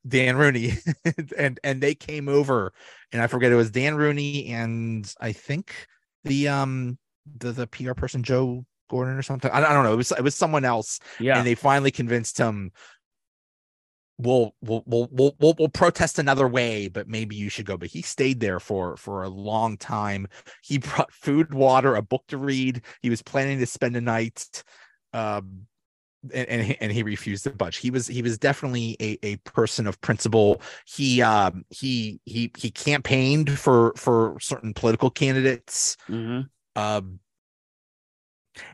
Dan 0.07 0.37
Rooney, 0.37 0.73
and 1.39 1.61
and 1.65 1.81
they 1.81 1.95
came 1.95 2.29
over, 2.29 2.75
and 3.13 3.23
I 3.23 3.27
forget 3.27 3.53
it 3.53 3.57
was 3.57 3.71
Dan 3.71 3.95
Rooney 3.95 4.49
and 4.49 5.11
I 5.21 5.33
think 5.33 5.73
the 6.25 6.49
um 6.49 6.99
the 7.39 7.53
the 7.53 7.67
PR 7.67 7.93
person 7.93 8.23
Joe 8.23 8.65
Gordon 8.89 9.17
or 9.17 9.23
something. 9.23 9.51
I, 9.51 9.59
I 9.59 9.73
don't 9.73 9.85
know. 9.85 9.93
It 9.93 9.97
was 9.97 10.13
it 10.13 10.23
was 10.23 10.35
someone 10.35 10.65
else. 10.65 11.01
Yeah. 11.19 11.39
And 11.39 11.47
they 11.47 11.55
finally 11.55 11.91
convinced 11.91 12.39
him. 12.39 12.73
We'll 14.19 14.55
we'll 14.63 14.85
we'll 14.87 15.09
we'll 15.11 15.35
we'll, 15.41 15.55
we'll 15.59 15.69
protest 15.69 16.19
another 16.19 16.47
way, 16.47 16.89
but 16.89 17.09
maybe 17.09 17.35
you 17.35 17.49
should 17.49 17.67
go. 17.67 17.77
But 17.77 17.89
he 17.89 18.03
stayed 18.03 18.41
there 18.41 18.61
for 18.61 18.97
for 18.97 19.25
a 19.25 19.29
long 19.29 19.77
time. 19.77 20.29
He 20.63 20.79
brought 20.79 21.13
food, 21.13 21.53
water, 21.53 21.97
a 21.97 22.03
book 22.03 22.23
to 22.29 22.39
read. 22.39 22.83
He 23.03 23.11
was 23.11 23.23
planning 23.23 23.59
to 23.59 23.67
spend 23.67 23.97
a 23.97 24.01
night. 24.01 24.63
Um, 25.13 25.67
and, 26.33 26.49
and 26.49 26.77
and 26.81 26.93
he 26.93 27.03
refused 27.03 27.45
to 27.45 27.51
budge. 27.51 27.77
He 27.77 27.91
was 27.91 28.07
he 28.07 28.23
was 28.23 28.39
definitely 28.39 28.97
a, 29.01 29.19
a 29.23 29.37
person 29.39 29.87
of 29.87 30.01
principle. 30.01 30.63
He 30.87 31.21
um 31.21 31.65
he 31.71 32.21
he 32.25 32.51
he 32.57 32.71
campaigned 32.71 33.59
for 33.59 33.93
for 33.97 34.37
certain 34.41 34.75
political 34.75 35.11
candidates. 35.11 35.97
Mm-hmm. 36.09 36.43
Um, 36.77 37.21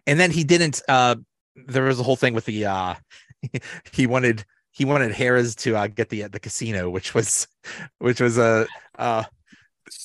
and 0.07 0.19
then 0.19 0.31
he 0.31 0.45
didn't. 0.45 0.83
Uh, 0.89 1.17
there 1.67 1.85
was 1.85 2.01
a 2.01 2.03
whole 2.03 2.17
thing 2.17 2.35
with 2.35 2.45
the 2.45 2.67
uh, 2.67 2.95
he 3.93 4.07
wanted 4.07 4.45
he 4.73 4.85
wanted 4.85 5.13
Harris 5.13 5.55
to 5.57 5.77
uh, 5.77 5.87
get 5.87 6.09
the 6.09 6.23
the 6.23 6.41
casino, 6.41 6.91
which 6.91 7.15
was 7.15 7.47
which 7.99 8.21
was 8.21 8.39
a 8.39 8.67
uh, 8.99 9.25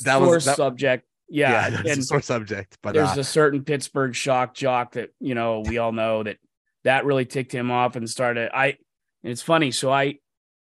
that 0.04 0.18
sore 0.18 0.36
was 0.36 0.46
that, 0.46 0.58
subject. 0.58 1.06
Yeah, 1.28 1.70
yeah 1.70 1.80
and 1.80 2.00
a 2.00 2.04
sore 2.04 2.22
subject. 2.22 2.78
But 2.82 2.94
there's 2.94 3.18
uh, 3.18 3.22
a 3.22 3.24
certain 3.24 3.64
Pittsburgh 3.64 4.16
shock 4.16 4.54
jock 4.54 4.94
that 4.94 5.10
you 5.20 5.36
know 5.36 5.62
we 5.62 5.78
all 5.78 5.92
know 5.92 6.24
that 6.24 6.38
that 6.84 7.06
really 7.06 7.26
ticked 7.26 7.52
him 7.52 7.72
off 7.72 7.96
and 7.96 8.10
started. 8.10 8.50
I 8.54 8.78
and 9.24 9.32
it's 9.32 9.42
funny. 9.42 9.72
So 9.72 9.92
I 9.92 10.20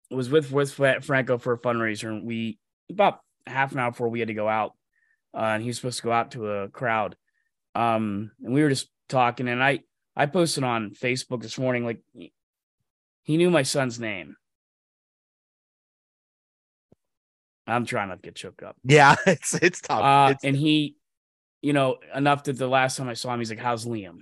was 0.09 0.29
with 0.29 0.51
with 0.51 0.73
Franco 0.73 1.37
for 1.37 1.53
a 1.53 1.59
fundraiser, 1.59 2.09
and 2.09 2.25
we 2.25 2.59
about 2.89 3.19
half 3.45 3.73
an 3.73 3.79
hour 3.79 3.91
before 3.91 4.09
we 4.09 4.19
had 4.19 4.29
to 4.29 4.33
go 4.33 4.47
out, 4.47 4.73
uh, 5.33 5.41
and 5.41 5.61
he 5.61 5.69
was 5.69 5.77
supposed 5.77 5.97
to 5.97 6.03
go 6.03 6.11
out 6.11 6.31
to 6.31 6.49
a 6.49 6.69
crowd. 6.69 7.15
Um, 7.75 8.31
and 8.43 8.53
we 8.53 8.63
were 8.63 8.69
just 8.69 8.89
talking, 9.09 9.47
and 9.47 9.63
I 9.63 9.81
I 10.15 10.25
posted 10.25 10.63
on 10.63 10.91
Facebook 10.91 11.41
this 11.41 11.57
morning 11.57 11.85
like 11.85 11.99
he 13.23 13.37
knew 13.37 13.49
my 13.49 13.63
son's 13.63 13.99
name. 13.99 14.35
I'm 17.65 17.85
trying 17.85 18.09
not 18.09 18.21
to 18.21 18.27
get 18.27 18.35
choked 18.35 18.63
up. 18.63 18.75
Yeah, 18.83 19.15
it's 19.25 19.53
it's 19.55 19.81
tough. 19.81 20.01
Uh, 20.01 20.33
it's 20.33 20.43
and 20.43 20.55
he, 20.55 20.95
you 21.61 21.73
know, 21.73 21.97
enough 22.13 22.43
that 22.43 22.57
the 22.57 22.67
last 22.67 22.97
time 22.97 23.09
I 23.09 23.13
saw 23.13 23.33
him, 23.33 23.39
he's 23.39 23.49
like, 23.49 23.59
"How's 23.59 23.85
Liam?" 23.85 24.19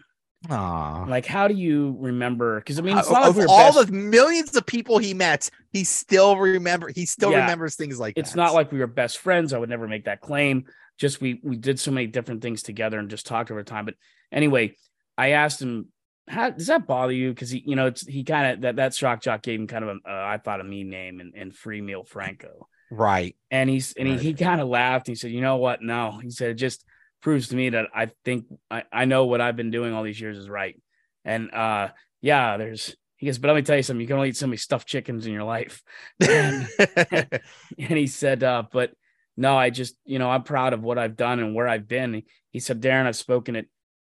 Aww. 0.47 1.07
Like, 1.07 1.25
how 1.25 1.47
do 1.47 1.53
you 1.53 1.95
remember? 1.99 2.59
Because 2.59 2.79
I 2.79 2.81
mean, 2.81 2.97
it's 2.97 3.09
not 3.09 3.27
of 3.27 3.37
like 3.37 3.47
all 3.47 3.73
best... 3.73 3.87
the 3.87 3.93
millions 3.93 4.55
of 4.55 4.65
people 4.65 4.97
he 4.97 5.13
met, 5.13 5.49
he 5.71 5.83
still 5.83 6.37
remember. 6.37 6.89
He 6.89 7.05
still 7.05 7.31
yeah. 7.31 7.41
remembers 7.41 7.75
things 7.75 7.99
like 7.99 8.13
it's 8.17 8.31
that. 8.31 8.37
not 8.37 8.53
like 8.53 8.71
we 8.71 8.79
were 8.79 8.87
best 8.87 9.19
friends. 9.19 9.53
I 9.53 9.59
would 9.59 9.69
never 9.69 9.87
make 9.87 10.05
that 10.05 10.21
claim. 10.21 10.65
Just 10.99 11.21
we 11.21 11.39
we 11.43 11.58
did 11.58 11.80
so 11.80 11.91
many 11.91 12.08
different 12.08 12.41
things 12.41 12.63
together 12.63 12.99
and 12.99 13.10
just 13.10 13.25
talked 13.25 13.51
over 13.51 13.63
time. 13.63 13.86
But 13.86 13.95
anyway, 14.32 14.75
I 15.17 15.32
asked 15.32 15.62
him, 15.62 15.88
"How 16.27 16.51
does 16.51 16.67
that 16.67 16.88
bother 16.88 17.13
you?" 17.13 17.30
Because 17.30 17.49
he, 17.49 17.63
you 17.65 17.75
know, 17.75 17.88
it's 17.88 18.06
he 18.06 18.23
kind 18.23 18.54
of 18.54 18.62
that 18.62 18.75
that 18.75 18.93
shock 18.93 19.21
jock 19.21 19.41
gave 19.41 19.60
him 19.60 19.67
kind 19.67 19.84
of 19.84 19.97
a 20.06 20.10
uh, 20.10 20.25
I 20.25 20.38
thought 20.38 20.62
a 20.62 20.63
mean 20.63 20.89
name 20.89 21.19
and, 21.19 21.34
and 21.36 21.56
free 21.56 21.82
meal 21.82 22.04
Franco. 22.04 22.67
Right. 22.91 23.36
And 23.49 23.69
he's 23.69 23.93
and 23.93 24.10
right. 24.10 24.19
he, 24.19 24.30
he 24.30 24.34
kind 24.34 24.62
of 24.62 24.67
laughed. 24.67 25.08
He 25.08 25.15
said, 25.15 25.32
"You 25.32 25.41
know 25.41 25.58
what? 25.58 25.82
No." 25.82 26.19
He 26.21 26.30
said, 26.30 26.51
"It 26.51 26.56
just 26.56 26.86
proves 27.21 27.49
to 27.49 27.56
me 27.56 27.69
that 27.69 27.88
I 27.95 28.12
think 28.25 28.45
I, 28.69 28.84
I 28.91 29.06
know 29.06 29.25
what 29.25 29.41
I've 29.41 29.56
been 29.56 29.71
doing 29.71 29.93
all 29.93 30.04
these 30.04 30.21
years 30.21 30.38
is 30.38 30.49
right." 30.49 30.80
And 31.25 31.51
uh, 31.54 31.89
yeah, 32.21 32.58
there's 32.58 32.95
he 33.21 33.27
goes, 33.27 33.38
but 33.38 33.49
let 33.49 33.56
me 33.56 33.62
tell 33.62 33.77
you 33.77 33.84
something. 33.84 34.01
You 34.01 34.08
can 34.08 34.15
only 34.15 34.30
eat 34.30 34.38
so 34.38 34.47
many 34.47 34.58
stuffed 34.58 34.88
chickens 34.88 35.27
in 35.27 35.32
your 35.32 35.43
life. 35.43 35.84
And, 36.19 36.67
and 37.77 37.97
he 37.97 38.08
said, 38.08 38.43
uh, 38.43 38.63
but 38.71 38.93
no, 39.37 39.57
I 39.57 39.69
just, 39.69 39.95
you 40.05 40.19
know, 40.19 40.29
I'm 40.29 40.43
proud 40.43 40.73
of 40.73 40.83
what 40.83 40.97
I've 40.97 41.15
done 41.15 41.39
and 41.39 41.55
where 41.55 41.67
I've 41.67 41.87
been. 41.87 42.23
He 42.49 42.59
said, 42.59 42.81
Darren, 42.81 43.05
I've 43.05 43.15
spoken 43.15 43.55
at 43.55 43.65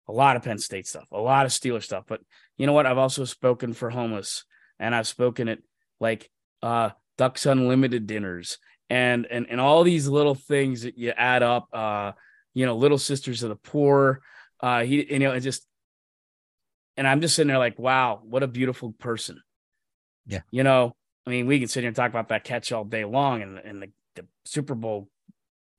a 0.08 0.12
lot 0.12 0.36
of 0.36 0.42
Penn 0.42 0.58
State 0.58 0.86
stuff, 0.86 1.06
a 1.12 1.20
lot 1.20 1.46
of 1.46 1.52
Steeler 1.52 1.82
stuff, 1.82 2.04
but 2.06 2.20
you 2.56 2.66
know 2.66 2.72
what? 2.72 2.86
I've 2.86 2.98
also 2.98 3.24
spoken 3.24 3.72
for 3.72 3.90
homeless 3.90 4.44
and 4.78 4.94
I've 4.94 5.06
spoken 5.06 5.48
at 5.48 5.58
like 6.00 6.30
uh 6.62 6.90
Ducks 7.16 7.46
Unlimited 7.46 8.06
dinners 8.06 8.58
and 8.88 9.26
and 9.26 9.46
and 9.48 9.60
all 9.60 9.84
these 9.84 10.08
little 10.08 10.34
things 10.34 10.82
that 10.82 10.98
you 10.98 11.10
add 11.10 11.42
up, 11.42 11.68
uh, 11.72 12.12
you 12.54 12.66
know, 12.66 12.76
little 12.76 12.98
sisters 12.98 13.42
of 13.42 13.50
the 13.50 13.56
poor. 13.56 14.20
Uh, 14.58 14.82
he, 14.82 15.12
you 15.12 15.20
know, 15.20 15.32
it 15.32 15.40
just 15.40 15.66
and 16.96 17.06
I'm 17.06 17.20
just 17.20 17.36
sitting 17.36 17.48
there 17.48 17.58
like, 17.58 17.78
wow, 17.78 18.20
what 18.24 18.42
a 18.42 18.48
beautiful 18.48 18.92
person. 18.92 19.40
Yeah. 20.26 20.40
You 20.50 20.64
know, 20.64 20.96
I 21.26 21.30
mean, 21.30 21.46
we 21.46 21.58
can 21.58 21.68
sit 21.68 21.80
here 21.80 21.88
and 21.88 21.96
talk 21.96 22.10
about 22.10 22.28
that 22.28 22.44
catch 22.44 22.72
all 22.72 22.84
day 22.84 23.04
long 23.04 23.42
and, 23.42 23.58
and 23.58 23.82
the, 23.82 23.90
the 24.20 24.50
Super 24.50 24.74
Bowl 24.74 25.08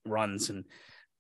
runs 0.06 0.50
and 0.50 0.66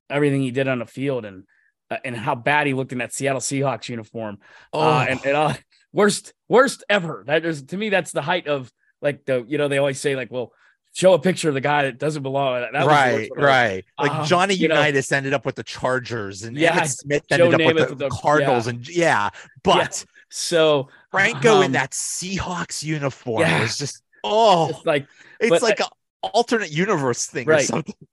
everything 0.09 0.41
he 0.41 0.51
did 0.51 0.67
on 0.67 0.79
the 0.79 0.85
field 0.85 1.25
and 1.25 1.43
uh, 1.89 1.97
and 2.05 2.15
how 2.15 2.35
bad 2.35 2.67
he 2.67 2.73
looked 2.73 2.91
in 2.91 2.99
that 2.99 3.13
Seattle 3.13 3.41
Seahawks 3.41 3.89
uniform. 3.89 4.37
Uh, 4.73 4.77
oh. 4.77 4.81
Uh, 4.81 5.05
and, 5.09 5.25
and 5.25 5.35
uh, 5.35 5.53
worst 5.93 6.33
worst 6.47 6.83
ever. 6.89 7.23
That 7.27 7.45
is 7.45 7.63
to 7.63 7.77
me 7.77 7.89
that's 7.89 8.11
the 8.11 8.21
height 8.21 8.47
of 8.47 8.71
like 9.01 9.25
the 9.25 9.45
you 9.47 9.57
know 9.57 9.67
they 9.67 9.77
always 9.77 9.99
say 9.99 10.15
like 10.15 10.31
well 10.31 10.53
show 10.93 11.13
a 11.13 11.19
picture 11.19 11.47
of 11.49 11.53
the 11.53 11.61
guy 11.61 11.83
that 11.83 11.97
doesn't 11.97 12.23
belong. 12.23 12.61
That 12.73 12.85
right, 12.85 13.29
right. 13.35 13.85
Like 13.97 14.11
um, 14.11 14.25
Johnny 14.25 14.53
Unitas 14.53 15.11
know, 15.11 15.17
ended 15.17 15.33
up 15.33 15.45
with 15.45 15.55
the 15.55 15.63
Chargers, 15.63 16.43
and 16.43 16.57
yeah, 16.57 16.79
Emmitt 16.79 16.89
Smith 16.89 17.23
ended 17.31 17.51
Joe 17.51 17.65
up 17.65 17.75
with 17.75 17.89
the, 17.89 17.95
the, 17.95 18.09
Cardinals, 18.09 18.65
yeah. 18.65 18.69
and 18.69 18.89
yeah, 18.89 19.29
but 19.63 19.99
yeah. 19.99 20.23
so 20.29 20.89
Franco 21.11 21.57
um, 21.57 21.63
in 21.63 21.71
that 21.73 21.91
Seahawks 21.91 22.83
uniform 22.83 23.41
yeah. 23.41 23.61
was 23.61 23.77
just 23.77 24.03
oh, 24.23 24.69
it's 24.69 24.85
like 24.85 25.07
it's 25.39 25.63
like 25.63 25.79
an 25.79 25.87
alternate 26.23 26.71
universe 26.71 27.25
thing 27.25 27.47
right. 27.47 27.61
or 27.61 27.65
something. 27.65 27.95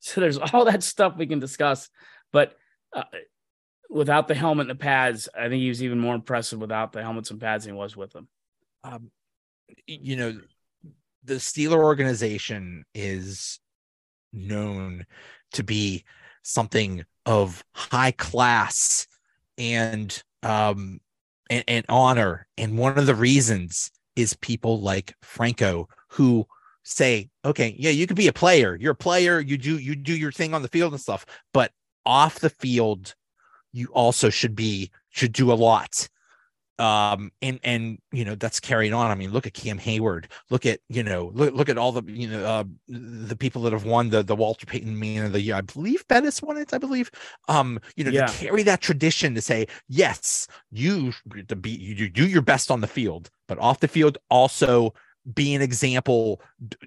So 0.00 0.20
there's 0.20 0.38
all 0.38 0.64
that 0.66 0.84
stuff 0.84 1.16
we 1.16 1.26
can 1.26 1.40
discuss, 1.40 1.90
but. 2.32 2.56
Uh, 2.92 3.02
without 3.90 4.28
the 4.28 4.34
helmet 4.34 4.68
and 4.68 4.70
the 4.70 4.82
pads, 4.82 5.28
I 5.34 5.48
think 5.48 5.60
he 5.60 5.68
was 5.68 5.82
even 5.82 5.98
more 5.98 6.14
impressive 6.14 6.58
without 6.58 6.92
the 6.92 7.02
helmets 7.02 7.30
and 7.30 7.40
pads 7.40 7.64
than 7.64 7.74
he 7.74 7.78
was 7.78 7.96
with 7.96 8.12
them. 8.12 8.28
Um, 8.84 9.10
you 9.86 10.16
know, 10.16 10.40
the 11.24 11.34
Steeler 11.34 11.82
organization 11.82 12.84
is 12.94 13.60
known 14.32 15.06
to 15.52 15.62
be 15.62 16.04
something 16.42 17.04
of 17.26 17.62
high 17.72 18.12
class 18.12 19.06
and 19.56 20.22
um 20.42 21.00
and, 21.50 21.64
and 21.66 21.84
honor 21.88 22.46
and 22.56 22.78
one 22.78 22.96
of 22.96 23.06
the 23.06 23.14
reasons 23.14 23.90
is 24.16 24.34
people 24.34 24.80
like 24.80 25.14
Franco 25.22 25.88
who 26.08 26.46
say 26.88 27.28
okay 27.44 27.76
yeah 27.78 27.90
you 27.90 28.06
could 28.06 28.16
be 28.16 28.28
a 28.28 28.32
player. 28.32 28.76
You're 28.80 28.92
a 28.92 28.96
player. 28.96 29.40
You 29.40 29.58
do 29.58 29.78
you 29.78 29.94
do 29.94 30.16
your 30.16 30.32
thing 30.32 30.54
on 30.54 30.62
the 30.62 30.68
field 30.68 30.92
and 30.92 31.00
stuff 31.00 31.26
but 31.52 31.72
off 32.06 32.40
the 32.40 32.50
field 32.50 33.14
you 33.72 33.88
also 33.92 34.30
should 34.30 34.54
be 34.54 34.90
should 35.10 35.32
do 35.32 35.52
a 35.52 35.54
lot. 35.54 36.08
Um 36.78 37.32
and 37.42 37.58
and 37.62 37.98
you 38.12 38.24
know 38.24 38.36
that's 38.36 38.60
carried 38.60 38.92
on. 38.92 39.10
I 39.10 39.16
mean 39.16 39.32
look 39.32 39.46
at 39.46 39.52
cam 39.52 39.78
Heyward. 39.78 40.26
look 40.48 40.64
at 40.64 40.80
you 40.88 41.02
know 41.02 41.30
look, 41.34 41.52
look 41.52 41.68
at 41.68 41.76
all 41.76 41.92
the 41.92 42.02
you 42.10 42.28
know 42.28 42.44
uh 42.44 42.64
the 42.88 43.36
people 43.36 43.62
that 43.62 43.72
have 43.72 43.84
won 43.84 44.08
the 44.08 44.22
the 44.22 44.36
walter 44.36 44.64
payton 44.64 44.98
man 44.98 45.26
of 45.26 45.32
the 45.32 45.40
year. 45.42 45.56
I 45.56 45.60
believe 45.60 46.06
bettis 46.08 46.40
won 46.40 46.56
it 46.56 46.72
i 46.72 46.78
believe. 46.78 47.10
Um 47.48 47.80
you 47.96 48.04
know 48.04 48.10
yeah. 48.12 48.26
to 48.26 48.32
carry 48.32 48.62
that 48.62 48.80
tradition 48.80 49.34
to 49.34 49.42
say 49.42 49.66
yes 49.88 50.46
you 50.70 51.12
to 51.48 51.56
be 51.56 51.70
you 51.70 52.08
do 52.08 52.26
your 52.26 52.42
best 52.42 52.70
on 52.70 52.80
the 52.80 52.86
field 52.86 53.28
but 53.46 53.58
off 53.58 53.80
the 53.80 53.88
field 53.88 54.16
also 54.30 54.94
be 55.34 55.54
an 55.54 55.60
example 55.60 56.40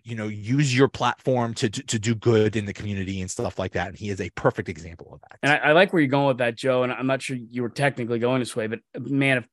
you 0.03 0.15
know 0.15 0.27
use 0.27 0.75
your 0.75 0.87
platform 0.87 1.53
to, 1.53 1.69
to, 1.69 1.83
to 1.83 1.99
do 1.99 2.15
good 2.15 2.55
in 2.55 2.65
the 2.65 2.73
community 2.73 3.21
and 3.21 3.29
stuff 3.29 3.59
like 3.59 3.71
that 3.73 3.89
and 3.89 3.97
he 3.97 4.09
is 4.09 4.19
a 4.19 4.29
perfect 4.31 4.67
example 4.67 5.09
of 5.13 5.21
that. 5.21 5.37
And 5.43 5.51
I, 5.51 5.69
I, 5.69 5.71
like 5.73 5.93
where 5.93 6.01
you're 6.01 6.09
going 6.09 6.27
with 6.27 6.39
that 6.39 6.55
joe 6.55 6.83
and 6.83 6.91
i'm 6.91 7.07
not 7.07 7.21
sure 7.21 7.37
you 7.37 7.61
were 7.61 7.69
technically 7.69 8.19
going 8.19 8.39
this 8.39 8.55
way 8.55 8.67
but 8.67 8.79
man 8.97 9.37
if 9.37 9.47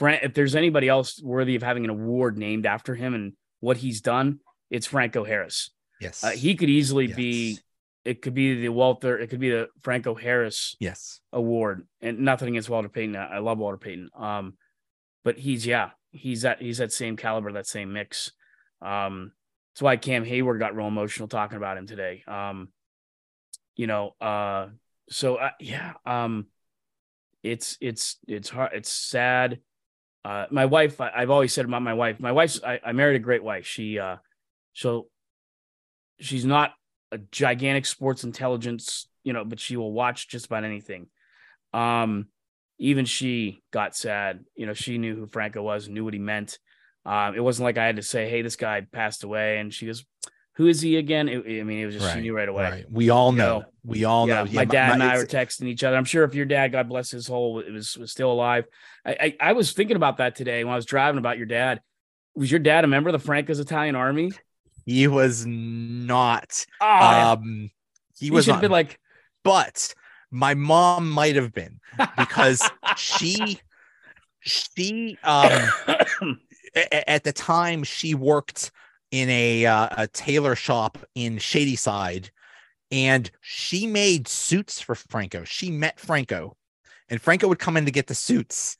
if 0.00 0.34
there's 0.34 0.54
anybody 0.54 0.88
else 0.88 1.20
worthy 1.22 1.56
of 1.56 1.62
having 1.62 1.84
an 1.84 1.90
award 1.90 2.36
named 2.36 2.66
after 2.66 2.94
him 2.94 3.14
and 3.14 3.32
what 3.60 3.78
he's 3.78 4.00
done 4.00 4.40
it's 4.70 4.86
franco 4.86 5.24
harris. 5.24 5.70
Yes. 6.00 6.24
Uh, 6.24 6.30
he 6.30 6.56
could 6.56 6.70
easily 6.70 7.06
yes. 7.06 7.16
be 7.16 7.58
it 8.04 8.22
could 8.22 8.34
be 8.34 8.60
the 8.60 8.70
walter 8.70 9.16
it 9.18 9.28
could 9.28 9.38
be 9.38 9.50
the 9.50 9.68
franco 9.82 10.14
harris 10.14 10.76
yes. 10.80 11.20
award 11.32 11.86
and 12.00 12.18
nothing 12.20 12.48
against 12.48 12.68
walter 12.68 12.88
payton. 12.88 13.14
I 13.16 13.38
love 13.38 13.58
walter 13.58 13.78
payton. 13.78 14.10
Um 14.16 14.54
but 15.24 15.38
he's 15.38 15.64
yeah 15.64 15.90
he's 16.12 16.42
that 16.42 16.62
he's 16.62 16.78
that 16.78 16.92
same 16.92 17.16
caliber, 17.16 17.52
that 17.52 17.66
same 17.66 17.92
mix. 17.92 18.30
Um, 18.80 19.32
that's 19.74 19.82
why 19.82 19.96
Cam 19.96 20.24
Heyward 20.24 20.58
got 20.58 20.76
real 20.76 20.86
emotional 20.86 21.28
talking 21.28 21.56
about 21.56 21.78
him 21.78 21.86
today. 21.86 22.22
Um, 22.28 22.68
you 23.74 23.86
know, 23.86 24.14
uh, 24.20 24.68
so 25.10 25.36
uh, 25.36 25.50
yeah, 25.58 25.94
um, 26.06 26.46
it's 27.42 27.78
it's 27.80 28.18
it's 28.28 28.48
hard, 28.50 28.72
it's 28.74 28.92
sad. 28.92 29.60
uh, 30.24 30.46
my 30.50 30.66
wife, 30.66 31.00
I, 31.00 31.20
have 31.20 31.30
always 31.30 31.52
said 31.52 31.64
about 31.64 31.82
my 31.82 31.94
wife, 31.94 32.20
my 32.20 32.32
wife's, 32.32 32.62
I, 32.62 32.80
I 32.84 32.92
married 32.92 33.16
a 33.16 33.20
great 33.20 33.42
wife. 33.42 33.66
She, 33.66 33.98
uh, 33.98 34.16
so 34.72 35.08
she's 36.20 36.44
not 36.44 36.74
a 37.10 37.18
gigantic 37.18 37.86
sports 37.86 38.22
intelligence, 38.22 39.08
you 39.24 39.32
know, 39.32 39.44
but 39.44 39.58
she 39.58 39.76
will 39.76 39.92
watch 39.92 40.28
just 40.28 40.46
about 40.46 40.64
anything. 40.64 41.08
Um, 41.74 42.28
even 42.82 43.04
she 43.04 43.62
got 43.70 43.94
sad. 43.94 44.44
You 44.56 44.66
know, 44.66 44.74
she 44.74 44.98
knew 44.98 45.14
who 45.14 45.26
Franco 45.26 45.62
was, 45.62 45.88
knew 45.88 46.04
what 46.04 46.14
he 46.14 46.20
meant. 46.20 46.58
Um, 47.06 47.36
it 47.36 47.40
wasn't 47.40 47.64
like 47.64 47.78
I 47.78 47.86
had 47.86 47.96
to 47.96 48.02
say, 48.02 48.28
"Hey, 48.28 48.42
this 48.42 48.56
guy 48.56 48.80
passed 48.80 49.22
away," 49.22 49.58
and 49.58 49.72
she 49.72 49.86
goes, 49.86 50.04
"Who 50.56 50.66
is 50.66 50.80
he 50.80 50.96
again?" 50.96 51.28
It, 51.28 51.60
I 51.60 51.62
mean, 51.62 51.78
it 51.78 51.86
was 51.86 51.94
just 51.94 52.06
right, 52.06 52.14
she 52.14 52.20
knew 52.20 52.34
right 52.34 52.48
away. 52.48 52.64
Right. 52.64 52.84
We 52.90 53.10
all 53.10 53.30
know. 53.30 53.60
know. 53.60 53.64
We 53.84 54.04
all 54.04 54.26
yeah, 54.26 54.34
know. 54.34 54.44
Yeah, 54.44 54.56
my 54.56 54.64
dad 54.64 54.88
my, 54.88 54.94
and 54.94 55.02
I 55.04 55.16
were 55.16 55.26
texting 55.26 55.68
each 55.68 55.84
other. 55.84 55.96
I'm 55.96 56.04
sure 56.04 56.24
if 56.24 56.34
your 56.34 56.44
dad, 56.44 56.72
God 56.72 56.88
bless 56.88 57.12
his 57.12 57.26
soul, 57.26 57.62
was 57.72 57.96
was 57.96 58.10
still 58.10 58.32
alive. 58.32 58.64
I, 59.06 59.12
I, 59.12 59.36
I 59.40 59.52
was 59.52 59.72
thinking 59.72 59.96
about 59.96 60.16
that 60.16 60.34
today 60.34 60.64
when 60.64 60.72
I 60.72 60.76
was 60.76 60.86
driving 60.86 61.18
about 61.18 61.38
your 61.38 61.46
dad. 61.46 61.80
Was 62.34 62.50
your 62.50 62.60
dad 62.60 62.84
a 62.84 62.88
member 62.88 63.10
of 63.10 63.12
the 63.12 63.24
Franco's 63.24 63.60
Italian 63.60 63.94
Army? 63.94 64.32
He 64.86 65.06
was 65.06 65.46
not. 65.46 66.66
Oh, 66.80 67.32
um, 67.32 67.70
he, 68.18 68.26
he 68.26 68.30
was 68.32 68.48
not, 68.48 68.60
been 68.60 68.72
like, 68.72 68.98
but 69.44 69.94
my 70.32 70.54
mom 70.54 71.10
might 71.10 71.36
have 71.36 71.52
been 71.52 71.78
because 72.16 72.68
she 72.96 73.60
she 74.40 75.18
um 75.22 75.68
at 77.06 77.22
the 77.22 77.32
time 77.32 77.84
she 77.84 78.14
worked 78.14 78.72
in 79.10 79.28
a 79.28 79.66
uh, 79.66 79.88
a 79.98 80.06
tailor 80.08 80.56
shop 80.56 80.98
in 81.14 81.38
Shadyside 81.38 82.30
and 82.90 83.30
she 83.40 83.86
made 83.86 84.26
suits 84.26 84.80
for 84.80 84.94
Franco. 84.94 85.44
She 85.44 85.70
met 85.70 86.00
Franco 86.00 86.56
and 87.08 87.20
Franco 87.20 87.46
would 87.48 87.58
come 87.58 87.76
in 87.76 87.84
to 87.84 87.90
get 87.90 88.06
the 88.06 88.14
suits 88.14 88.78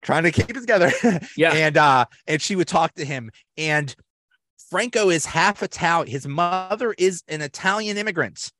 trying 0.00 0.22
to 0.22 0.30
keep 0.30 0.50
it 0.50 0.60
together. 0.60 0.90
Yeah. 1.36 1.52
and 1.52 1.76
uh 1.76 2.06
and 2.26 2.40
she 2.40 2.56
would 2.56 2.68
talk 2.68 2.94
to 2.94 3.04
him 3.04 3.30
and 3.58 3.94
Franco 4.70 5.10
is 5.10 5.26
half 5.26 5.62
Italian. 5.62 6.10
His 6.10 6.26
mother 6.26 6.94
is 6.96 7.22
an 7.28 7.42
Italian 7.42 7.96
immigrant. 7.96 8.50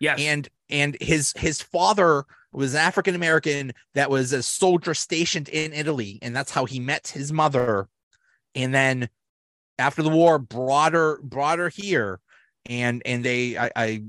Yes. 0.00 0.18
And 0.20 0.48
and 0.70 0.96
his 1.00 1.32
his 1.36 1.62
father 1.62 2.24
was 2.52 2.74
an 2.74 2.80
African 2.80 3.14
American 3.14 3.72
that 3.94 4.10
was 4.10 4.32
a 4.32 4.42
soldier 4.42 4.94
stationed 4.94 5.48
in 5.48 5.72
Italy, 5.72 6.18
and 6.22 6.34
that's 6.34 6.50
how 6.50 6.64
he 6.64 6.80
met 6.80 7.08
his 7.08 7.32
mother. 7.32 7.88
And 8.54 8.74
then 8.74 9.08
after 9.78 10.02
the 10.02 10.08
war, 10.08 10.38
brought 10.38 10.92
her 10.92 11.20
brought 11.22 11.58
her 11.58 11.68
here, 11.68 12.20
and 12.66 13.02
and 13.04 13.24
they 13.24 13.56
I 13.56 13.70
I 13.76 14.02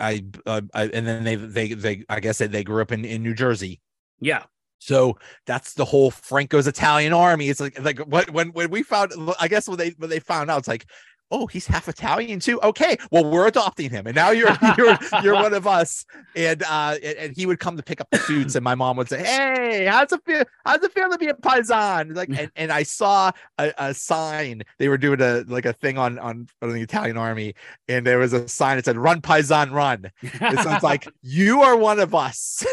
I, 0.00 0.24
uh, 0.46 0.60
I 0.74 0.84
and 0.88 1.06
then 1.06 1.24
they 1.24 1.36
they 1.36 1.72
they 1.72 2.04
I 2.08 2.20
guess 2.20 2.38
they, 2.38 2.46
they 2.46 2.64
grew 2.64 2.82
up 2.82 2.92
in 2.92 3.04
in 3.04 3.22
New 3.22 3.34
Jersey. 3.34 3.80
Yeah. 4.20 4.44
So 4.78 5.16
that's 5.46 5.74
the 5.74 5.84
whole 5.84 6.10
Franco's 6.10 6.66
Italian 6.66 7.14
army. 7.14 7.48
It's 7.48 7.60
like 7.60 7.80
like 7.80 8.00
what 8.00 8.30
when 8.30 8.48
when 8.48 8.70
we 8.70 8.82
found 8.82 9.12
I 9.40 9.48
guess 9.48 9.66
when 9.66 9.78
they 9.78 9.90
when 9.96 10.10
they 10.10 10.20
found 10.20 10.50
out 10.50 10.58
it's 10.58 10.68
like 10.68 10.86
oh, 11.34 11.46
he's 11.48 11.66
half 11.66 11.88
Italian 11.88 12.38
too. 12.38 12.60
Okay, 12.62 12.96
well, 13.10 13.28
we're 13.28 13.48
adopting 13.48 13.90
him, 13.90 14.06
and 14.06 14.14
now 14.14 14.30
you're 14.30 14.56
you're 14.78 14.96
you're 15.22 15.34
one 15.34 15.52
of 15.52 15.66
us. 15.66 16.06
And 16.36 16.62
uh, 16.62 16.96
and 17.02 17.36
he 17.36 17.44
would 17.46 17.58
come 17.58 17.76
to 17.76 17.82
pick 17.82 18.00
up 18.00 18.08
the 18.10 18.18
suits, 18.18 18.54
and 18.54 18.62
my 18.62 18.74
mom 18.74 18.96
would 18.96 19.08
say, 19.08 19.22
"Hey, 19.24 19.86
how's 19.86 20.12
it 20.12 20.20
feel? 20.24 20.44
How's 20.64 20.82
it 20.82 20.92
feel 20.92 21.10
to 21.10 21.18
be 21.18 21.28
a 21.28 21.34
paisan?" 21.34 22.14
Like, 22.14 22.28
and, 22.38 22.50
and 22.54 22.72
I 22.72 22.84
saw 22.84 23.32
a, 23.58 23.72
a 23.76 23.94
sign 23.94 24.62
they 24.78 24.88
were 24.88 24.98
doing 24.98 25.20
a 25.20 25.44
like 25.48 25.66
a 25.66 25.72
thing 25.72 25.98
on 25.98 26.18
on, 26.18 26.46
on 26.62 26.72
the 26.72 26.80
Italian 26.80 27.16
army, 27.16 27.54
and 27.88 28.06
there 28.06 28.18
was 28.18 28.32
a 28.32 28.48
sign 28.48 28.76
that 28.76 28.84
said, 28.84 28.96
"Run, 28.96 29.20
paisan, 29.20 29.72
run." 29.72 30.10
it 30.22 30.58
sounds 30.60 30.82
like 30.82 31.08
you 31.22 31.62
are 31.62 31.76
one 31.76 31.98
of 31.98 32.14
us. 32.14 32.64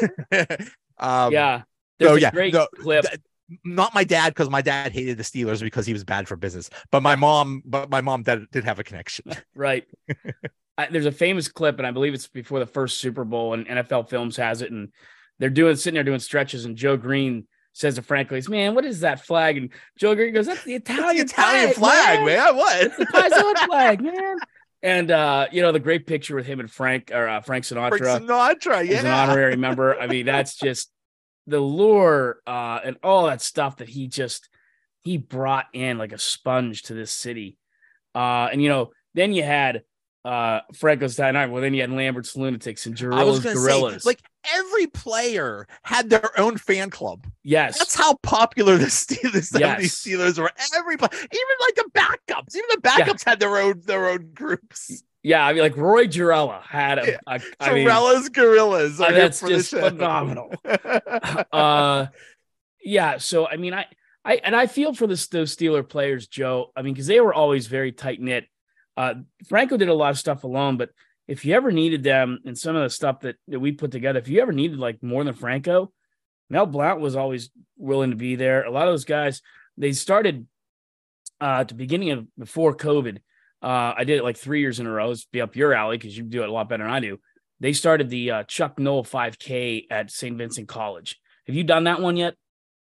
um, 0.99 1.33
yeah. 1.33 1.63
There's 1.97 2.11
so, 2.11 2.15
yeah, 2.15 2.31
great 2.31 2.53
no, 2.53 2.67
clip. 2.75 3.05
Th- 3.05 3.21
not 3.63 3.93
my 3.93 4.03
dad 4.03 4.29
because 4.29 4.49
my 4.49 4.61
dad 4.61 4.91
hated 4.91 5.17
the 5.17 5.23
Steelers 5.23 5.61
because 5.61 5.85
he 5.85 5.93
was 5.93 6.03
bad 6.03 6.27
for 6.27 6.35
business. 6.35 6.69
But 6.91 7.03
my 7.03 7.15
mom, 7.15 7.61
but 7.65 7.89
my 7.89 8.01
mom 8.01 8.23
did, 8.23 8.49
did 8.51 8.63
have 8.63 8.79
a 8.79 8.83
connection. 8.83 9.25
Right. 9.55 9.85
I, 10.77 10.87
there's 10.87 11.05
a 11.05 11.11
famous 11.11 11.47
clip, 11.47 11.77
and 11.77 11.85
I 11.85 11.91
believe 11.91 12.13
it's 12.13 12.27
before 12.27 12.59
the 12.59 12.65
first 12.65 12.99
Super 12.99 13.23
Bowl, 13.23 13.53
and 13.53 13.67
NFL 13.67 14.09
Films 14.09 14.37
has 14.37 14.61
it, 14.61 14.71
and 14.71 14.89
they're 15.39 15.49
doing 15.49 15.75
sitting 15.75 15.95
there 15.95 16.03
doing 16.03 16.19
stretches, 16.19 16.65
and 16.65 16.75
Joe 16.75 16.97
Greene 16.97 17.47
says 17.73 17.95
to 17.95 18.01
Frank 18.01 18.31
Lees, 18.31 18.49
"Man, 18.49 18.73
what 18.73 18.85
is 18.85 19.01
that 19.01 19.25
flag?" 19.25 19.57
And 19.57 19.69
Joe 19.97 20.15
Greene 20.15 20.33
goes, 20.33 20.47
"That's 20.47 20.63
the 20.63 20.75
Italian, 20.75 21.17
the 21.17 21.23
Italian 21.23 21.73
flag, 21.73 22.15
flag 22.15 22.19
man. 22.19 22.25
man. 22.25 22.55
What? 22.55 22.81
It's 22.81 22.97
the 22.97 23.05
Paisan 23.05 23.57
flag, 23.67 24.01
man." 24.01 24.37
And 24.81 25.11
uh, 25.11 25.47
you 25.51 25.61
know 25.61 25.71
the 25.71 25.79
great 25.79 26.07
picture 26.07 26.35
with 26.35 26.45
him 26.45 26.59
and 26.59 26.71
Frank 26.71 27.11
or 27.13 27.27
uh, 27.27 27.41
Frank 27.41 27.65
Sinatra, 27.65 27.97
Frank 27.97 28.23
Sinatra, 28.23 28.87
yeah, 28.87 29.01
an 29.01 29.07
honorary 29.07 29.57
member. 29.57 29.99
I 29.99 30.07
mean, 30.07 30.25
that's 30.25 30.55
just 30.55 30.89
the 31.51 31.59
lure 31.59 32.39
uh, 32.47 32.79
and 32.83 32.97
all 33.03 33.27
that 33.27 33.41
stuff 33.41 33.77
that 33.77 33.89
he 33.89 34.07
just 34.07 34.49
he 35.03 35.17
brought 35.17 35.67
in 35.73 35.97
like 35.97 36.13
a 36.13 36.17
sponge 36.17 36.83
to 36.83 36.93
this 36.93 37.11
city. 37.11 37.57
Uh, 38.15 38.49
and 38.51 38.61
you 38.61 38.69
know, 38.69 38.91
then 39.13 39.33
you 39.33 39.43
had 39.43 39.83
uh 40.23 40.61
Franco's 40.75 41.17
Night. 41.17 41.47
Well, 41.47 41.61
then 41.61 41.73
you 41.73 41.81
had 41.81 41.91
Lambert's 41.91 42.35
Lunatics 42.35 42.85
and 42.85 42.95
Gerela's 42.95 43.39
Gorillas. 43.39 44.03
Say, 44.03 44.09
like 44.09 44.21
every 44.53 44.87
player 44.87 45.67
had 45.83 46.09
their 46.09 46.39
own 46.39 46.57
fan 46.57 46.89
club. 46.89 47.25
Yes, 47.43 47.77
that's 47.77 47.95
how 47.95 48.15
popular 48.21 48.77
the 48.77 48.85
Steelers, 48.85 49.59
yes. 49.59 50.03
Steelers 50.03 50.39
were. 50.39 50.51
Everybody, 50.75 51.17
even 51.17 51.55
like 51.59 51.75
the 51.75 51.89
backups, 51.93 52.55
even 52.55 52.67
the 52.69 52.81
backups 52.81 53.25
yeah. 53.25 53.31
had 53.31 53.39
their 53.39 53.57
own 53.57 53.81
their 53.85 54.09
own 54.09 54.31
groups. 54.33 55.03
Yeah, 55.23 55.45
I 55.45 55.53
mean, 55.53 55.61
like 55.61 55.77
Roy 55.77 56.07
Gerela 56.07 56.63
had 56.63 56.97
a, 56.97 57.15
a 57.15 57.19
I 57.59 57.69
Gerela's 57.69 58.23
mean, 58.23 58.31
Gorillas. 58.31 58.99
Uh, 58.99 59.11
that's 59.11 59.39
just 59.39 59.69
phenomenal. 59.69 60.51
uh, 61.51 62.07
yeah. 62.83 63.17
So 63.17 63.47
I 63.47 63.57
mean, 63.57 63.73
I, 63.73 63.85
I, 64.25 64.35
and 64.43 64.55
I 64.55 64.65
feel 64.65 64.93
for 64.93 65.05
this 65.05 65.27
those 65.27 65.55
Steeler 65.55 65.87
players, 65.87 66.27
Joe. 66.27 66.71
I 66.75 66.81
mean, 66.81 66.93
because 66.93 67.07
they 67.07 67.19
were 67.19 67.33
always 67.33 67.67
very 67.67 67.91
tight 67.91 68.19
knit. 68.19 68.45
Uh, 68.97 69.15
Franco 69.47 69.77
did 69.77 69.89
a 69.89 69.93
lot 69.93 70.09
of 70.09 70.17
stuff 70.17 70.43
alone, 70.43 70.77
but 70.77 70.89
if 71.27 71.45
you 71.45 71.53
ever 71.53 71.71
needed 71.71 72.03
them 72.03 72.39
and 72.45 72.57
some 72.57 72.75
of 72.75 72.83
the 72.83 72.89
stuff 72.89 73.21
that, 73.21 73.35
that 73.47 73.59
we 73.59 73.71
put 73.71 73.91
together, 73.91 74.19
if 74.19 74.27
you 74.27 74.41
ever 74.41 74.51
needed 74.51 74.79
like 74.79 75.01
more 75.01 75.23
than 75.23 75.33
Franco, 75.33 75.93
Mel 76.49 76.65
Blount 76.65 76.99
was 76.99 77.15
always 77.15 77.51
willing 77.77 78.09
to 78.09 78.17
be 78.17 78.35
there. 78.35 78.63
A 78.63 78.71
lot 78.71 78.87
of 78.87 78.91
those 78.91 79.05
guys, 79.05 79.41
they 79.77 79.93
started 79.93 80.45
uh, 81.39 81.59
at 81.61 81.69
the 81.69 81.75
beginning 81.75 82.11
of 82.11 82.27
before 82.37 82.75
COVID 82.75 83.19
uh, 83.61 83.93
I 83.95 84.03
did 84.03 84.17
it 84.17 84.23
like 84.23 84.37
three 84.37 84.61
years 84.61 84.79
in 84.79 84.87
a 84.87 84.91
row. 84.91 85.11
It's 85.11 85.25
be 85.25 85.41
up 85.41 85.55
your 85.55 85.73
alley 85.73 85.97
because 85.97 86.17
you 86.17 86.23
do 86.23 86.43
it 86.43 86.49
a 86.49 86.51
lot 86.51 86.69
better 86.69 86.83
than 86.83 86.91
I 86.91 86.99
do. 86.99 87.19
They 87.59 87.73
started 87.73 88.09
the 88.09 88.31
uh, 88.31 88.43
Chuck 88.43 88.79
Noll 88.79 89.03
5K 89.03 89.85
at 89.91 90.09
St. 90.09 90.35
Vincent 90.35 90.67
College. 90.67 91.19
Have 91.45 91.55
you 91.55 91.63
done 91.63 91.83
that 91.83 92.01
one 92.01 92.17
yet? 92.17 92.35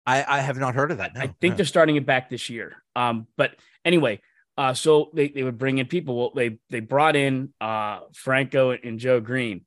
I, 0.07 0.25
I 0.27 0.41
have 0.41 0.59
not 0.59 0.75
heard 0.75 0.93
of 0.93 0.99
that. 0.99 1.15
No, 1.15 1.21
I 1.21 1.27
think 1.41 1.53
no. 1.53 1.57
they're 1.57 1.67
starting 1.67 1.97
it 1.97 2.07
back 2.07 2.31
this 2.31 2.49
year. 2.49 2.83
Um, 2.95 3.27
but 3.37 3.55
anyway, 3.85 4.21
uh, 4.57 4.75
so 4.75 5.11
they, 5.13 5.29
they 5.29 5.43
would 5.43 5.59
bring 5.59 5.79
in 5.79 5.87
people. 5.87 6.17
Well, 6.17 6.33
they 6.35 6.59
they 6.69 6.81
brought 6.81 7.17
in 7.17 7.53
uh, 7.61 8.01
Franco 8.13 8.71
and 8.71 8.99
Joe 8.99 9.21
Greene, 9.21 9.65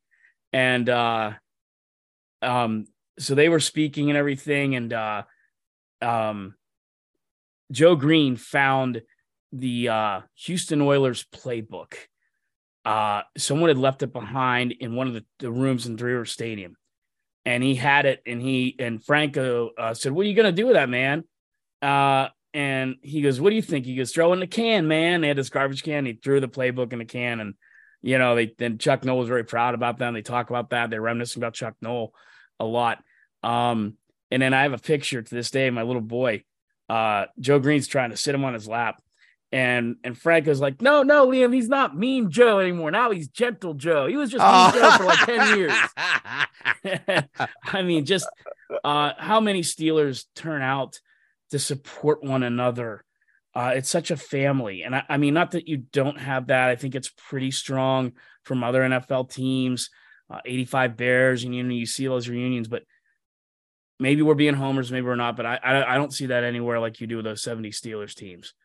and 0.52 0.88
uh, 0.90 1.32
um, 2.42 2.86
so 3.20 3.36
they 3.36 3.50
were 3.50 3.60
speaking 3.60 4.10
and 4.10 4.18
everything. 4.18 4.76
And 4.76 4.94
uh, 4.94 5.24
um, 6.02 6.56
Joe 7.72 7.96
Greene 7.96 8.36
found 8.36 9.02
the 9.54 9.90
uh, 9.90 10.22
Houston 10.46 10.82
Oilers 10.82 11.26
playbook. 11.34 11.94
Uh, 12.84 13.22
someone 13.38 13.70
had 13.70 13.78
left 13.78 14.04
it 14.04 14.12
behind 14.12 14.74
in 14.74 14.96
one 14.96 15.08
of 15.08 15.14
the, 15.14 15.24
the 15.40 15.52
rooms 15.52 15.86
in 15.86 15.98
Three 15.98 16.12
River 16.12 16.26
Stadium, 16.26 16.76
and 17.46 17.64
he 17.64 17.76
had 17.76 18.06
it. 18.06 18.22
And 18.26 18.42
he 18.42 18.76
and 18.80 19.04
Franco 19.04 19.70
uh, 19.78 19.94
said, 19.94 20.12
"What 20.12 20.26
are 20.26 20.30
you 20.30 20.36
gonna 20.36 20.52
do 20.52 20.66
with 20.66 20.76
that, 20.76 20.90
man?" 20.90 21.24
Uh, 21.82 22.28
and 22.54 22.96
he 23.02 23.22
goes, 23.22 23.40
"What 23.40 23.52
do 23.52 23.56
you 23.56 23.62
think?" 23.62 23.86
He 23.86 23.96
goes, 23.96 24.12
"Throw 24.12 24.34
in 24.34 24.40
the 24.40 24.48
can, 24.48 24.88
man." 24.88 25.22
They 25.22 25.30
had 25.30 25.38
this 25.38 25.50
garbage 25.50 25.84
can. 25.84 26.06
He 26.06 26.14
threw 26.14 26.42
the 26.42 26.50
playbook 26.50 26.92
in 26.92 27.00
the 27.00 27.06
can, 27.06 27.40
and 27.40 27.54
you 28.02 28.18
know, 28.18 28.36
they 28.36 28.54
then 28.58 28.78
Chuck 28.78 29.06
Noll 29.06 29.20
was 29.20 29.30
very 29.30 29.46
proud 29.46 29.76
about 29.76 29.98
them. 29.98 30.14
They 30.14 30.22
talk 30.22 30.50
about 30.50 30.72
that. 30.72 30.90
They're 30.90 31.02
reminiscing 31.02 31.42
about 31.42 31.54
Chuck 31.54 31.76
Noll 31.82 32.14
a 32.60 32.66
lot. 32.66 33.02
Um, 33.44 33.98
and 34.30 34.42
then 34.42 34.54
I 34.54 34.64
have 34.64 34.74
a 34.74 34.78
picture 34.78 35.22
to 35.22 35.36
this 35.36 35.52
day. 35.52 35.70
My 35.70 35.84
little 35.84 36.02
boy, 36.02 36.44
uh, 36.90 37.26
Joe 37.40 37.60
Greene's 37.60 37.88
trying 37.88 38.10
to 38.10 38.18
sit 38.18 38.36
him 38.36 38.44
on 38.44 38.54
his 38.54 38.68
lap, 38.68 39.02
and 39.54 39.98
and 40.04 40.18
Franco's 40.18 40.60
like, 40.60 40.82
no, 40.82 41.04
no, 41.04 41.28
Liam, 41.28 41.54
he's 41.54 41.70
not 41.70 41.96
mean 41.96 42.32
Joe 42.32 42.60
anymore. 42.60 42.90
Now 42.90 43.12
he's 43.12 43.28
gentle 43.28 43.76
Joe. 43.76 44.08
He 44.08 44.18
was 44.18 44.32
just 44.32 44.42
mean 44.42 44.52
oh. 44.52 44.72
Joe 44.74 44.98
for 44.98 45.04
like 45.04 45.26
10 45.28 45.58
years. 45.58 47.28
I 47.66 47.84
mean, 47.84 48.04
just 48.06 48.28
uh, 48.84 49.12
how 49.16 49.40
many 49.40 49.62
Steelers 49.62 50.26
turn 50.36 50.64
out 50.64 51.00
to 51.52 51.60
support 51.60 52.24
one 52.24 52.42
another. 52.42 53.06
Uh, 53.54 53.74
it's 53.76 53.90
such 53.90 54.10
a 54.10 54.18
family. 54.18 54.82
And 54.82 54.96
I, 54.96 55.04
I, 55.08 55.18
mean, 55.18 55.36
not 55.36 55.52
that 55.52 55.68
you 55.68 55.78
don't 55.78 56.20
have 56.20 56.48
that. 56.48 56.70
I 56.70 56.76
think 56.76 56.96
it's 56.96 57.12
pretty 57.16 57.52
strong 57.52 58.14
from 58.42 58.64
other 58.64 58.82
NFL 58.82 59.30
teams, 59.32 59.92
uh, 60.32 60.40
85 60.44 60.98
Bears, 60.98 61.44
and 61.44 61.54
you 61.54 61.62
know, 61.62 61.76
you 61.76 61.86
see 61.86 62.08
those 62.08 62.28
reunions, 62.28 62.68
but 62.68 62.86
maybe 64.00 64.24
we're 64.24 64.34
being 64.34 64.56
homers, 64.56 64.92
maybe 64.92 65.06
we're 65.06 65.16
not, 65.16 65.38
but 65.38 65.46
I, 65.46 65.60
I, 65.64 65.94
I 65.94 65.96
don't 65.98 66.12
see 66.12 66.26
that 66.26 66.44
anywhere 66.44 66.80
like 66.80 67.00
you 67.00 67.06
do 67.06 67.18
with 67.18 67.26
those 67.26 67.44
70 67.44 67.70
Steelers 67.70 68.16
teams. 68.16 68.56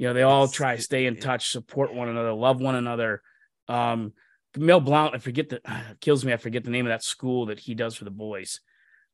You 0.00 0.06
know, 0.06 0.14
they 0.14 0.22
all 0.22 0.48
try 0.48 0.76
to 0.76 0.80
stay 0.82 1.04
in 1.04 1.16
touch, 1.16 1.50
support 1.50 1.92
one 1.92 2.08
another, 2.08 2.32
love 2.32 2.58
one 2.58 2.74
another. 2.74 3.20
Um, 3.68 4.14
Mel 4.56 4.80
Blount, 4.80 5.14
I 5.14 5.18
forget 5.18 5.50
the 5.50 5.60
kills 6.00 6.24
me. 6.24 6.32
I 6.32 6.38
forget 6.38 6.64
the 6.64 6.70
name 6.70 6.86
of 6.86 6.90
that 6.90 7.02
school 7.04 7.46
that 7.46 7.60
he 7.60 7.74
does 7.74 7.96
for 7.96 8.04
the 8.06 8.10
boys. 8.10 8.60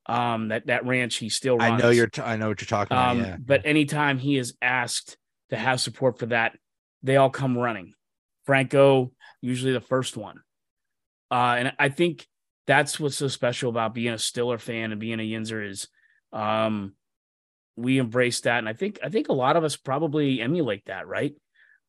Um, 0.09 0.47
that 0.49 0.69
that 0.69 0.87
ranch 0.87 1.17
he 1.17 1.29
still 1.29 1.59
runs. 1.59 1.83
I 1.83 1.85
know 1.85 1.91
you're. 1.91 2.07
T- 2.07 2.23
I 2.23 2.37
know 2.37 2.47
what 2.51 2.61
you're 2.61 2.67
talking 2.67 2.97
Um, 2.97 3.19
about. 3.19 3.29
Yeah. 3.31 3.37
but 3.45 3.63
anytime 3.65 4.19
he 4.19 4.39
is 4.39 4.55
asked 4.63 5.17
to 5.51 5.57
have 5.57 5.81
support 5.81 6.21
for 6.21 6.27
that, 6.27 6.57
they 7.03 7.17
all 7.17 7.31
come 7.31 7.59
running. 7.59 7.93
Franco 8.45 9.11
usually 9.43 9.73
the 9.73 9.81
first 9.81 10.17
one, 10.17 10.41
uh, 11.33 11.57
and 11.59 11.73
I 11.81 11.89
think 11.89 12.29
that's 12.69 13.01
what's 13.01 13.17
so 13.17 13.27
special 13.27 13.71
about 13.71 13.93
being 13.93 14.13
a 14.15 14.19
Stiller 14.19 14.59
fan 14.59 14.93
and 14.93 15.01
being 15.01 15.19
a 15.19 15.25
Yinzer 15.25 15.69
is, 15.69 15.89
um, 16.33 16.95
we 17.77 17.99
embrace 17.99 18.41
that, 18.43 18.59
and 18.59 18.69
I 18.69 18.73
think 18.73 18.99
I 19.03 19.09
think 19.09 19.29
a 19.29 19.35
lot 19.35 19.57
of 19.57 19.65
us 19.65 19.77
probably 19.77 20.41
emulate 20.41 20.87
that, 20.87 21.07
right? 21.07 21.35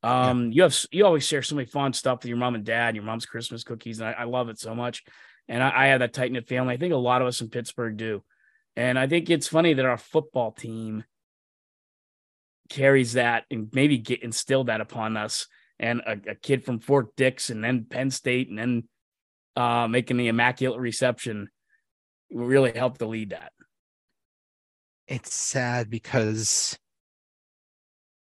Um, 0.04 0.52
you 0.52 0.64
have 0.64 0.78
you 0.92 1.06
always 1.06 1.26
share 1.26 1.42
so 1.42 1.56
many 1.56 1.66
fun 1.66 1.94
stuff 1.94 2.20
with 2.20 2.30
your 2.30 2.38
mom 2.38 2.56
and 2.56 2.66
dad, 2.66 2.90
and 2.90 2.96
your 2.96 3.06
mom's 3.06 3.26
Christmas 3.26 3.64
cookies, 3.64 4.00
and 4.00 4.10
I, 4.10 4.12
I 4.14 4.24
love 4.26 4.50
it 4.50 4.60
so 4.60 4.76
much. 4.76 5.04
And 5.48 5.64
I, 5.64 5.72
I 5.74 5.88
have 5.88 6.00
that 6.02 6.14
tight 6.14 6.32
knit 6.32 6.48
family. 6.48 6.74
I 6.74 6.78
think 6.78 6.94
a 6.94 6.98
lot 6.98 7.22
of 7.22 7.28
us 7.28 7.42
in 7.42 7.50
Pittsburgh 7.50 7.98
do. 7.98 8.24
And 8.76 9.00
I 9.00 9.08
think 9.08 9.30
it's 9.30 9.48
funny 9.48 9.74
that 9.74 9.86
our 9.86 9.98
football 9.98 10.52
team 10.52 11.04
carries 12.70 13.14
that 13.14 13.46
and 13.50 13.70
maybe 13.74 13.98
get 13.98 14.24
instilled 14.24 14.68
that 14.68 14.82
upon 14.82 15.18
us. 15.18 15.48
And 15.80 16.02
a, 16.02 16.32
a 16.32 16.36
kid 16.36 16.66
from 16.66 16.80
Fort 16.80 17.16
Dix 17.16 17.50
and 17.50 17.64
then 17.64 17.86
Penn 17.86 18.12
State 18.12 18.50
and 18.50 18.58
then 18.58 18.84
uh, 19.56 19.88
making 19.88 20.18
the 20.18 20.28
immaculate 20.28 20.80
reception 20.80 21.50
really 22.32 22.72
helped 22.72 23.00
to 23.00 23.06
lead 23.06 23.30
that. 23.30 23.52
It's 25.08 25.34
sad 25.34 25.90
because 25.90 26.78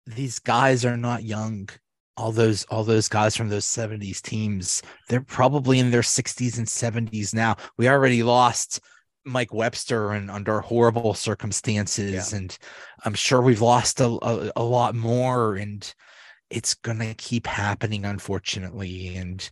these 0.07 0.39
guys 0.39 0.85
are 0.85 0.97
not 0.97 1.23
young 1.25 1.69
all 2.17 2.33
those 2.33 2.65
all 2.65 2.85
those 2.85 3.09
guys 3.09 3.37
from 3.37 3.49
those 3.49 3.65
70s 3.65 4.21
teams 4.21 4.83
they're 5.09 5.21
probably 5.21 5.79
in 5.79 5.91
their 5.91 6.03
60s 6.03 6.59
and 6.59 6.69
70s 6.69 7.33
now 7.33 7.57
we 7.79 7.89
already 7.89 8.23
lost 8.23 8.81
mike 9.25 9.53
webster 9.55 10.13
and 10.13 10.31
under 10.31 10.61
horrible 10.61 11.15
circumstances 11.15 12.33
and 12.33 12.59
i'm 13.05 13.15
sure 13.15 13.41
we've 13.41 13.61
lost 13.63 14.01
a, 14.01 14.07
a, 14.07 14.53
a 14.57 14.63
lot 14.63 14.95
more 14.95 15.57
and 15.57 15.95
it's 16.51 16.75
gonna 16.75 17.15
keep 17.15 17.47
happening 17.47 18.05
unfortunately 18.05 19.17
and 19.17 19.51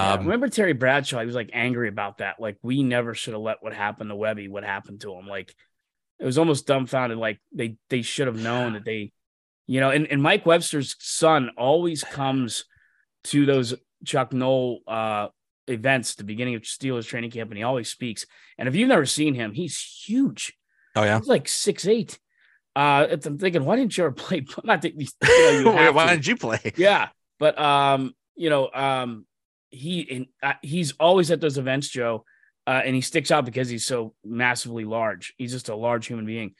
Yeah, 0.00 0.16
um 0.16 0.24
remember 0.24 0.48
Terry 0.48 0.72
Bradshaw? 0.72 1.20
He 1.20 1.26
was 1.26 1.34
like 1.34 1.50
angry 1.52 1.88
about 1.88 2.18
that. 2.18 2.36
Like 2.40 2.56
we 2.62 2.82
never 2.82 3.14
should 3.14 3.34
have 3.34 3.42
let 3.42 3.62
what 3.62 3.72
happened 3.74 4.10
to 4.10 4.16
Webby 4.16 4.48
what 4.48 4.64
happened 4.64 5.00
to 5.02 5.12
him. 5.14 5.26
Like 5.26 5.54
it 6.18 6.24
was 6.24 6.38
almost 6.38 6.66
dumbfounded. 6.66 7.18
Like 7.18 7.40
they 7.52 7.76
they 7.90 8.02
should 8.02 8.26
have 8.26 8.40
known 8.40 8.72
that 8.74 8.84
they, 8.84 9.12
you 9.66 9.80
know. 9.80 9.90
And, 9.90 10.06
and 10.06 10.22
Mike 10.22 10.46
Webster's 10.46 10.96
son 10.98 11.50
always 11.56 12.02
comes 12.04 12.64
to 13.24 13.44
those 13.46 13.74
Chuck 14.04 14.32
Noll 14.32 14.80
uh, 14.86 15.28
events, 15.66 16.14
the 16.14 16.24
beginning 16.24 16.54
of 16.54 16.62
Steelers 16.62 17.06
training 17.06 17.30
camp, 17.30 17.50
and 17.50 17.58
he 17.58 17.64
always 17.64 17.88
speaks. 17.90 18.26
And 18.58 18.68
if 18.68 18.74
you've 18.76 18.88
never 18.88 19.06
seen 19.06 19.34
him, 19.34 19.52
he's 19.52 19.78
huge. 20.06 20.52
oh 20.94 21.02
yeah 21.04 21.18
He's 21.18 21.28
like 21.28 21.48
six 21.48 21.86
eight. 21.86 22.18
Uh, 22.74 23.04
it's- 23.10 23.24
I'm 23.26 23.38
thinking, 23.38 23.64
why 23.64 23.76
didn't 23.76 23.96
you 23.96 24.04
ever 24.04 24.12
play? 24.26 24.44
Not 24.64 24.82
that 24.82 24.94
you 24.94 25.06
you 25.22 25.64
why 25.92 25.92
to. 25.92 26.10
didn't 26.12 26.26
you 26.26 26.36
play 26.36 26.72
Yeah, 26.76 27.08
but 27.38 27.58
um, 27.58 28.14
you 28.36 28.50
know, 28.50 28.70
um, 28.72 29.26
he 29.70 30.06
and 30.10 30.26
uh, 30.42 30.54
he's 30.62 30.92
always 30.92 31.30
at 31.30 31.40
those 31.40 31.58
events, 31.58 31.88
Joe, 31.88 32.24
uh, 32.66 32.82
and 32.84 32.94
he 32.94 33.00
sticks 33.00 33.30
out 33.30 33.44
because 33.44 33.68
he's 33.68 33.86
so 33.86 34.14
massively 34.24 34.84
large. 34.84 35.34
He's 35.38 35.52
just 35.52 35.68
a 35.68 35.76
large 35.76 36.06
human 36.06 36.26
being, 36.26 36.54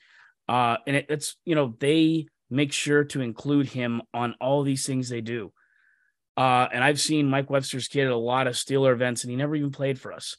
uh, 0.48 0.76
and 0.86 0.96
it, 0.96 1.06
it's 1.08 1.36
you 1.44 1.54
know 1.54 1.74
they 1.78 2.26
make 2.50 2.72
sure 2.72 3.04
to 3.04 3.20
include 3.20 3.66
him 3.68 4.02
on 4.14 4.34
all 4.40 4.62
these 4.62 4.86
things 4.86 5.08
they 5.08 5.20
do. 5.20 5.52
Uh, 6.36 6.68
and 6.72 6.84
I've 6.84 7.00
seen 7.00 7.28
Mike 7.30 7.50
Webster's 7.50 7.88
kid 7.88 8.04
at 8.04 8.12
a 8.12 8.16
lot 8.16 8.46
of 8.46 8.54
Steeler 8.54 8.92
events, 8.92 9.24
and 9.24 9.30
he 9.30 9.36
never 9.36 9.56
even 9.56 9.70
played 9.70 9.98
for 9.98 10.12
us, 10.12 10.36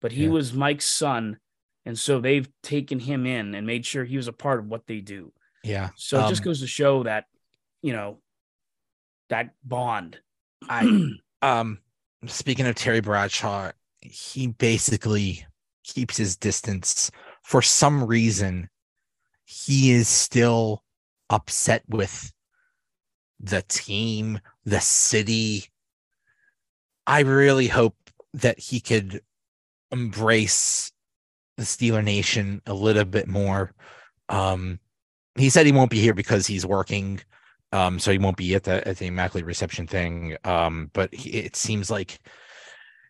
but 0.00 0.12
he 0.12 0.24
Yeah. 0.24 0.30
was 0.32 0.52
Mike's 0.52 0.86
son, 0.86 1.38
and 1.86 1.98
so 1.98 2.20
they've 2.20 2.48
taken 2.62 2.98
him 2.98 3.26
in 3.26 3.54
and 3.54 3.66
made 3.66 3.86
sure 3.86 4.04
he 4.04 4.16
was 4.18 4.28
a 4.28 4.32
part 4.32 4.60
of 4.60 4.66
what 4.66 4.86
they 4.86 5.00
do. 5.00 5.32
yeah 5.64 5.90
So 5.96 6.18
it 6.18 6.26
just 6.26 6.42
Um, 6.42 6.44
goes 6.44 6.60
to 6.60 6.66
show 6.66 7.02
that, 7.04 7.24
you 7.82 7.92
know, 7.92 8.20
that 9.30 9.50
bond. 9.64 10.18
I 10.68 11.10
um 11.42 11.78
speaking 12.26 12.66
of 12.66 12.74
Terry 12.74 13.00
Bradshaw, 13.00 13.72
he 14.00 14.48
basically 14.48 15.44
keeps 15.84 16.16
his 16.16 16.36
distance 16.36 17.10
for 17.42 17.62
some 17.62 18.04
reason. 18.04 18.68
He 19.44 19.92
is 19.92 20.08
still 20.08 20.84
upset 21.30 21.82
with 21.88 22.32
the 23.40 23.62
team, 23.68 24.40
the 24.64 24.80
city. 24.80 25.66
I 27.06 27.20
really 27.20 27.68
hope 27.68 27.96
that 28.34 28.58
he 28.58 28.80
could 28.80 29.22
embrace 29.90 30.92
the 31.56 31.64
Steeler 31.64 32.04
Nation 32.04 32.60
a 32.66 32.74
little 32.74 33.04
bit 33.04 33.26
more. 33.26 33.72
Um, 34.28 34.78
he 35.34 35.48
said 35.48 35.66
he 35.66 35.72
won't 35.72 35.90
be 35.90 36.00
here 36.00 36.14
because 36.14 36.46
he's 36.46 36.66
working 36.66 37.20
um 37.72 37.98
so 37.98 38.10
he 38.10 38.18
won't 38.18 38.36
be 38.36 38.54
at 38.54 38.64
the 38.64 38.86
at 38.88 38.96
the 38.96 39.06
immaculate 39.06 39.44
reception 39.44 39.86
thing 39.86 40.36
um 40.44 40.90
but 40.94 41.12
he, 41.14 41.30
it 41.30 41.54
seems 41.54 41.90
like 41.90 42.18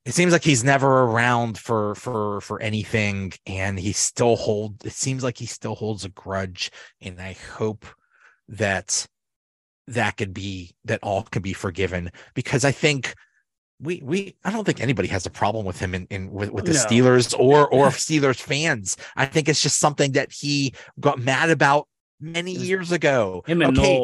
it 0.04 0.14
seems 0.14 0.32
like 0.32 0.44
he's 0.44 0.64
never 0.64 1.02
around 1.04 1.58
for 1.58 1.94
for 1.94 2.40
for 2.40 2.60
anything 2.62 3.32
and 3.46 3.78
he 3.78 3.92
still 3.92 4.36
hold 4.36 4.84
it 4.86 4.92
seems 4.92 5.22
like 5.22 5.36
he 5.38 5.46
still 5.46 5.74
holds 5.74 6.04
a 6.04 6.08
grudge 6.10 6.70
and 7.00 7.20
i 7.20 7.36
hope 7.56 7.84
that 8.48 9.06
that 9.86 10.16
could 10.16 10.32
be 10.34 10.74
that 10.84 11.00
all 11.02 11.22
can 11.24 11.42
be 11.42 11.52
forgiven 11.52 12.10
because 12.34 12.64
i 12.64 12.70
think 12.72 13.14
we 13.80 14.00
we 14.04 14.36
i 14.44 14.50
don't 14.50 14.64
think 14.64 14.80
anybody 14.80 15.08
has 15.08 15.26
a 15.26 15.30
problem 15.30 15.64
with 15.64 15.78
him 15.78 15.94
in, 15.94 16.06
in 16.10 16.30
with, 16.30 16.50
with 16.50 16.64
the 16.66 16.72
No. 16.72 16.78
steelers 16.78 17.38
or 17.38 17.68
or 17.68 17.86
steelers 18.04 18.40
fans 18.40 18.96
i 19.16 19.26
think 19.26 19.48
it's 19.48 19.62
just 19.62 19.78
something 19.78 20.12
that 20.12 20.32
he 20.32 20.74
got 20.98 21.18
mad 21.18 21.50
about 21.50 21.86
many 22.20 22.54
was 22.54 22.68
years 22.68 22.92
ago 22.92 23.42
Him 23.46 23.62
and 23.62 23.78
okay, 23.78 23.98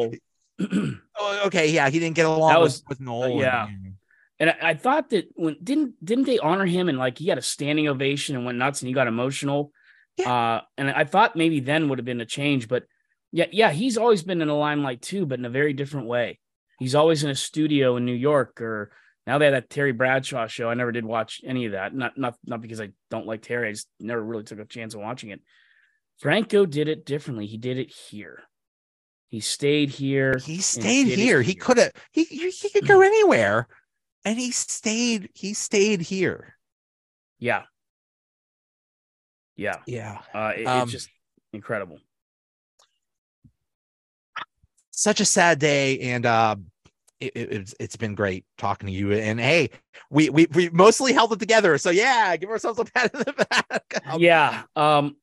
Noll. 0.59 0.91
Oh, 1.17 1.43
okay, 1.45 1.69
yeah, 1.71 1.89
he 1.89 1.99
didn't 1.99 2.15
get 2.17 2.25
along 2.25 2.51
That 2.51 2.59
with, 2.59 2.65
was- 2.71 2.83
with 2.89 2.99
Noll. 3.01 3.39
yeah. 3.41 3.67
and- 3.67 3.94
and 4.39 4.49
I, 4.49 4.55
I 4.61 4.73
thought 4.73 5.09
that 5.11 5.29
when 5.35 5.57
didn't 5.63 6.03
didn't 6.03 6.25
they 6.25 6.39
honor 6.39 6.65
him 6.65 6.89
and 6.89 6.97
like 6.97 7.17
he 7.17 7.27
got 7.27 7.37
a 7.37 7.41
standing 7.41 7.87
ovation 7.87 8.35
and 8.35 8.45
went 8.45 8.57
nuts 8.57 8.81
and 8.81 8.87
he 8.87 8.93
got 8.93 9.07
emotional. 9.07 9.71
Uh, 10.25 10.61
and 10.77 10.89
I 10.89 11.03
thought 11.03 11.35
maybe 11.35 11.59
then 11.59 11.89
would 11.89 11.99
have 11.99 12.05
been 12.05 12.21
a 12.21 12.25
change, 12.25 12.69
but 12.69 12.83
yeah, 13.33 13.47
yeah, 13.51 13.71
he's 13.71 13.97
always 13.97 14.23
been 14.23 14.41
in 14.41 14.47
the 14.47 14.53
limelight 14.53 15.01
too, 15.01 15.25
but 15.25 15.39
in 15.39 15.45
a 15.45 15.49
very 15.49 15.73
different 15.73 16.07
way. 16.07 16.39
He's 16.79 16.95
always 16.95 17.25
in 17.25 17.29
a 17.29 17.35
studio 17.35 17.97
in 17.97 18.05
New 18.05 18.13
York 18.13 18.61
or 18.61 18.91
now 19.27 19.37
they 19.37 19.45
had 19.45 19.55
that 19.55 19.69
Terry 19.69 19.91
Bradshaw 19.91 20.47
show. 20.47 20.69
I 20.69 20.75
never 20.75 20.91
did 20.91 21.03
watch 21.03 21.41
any 21.43 21.65
of 21.65 21.71
that. 21.71 21.93
Not 21.93 22.17
not 22.17 22.35
not 22.45 22.61
because 22.61 22.79
I 22.79 22.89
don't 23.09 23.25
like 23.25 23.41
Terry. 23.41 23.69
I 23.69 23.71
just 23.71 23.87
never 23.99 24.23
really 24.23 24.43
took 24.43 24.59
a 24.59 24.65
chance 24.65 24.93
of 24.93 25.01
watching 25.01 25.31
it. 25.31 25.41
Franco 26.19 26.65
did 26.65 26.87
it 26.87 27.05
differently. 27.05 27.45
He 27.45 27.57
did 27.57 27.77
it 27.77 27.91
here. 27.91 28.43
He 29.29 29.39
stayed 29.39 29.89
here. 29.89 30.37
he 30.37 30.59
stayed 30.59 31.07
it 31.07 31.19
here. 31.19 31.41
He 31.41 31.55
could 31.55 31.77
have. 31.77 31.91
He 32.11 32.23
he 32.23 32.69
could 32.69 32.87
go 32.87 33.01
anywhere, 33.01 33.67
and 34.25 34.37
he 34.37 34.51
stayed. 34.51 35.29
He 35.33 35.53
stayed 35.53 36.01
here. 36.01 36.57
Yeah. 37.39 37.63
Yeah. 39.55 39.77
Yeah, 39.85 40.19
Uh, 40.33 40.51
it- 40.57 40.65
Um, 40.67 40.83
it's 40.83 40.91
just 40.91 41.09
incredible. 41.53 41.99
such 44.91 45.19
a 45.19 45.25
sad 45.25 45.59
day, 45.59 45.99
and 45.99 46.25
uh, 46.25 46.55
it, 47.19 47.31
it, 47.35 47.51
it's 47.51 47.75
it's 47.79 47.95
been 47.95 48.15
great 48.15 48.45
talking 48.57 48.87
to 48.87 48.93
you. 48.93 49.11
And 49.13 49.39
hey, 49.39 49.69
we 50.09 50.29
we 50.29 50.47
we 50.53 50.69
mostly 50.69 51.13
held 51.13 51.31
it 51.33 51.39
together. 51.39 51.77
So 51.77 51.89
yeah, 51.89 52.35
give 52.37 52.49
ourselves 52.49 52.79
a 52.79 52.85
pat 52.85 53.13
on 53.15 53.23
the 53.23 53.45
back. 53.49 53.81
Um, 54.05 54.21
yeah. 54.21 54.63
Um, 54.75 55.15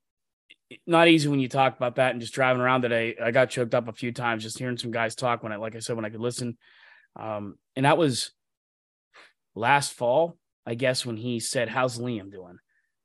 not 0.86 1.06
easy 1.08 1.28
when 1.28 1.38
you 1.40 1.48
talk 1.48 1.76
about 1.76 1.96
that 1.96 2.12
and 2.12 2.20
just 2.20 2.34
driving 2.34 2.60
around 2.62 2.82
today. 2.82 3.14
I 3.22 3.30
got 3.30 3.50
choked 3.50 3.74
up 3.74 3.88
a 3.88 3.92
few 3.92 4.10
times 4.12 4.42
just 4.42 4.58
hearing 4.58 4.76
some 4.78 4.90
guys 4.90 5.14
talk 5.14 5.42
when 5.42 5.52
I, 5.52 5.56
like 5.56 5.76
I 5.76 5.80
said, 5.80 5.94
when 5.96 6.04
I 6.06 6.10
could 6.10 6.20
listen. 6.20 6.56
Um, 7.14 7.56
and 7.76 7.84
that 7.84 7.98
was 7.98 8.32
last 9.54 9.92
fall, 9.92 10.36
I 10.66 10.74
guess, 10.74 11.04
when 11.04 11.16
he 11.16 11.40
said, 11.40 11.68
"How's 11.68 11.98
Liam 11.98 12.30
doing?" 12.30 12.58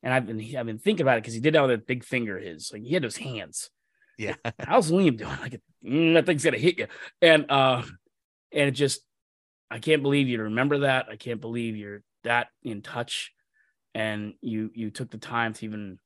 And 0.04 0.14
I've 0.14 0.26
been 0.26 0.39
I've 0.56 0.66
been 0.66 0.80
thinking 0.80 1.04
about 1.04 1.18
it 1.18 1.22
because 1.22 1.34
he 1.34 1.39
did 1.39 1.54
that 1.54 1.62
with 1.62 1.72
that 1.72 1.88
big 1.88 2.04
finger 2.04 2.38
of 2.38 2.43
his, 2.43 2.72
like 2.72 2.84
he 2.84 2.93
had 2.93 3.04
those 3.04 3.18
hands. 3.18 3.70
yeah. 4.18 4.36
how's 4.60 4.91
Liam 4.91 5.18
doing? 5.18 5.38
Like 5.41 5.62
mm, 5.86 6.14
that 6.14 6.26
thing's 6.26 6.43
gonna 6.43 6.58
hit 6.58 6.80
you. 6.80 6.88
And 7.22 7.50
uh 7.50 7.82
and 8.52 8.70
it 8.70 8.72
just 8.72 9.02
I 9.70 9.80
can't 9.80 10.02
believe 10.02 10.28
you 10.28 10.41
remember 10.41 10.80
that. 10.80 11.08
I 11.12 11.16
can't 11.18 11.41
believe 11.41 11.76
you're 11.76 12.04
that 12.24 12.48
in 12.64 12.82
touch 12.82 13.32
and 13.93 14.34
you 14.41 14.72
you 14.74 14.91
took 14.91 15.10
the 15.12 15.18
time 15.18 15.54
to 15.54 15.66
even 15.66 16.00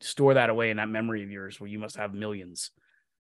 store 0.00 0.34
that 0.34 0.50
away 0.50 0.70
in 0.70 0.76
that 0.76 0.88
memory 0.88 1.22
of 1.24 1.30
yours 1.30 1.60
where 1.60 1.68
you 1.68 1.78
must 1.78 1.96
have 1.96 2.14
millions 2.14 2.70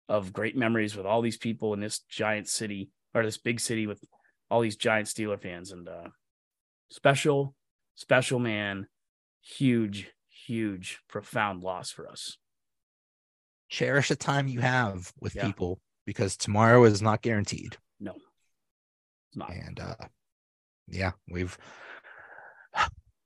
of 0.08 0.32
great 0.32 0.56
memories 0.56 0.96
with 0.96 1.06
all 1.06 1.22
these 1.22 1.36
people 1.36 1.74
in 1.74 1.80
this 1.80 2.00
giant 2.08 2.48
city 2.48 2.90
or 3.14 3.22
this 3.22 3.38
big 3.38 3.60
city 3.60 3.86
with 3.86 4.02
all 4.50 4.60
these 4.60 4.76
giant 4.76 5.06
Steeler 5.06 5.40
fans 5.40 5.72
and 5.72 5.88
uh 5.88 6.08
special 6.88 7.54
special 7.94 8.38
man. 8.38 8.86
Huge 9.42 10.10
huge 10.46 11.00
profound 11.08 11.62
loss 11.62 11.90
for 11.90 12.08
us. 12.08 12.36
Cherish 13.68 14.08
the 14.08 14.16
time 14.16 14.46
you 14.48 14.60
have 14.60 15.12
with 15.20 15.34
Yeah. 15.34 15.46
people 15.46 15.80
because 16.06 16.36
tomorrow 16.36 16.84
is 16.84 17.00
not 17.02 17.22
guaranteed. 17.22 17.76
no. 18.00 18.12
It's 18.12 19.36
not. 19.36 19.50
And 19.50 19.80
uh 19.80 19.96
yeah 20.88 21.12
we've 21.28 21.56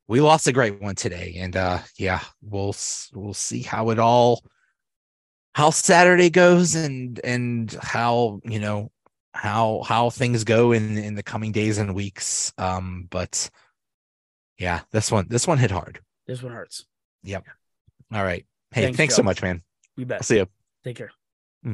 we 0.09 0.21
lost 0.21 0.47
a 0.47 0.53
great 0.53 0.81
one 0.81 0.95
today, 0.95 1.35
and 1.39 1.55
uh, 1.57 1.81
yeah, 1.99 2.21
we'll 2.41 2.75
we'll 3.15 3.35
see 3.35 3.61
how 3.63 3.91
it 3.91 3.99
all 3.99 4.43
how 5.55 5.69
Saturday 5.71 6.31
goes 6.31 6.75
and 6.75 7.21
and 7.25 7.77
how 7.83 8.41
you 8.45 8.59
know 8.59 8.91
how 9.33 9.83
how 9.87 10.11
things 10.11 10.45
go 10.45 10.73
in 10.73 10.99
in 10.99 11.15
the 11.15 11.23
coming 11.23 11.53
days 11.53 11.79
and 11.79 11.95
weeks. 11.95 12.53
Um, 12.59 13.07
but 13.11 13.51
yeah, 14.59 14.81
this 14.91 15.11
one 15.11 15.27
this 15.29 15.47
one 15.47 15.59
hit 15.59 15.71
hard. 15.71 16.01
This 16.27 16.43
one 16.43 16.53
hurts. 16.53 16.87
Yep. 17.23 17.45
All 18.13 18.25
right. 18.25 18.45
Hey, 18.71 18.83
Thanks, 18.83 18.97
thanks, 18.97 19.15
so 19.17 19.23
much, 19.23 19.43
man. 19.43 19.63
You 19.97 20.07
bet. 20.07 20.19
I'll 20.19 20.23
see 20.23 20.37
you. 20.37 20.47
Take 20.85 20.97
care. 20.97 21.11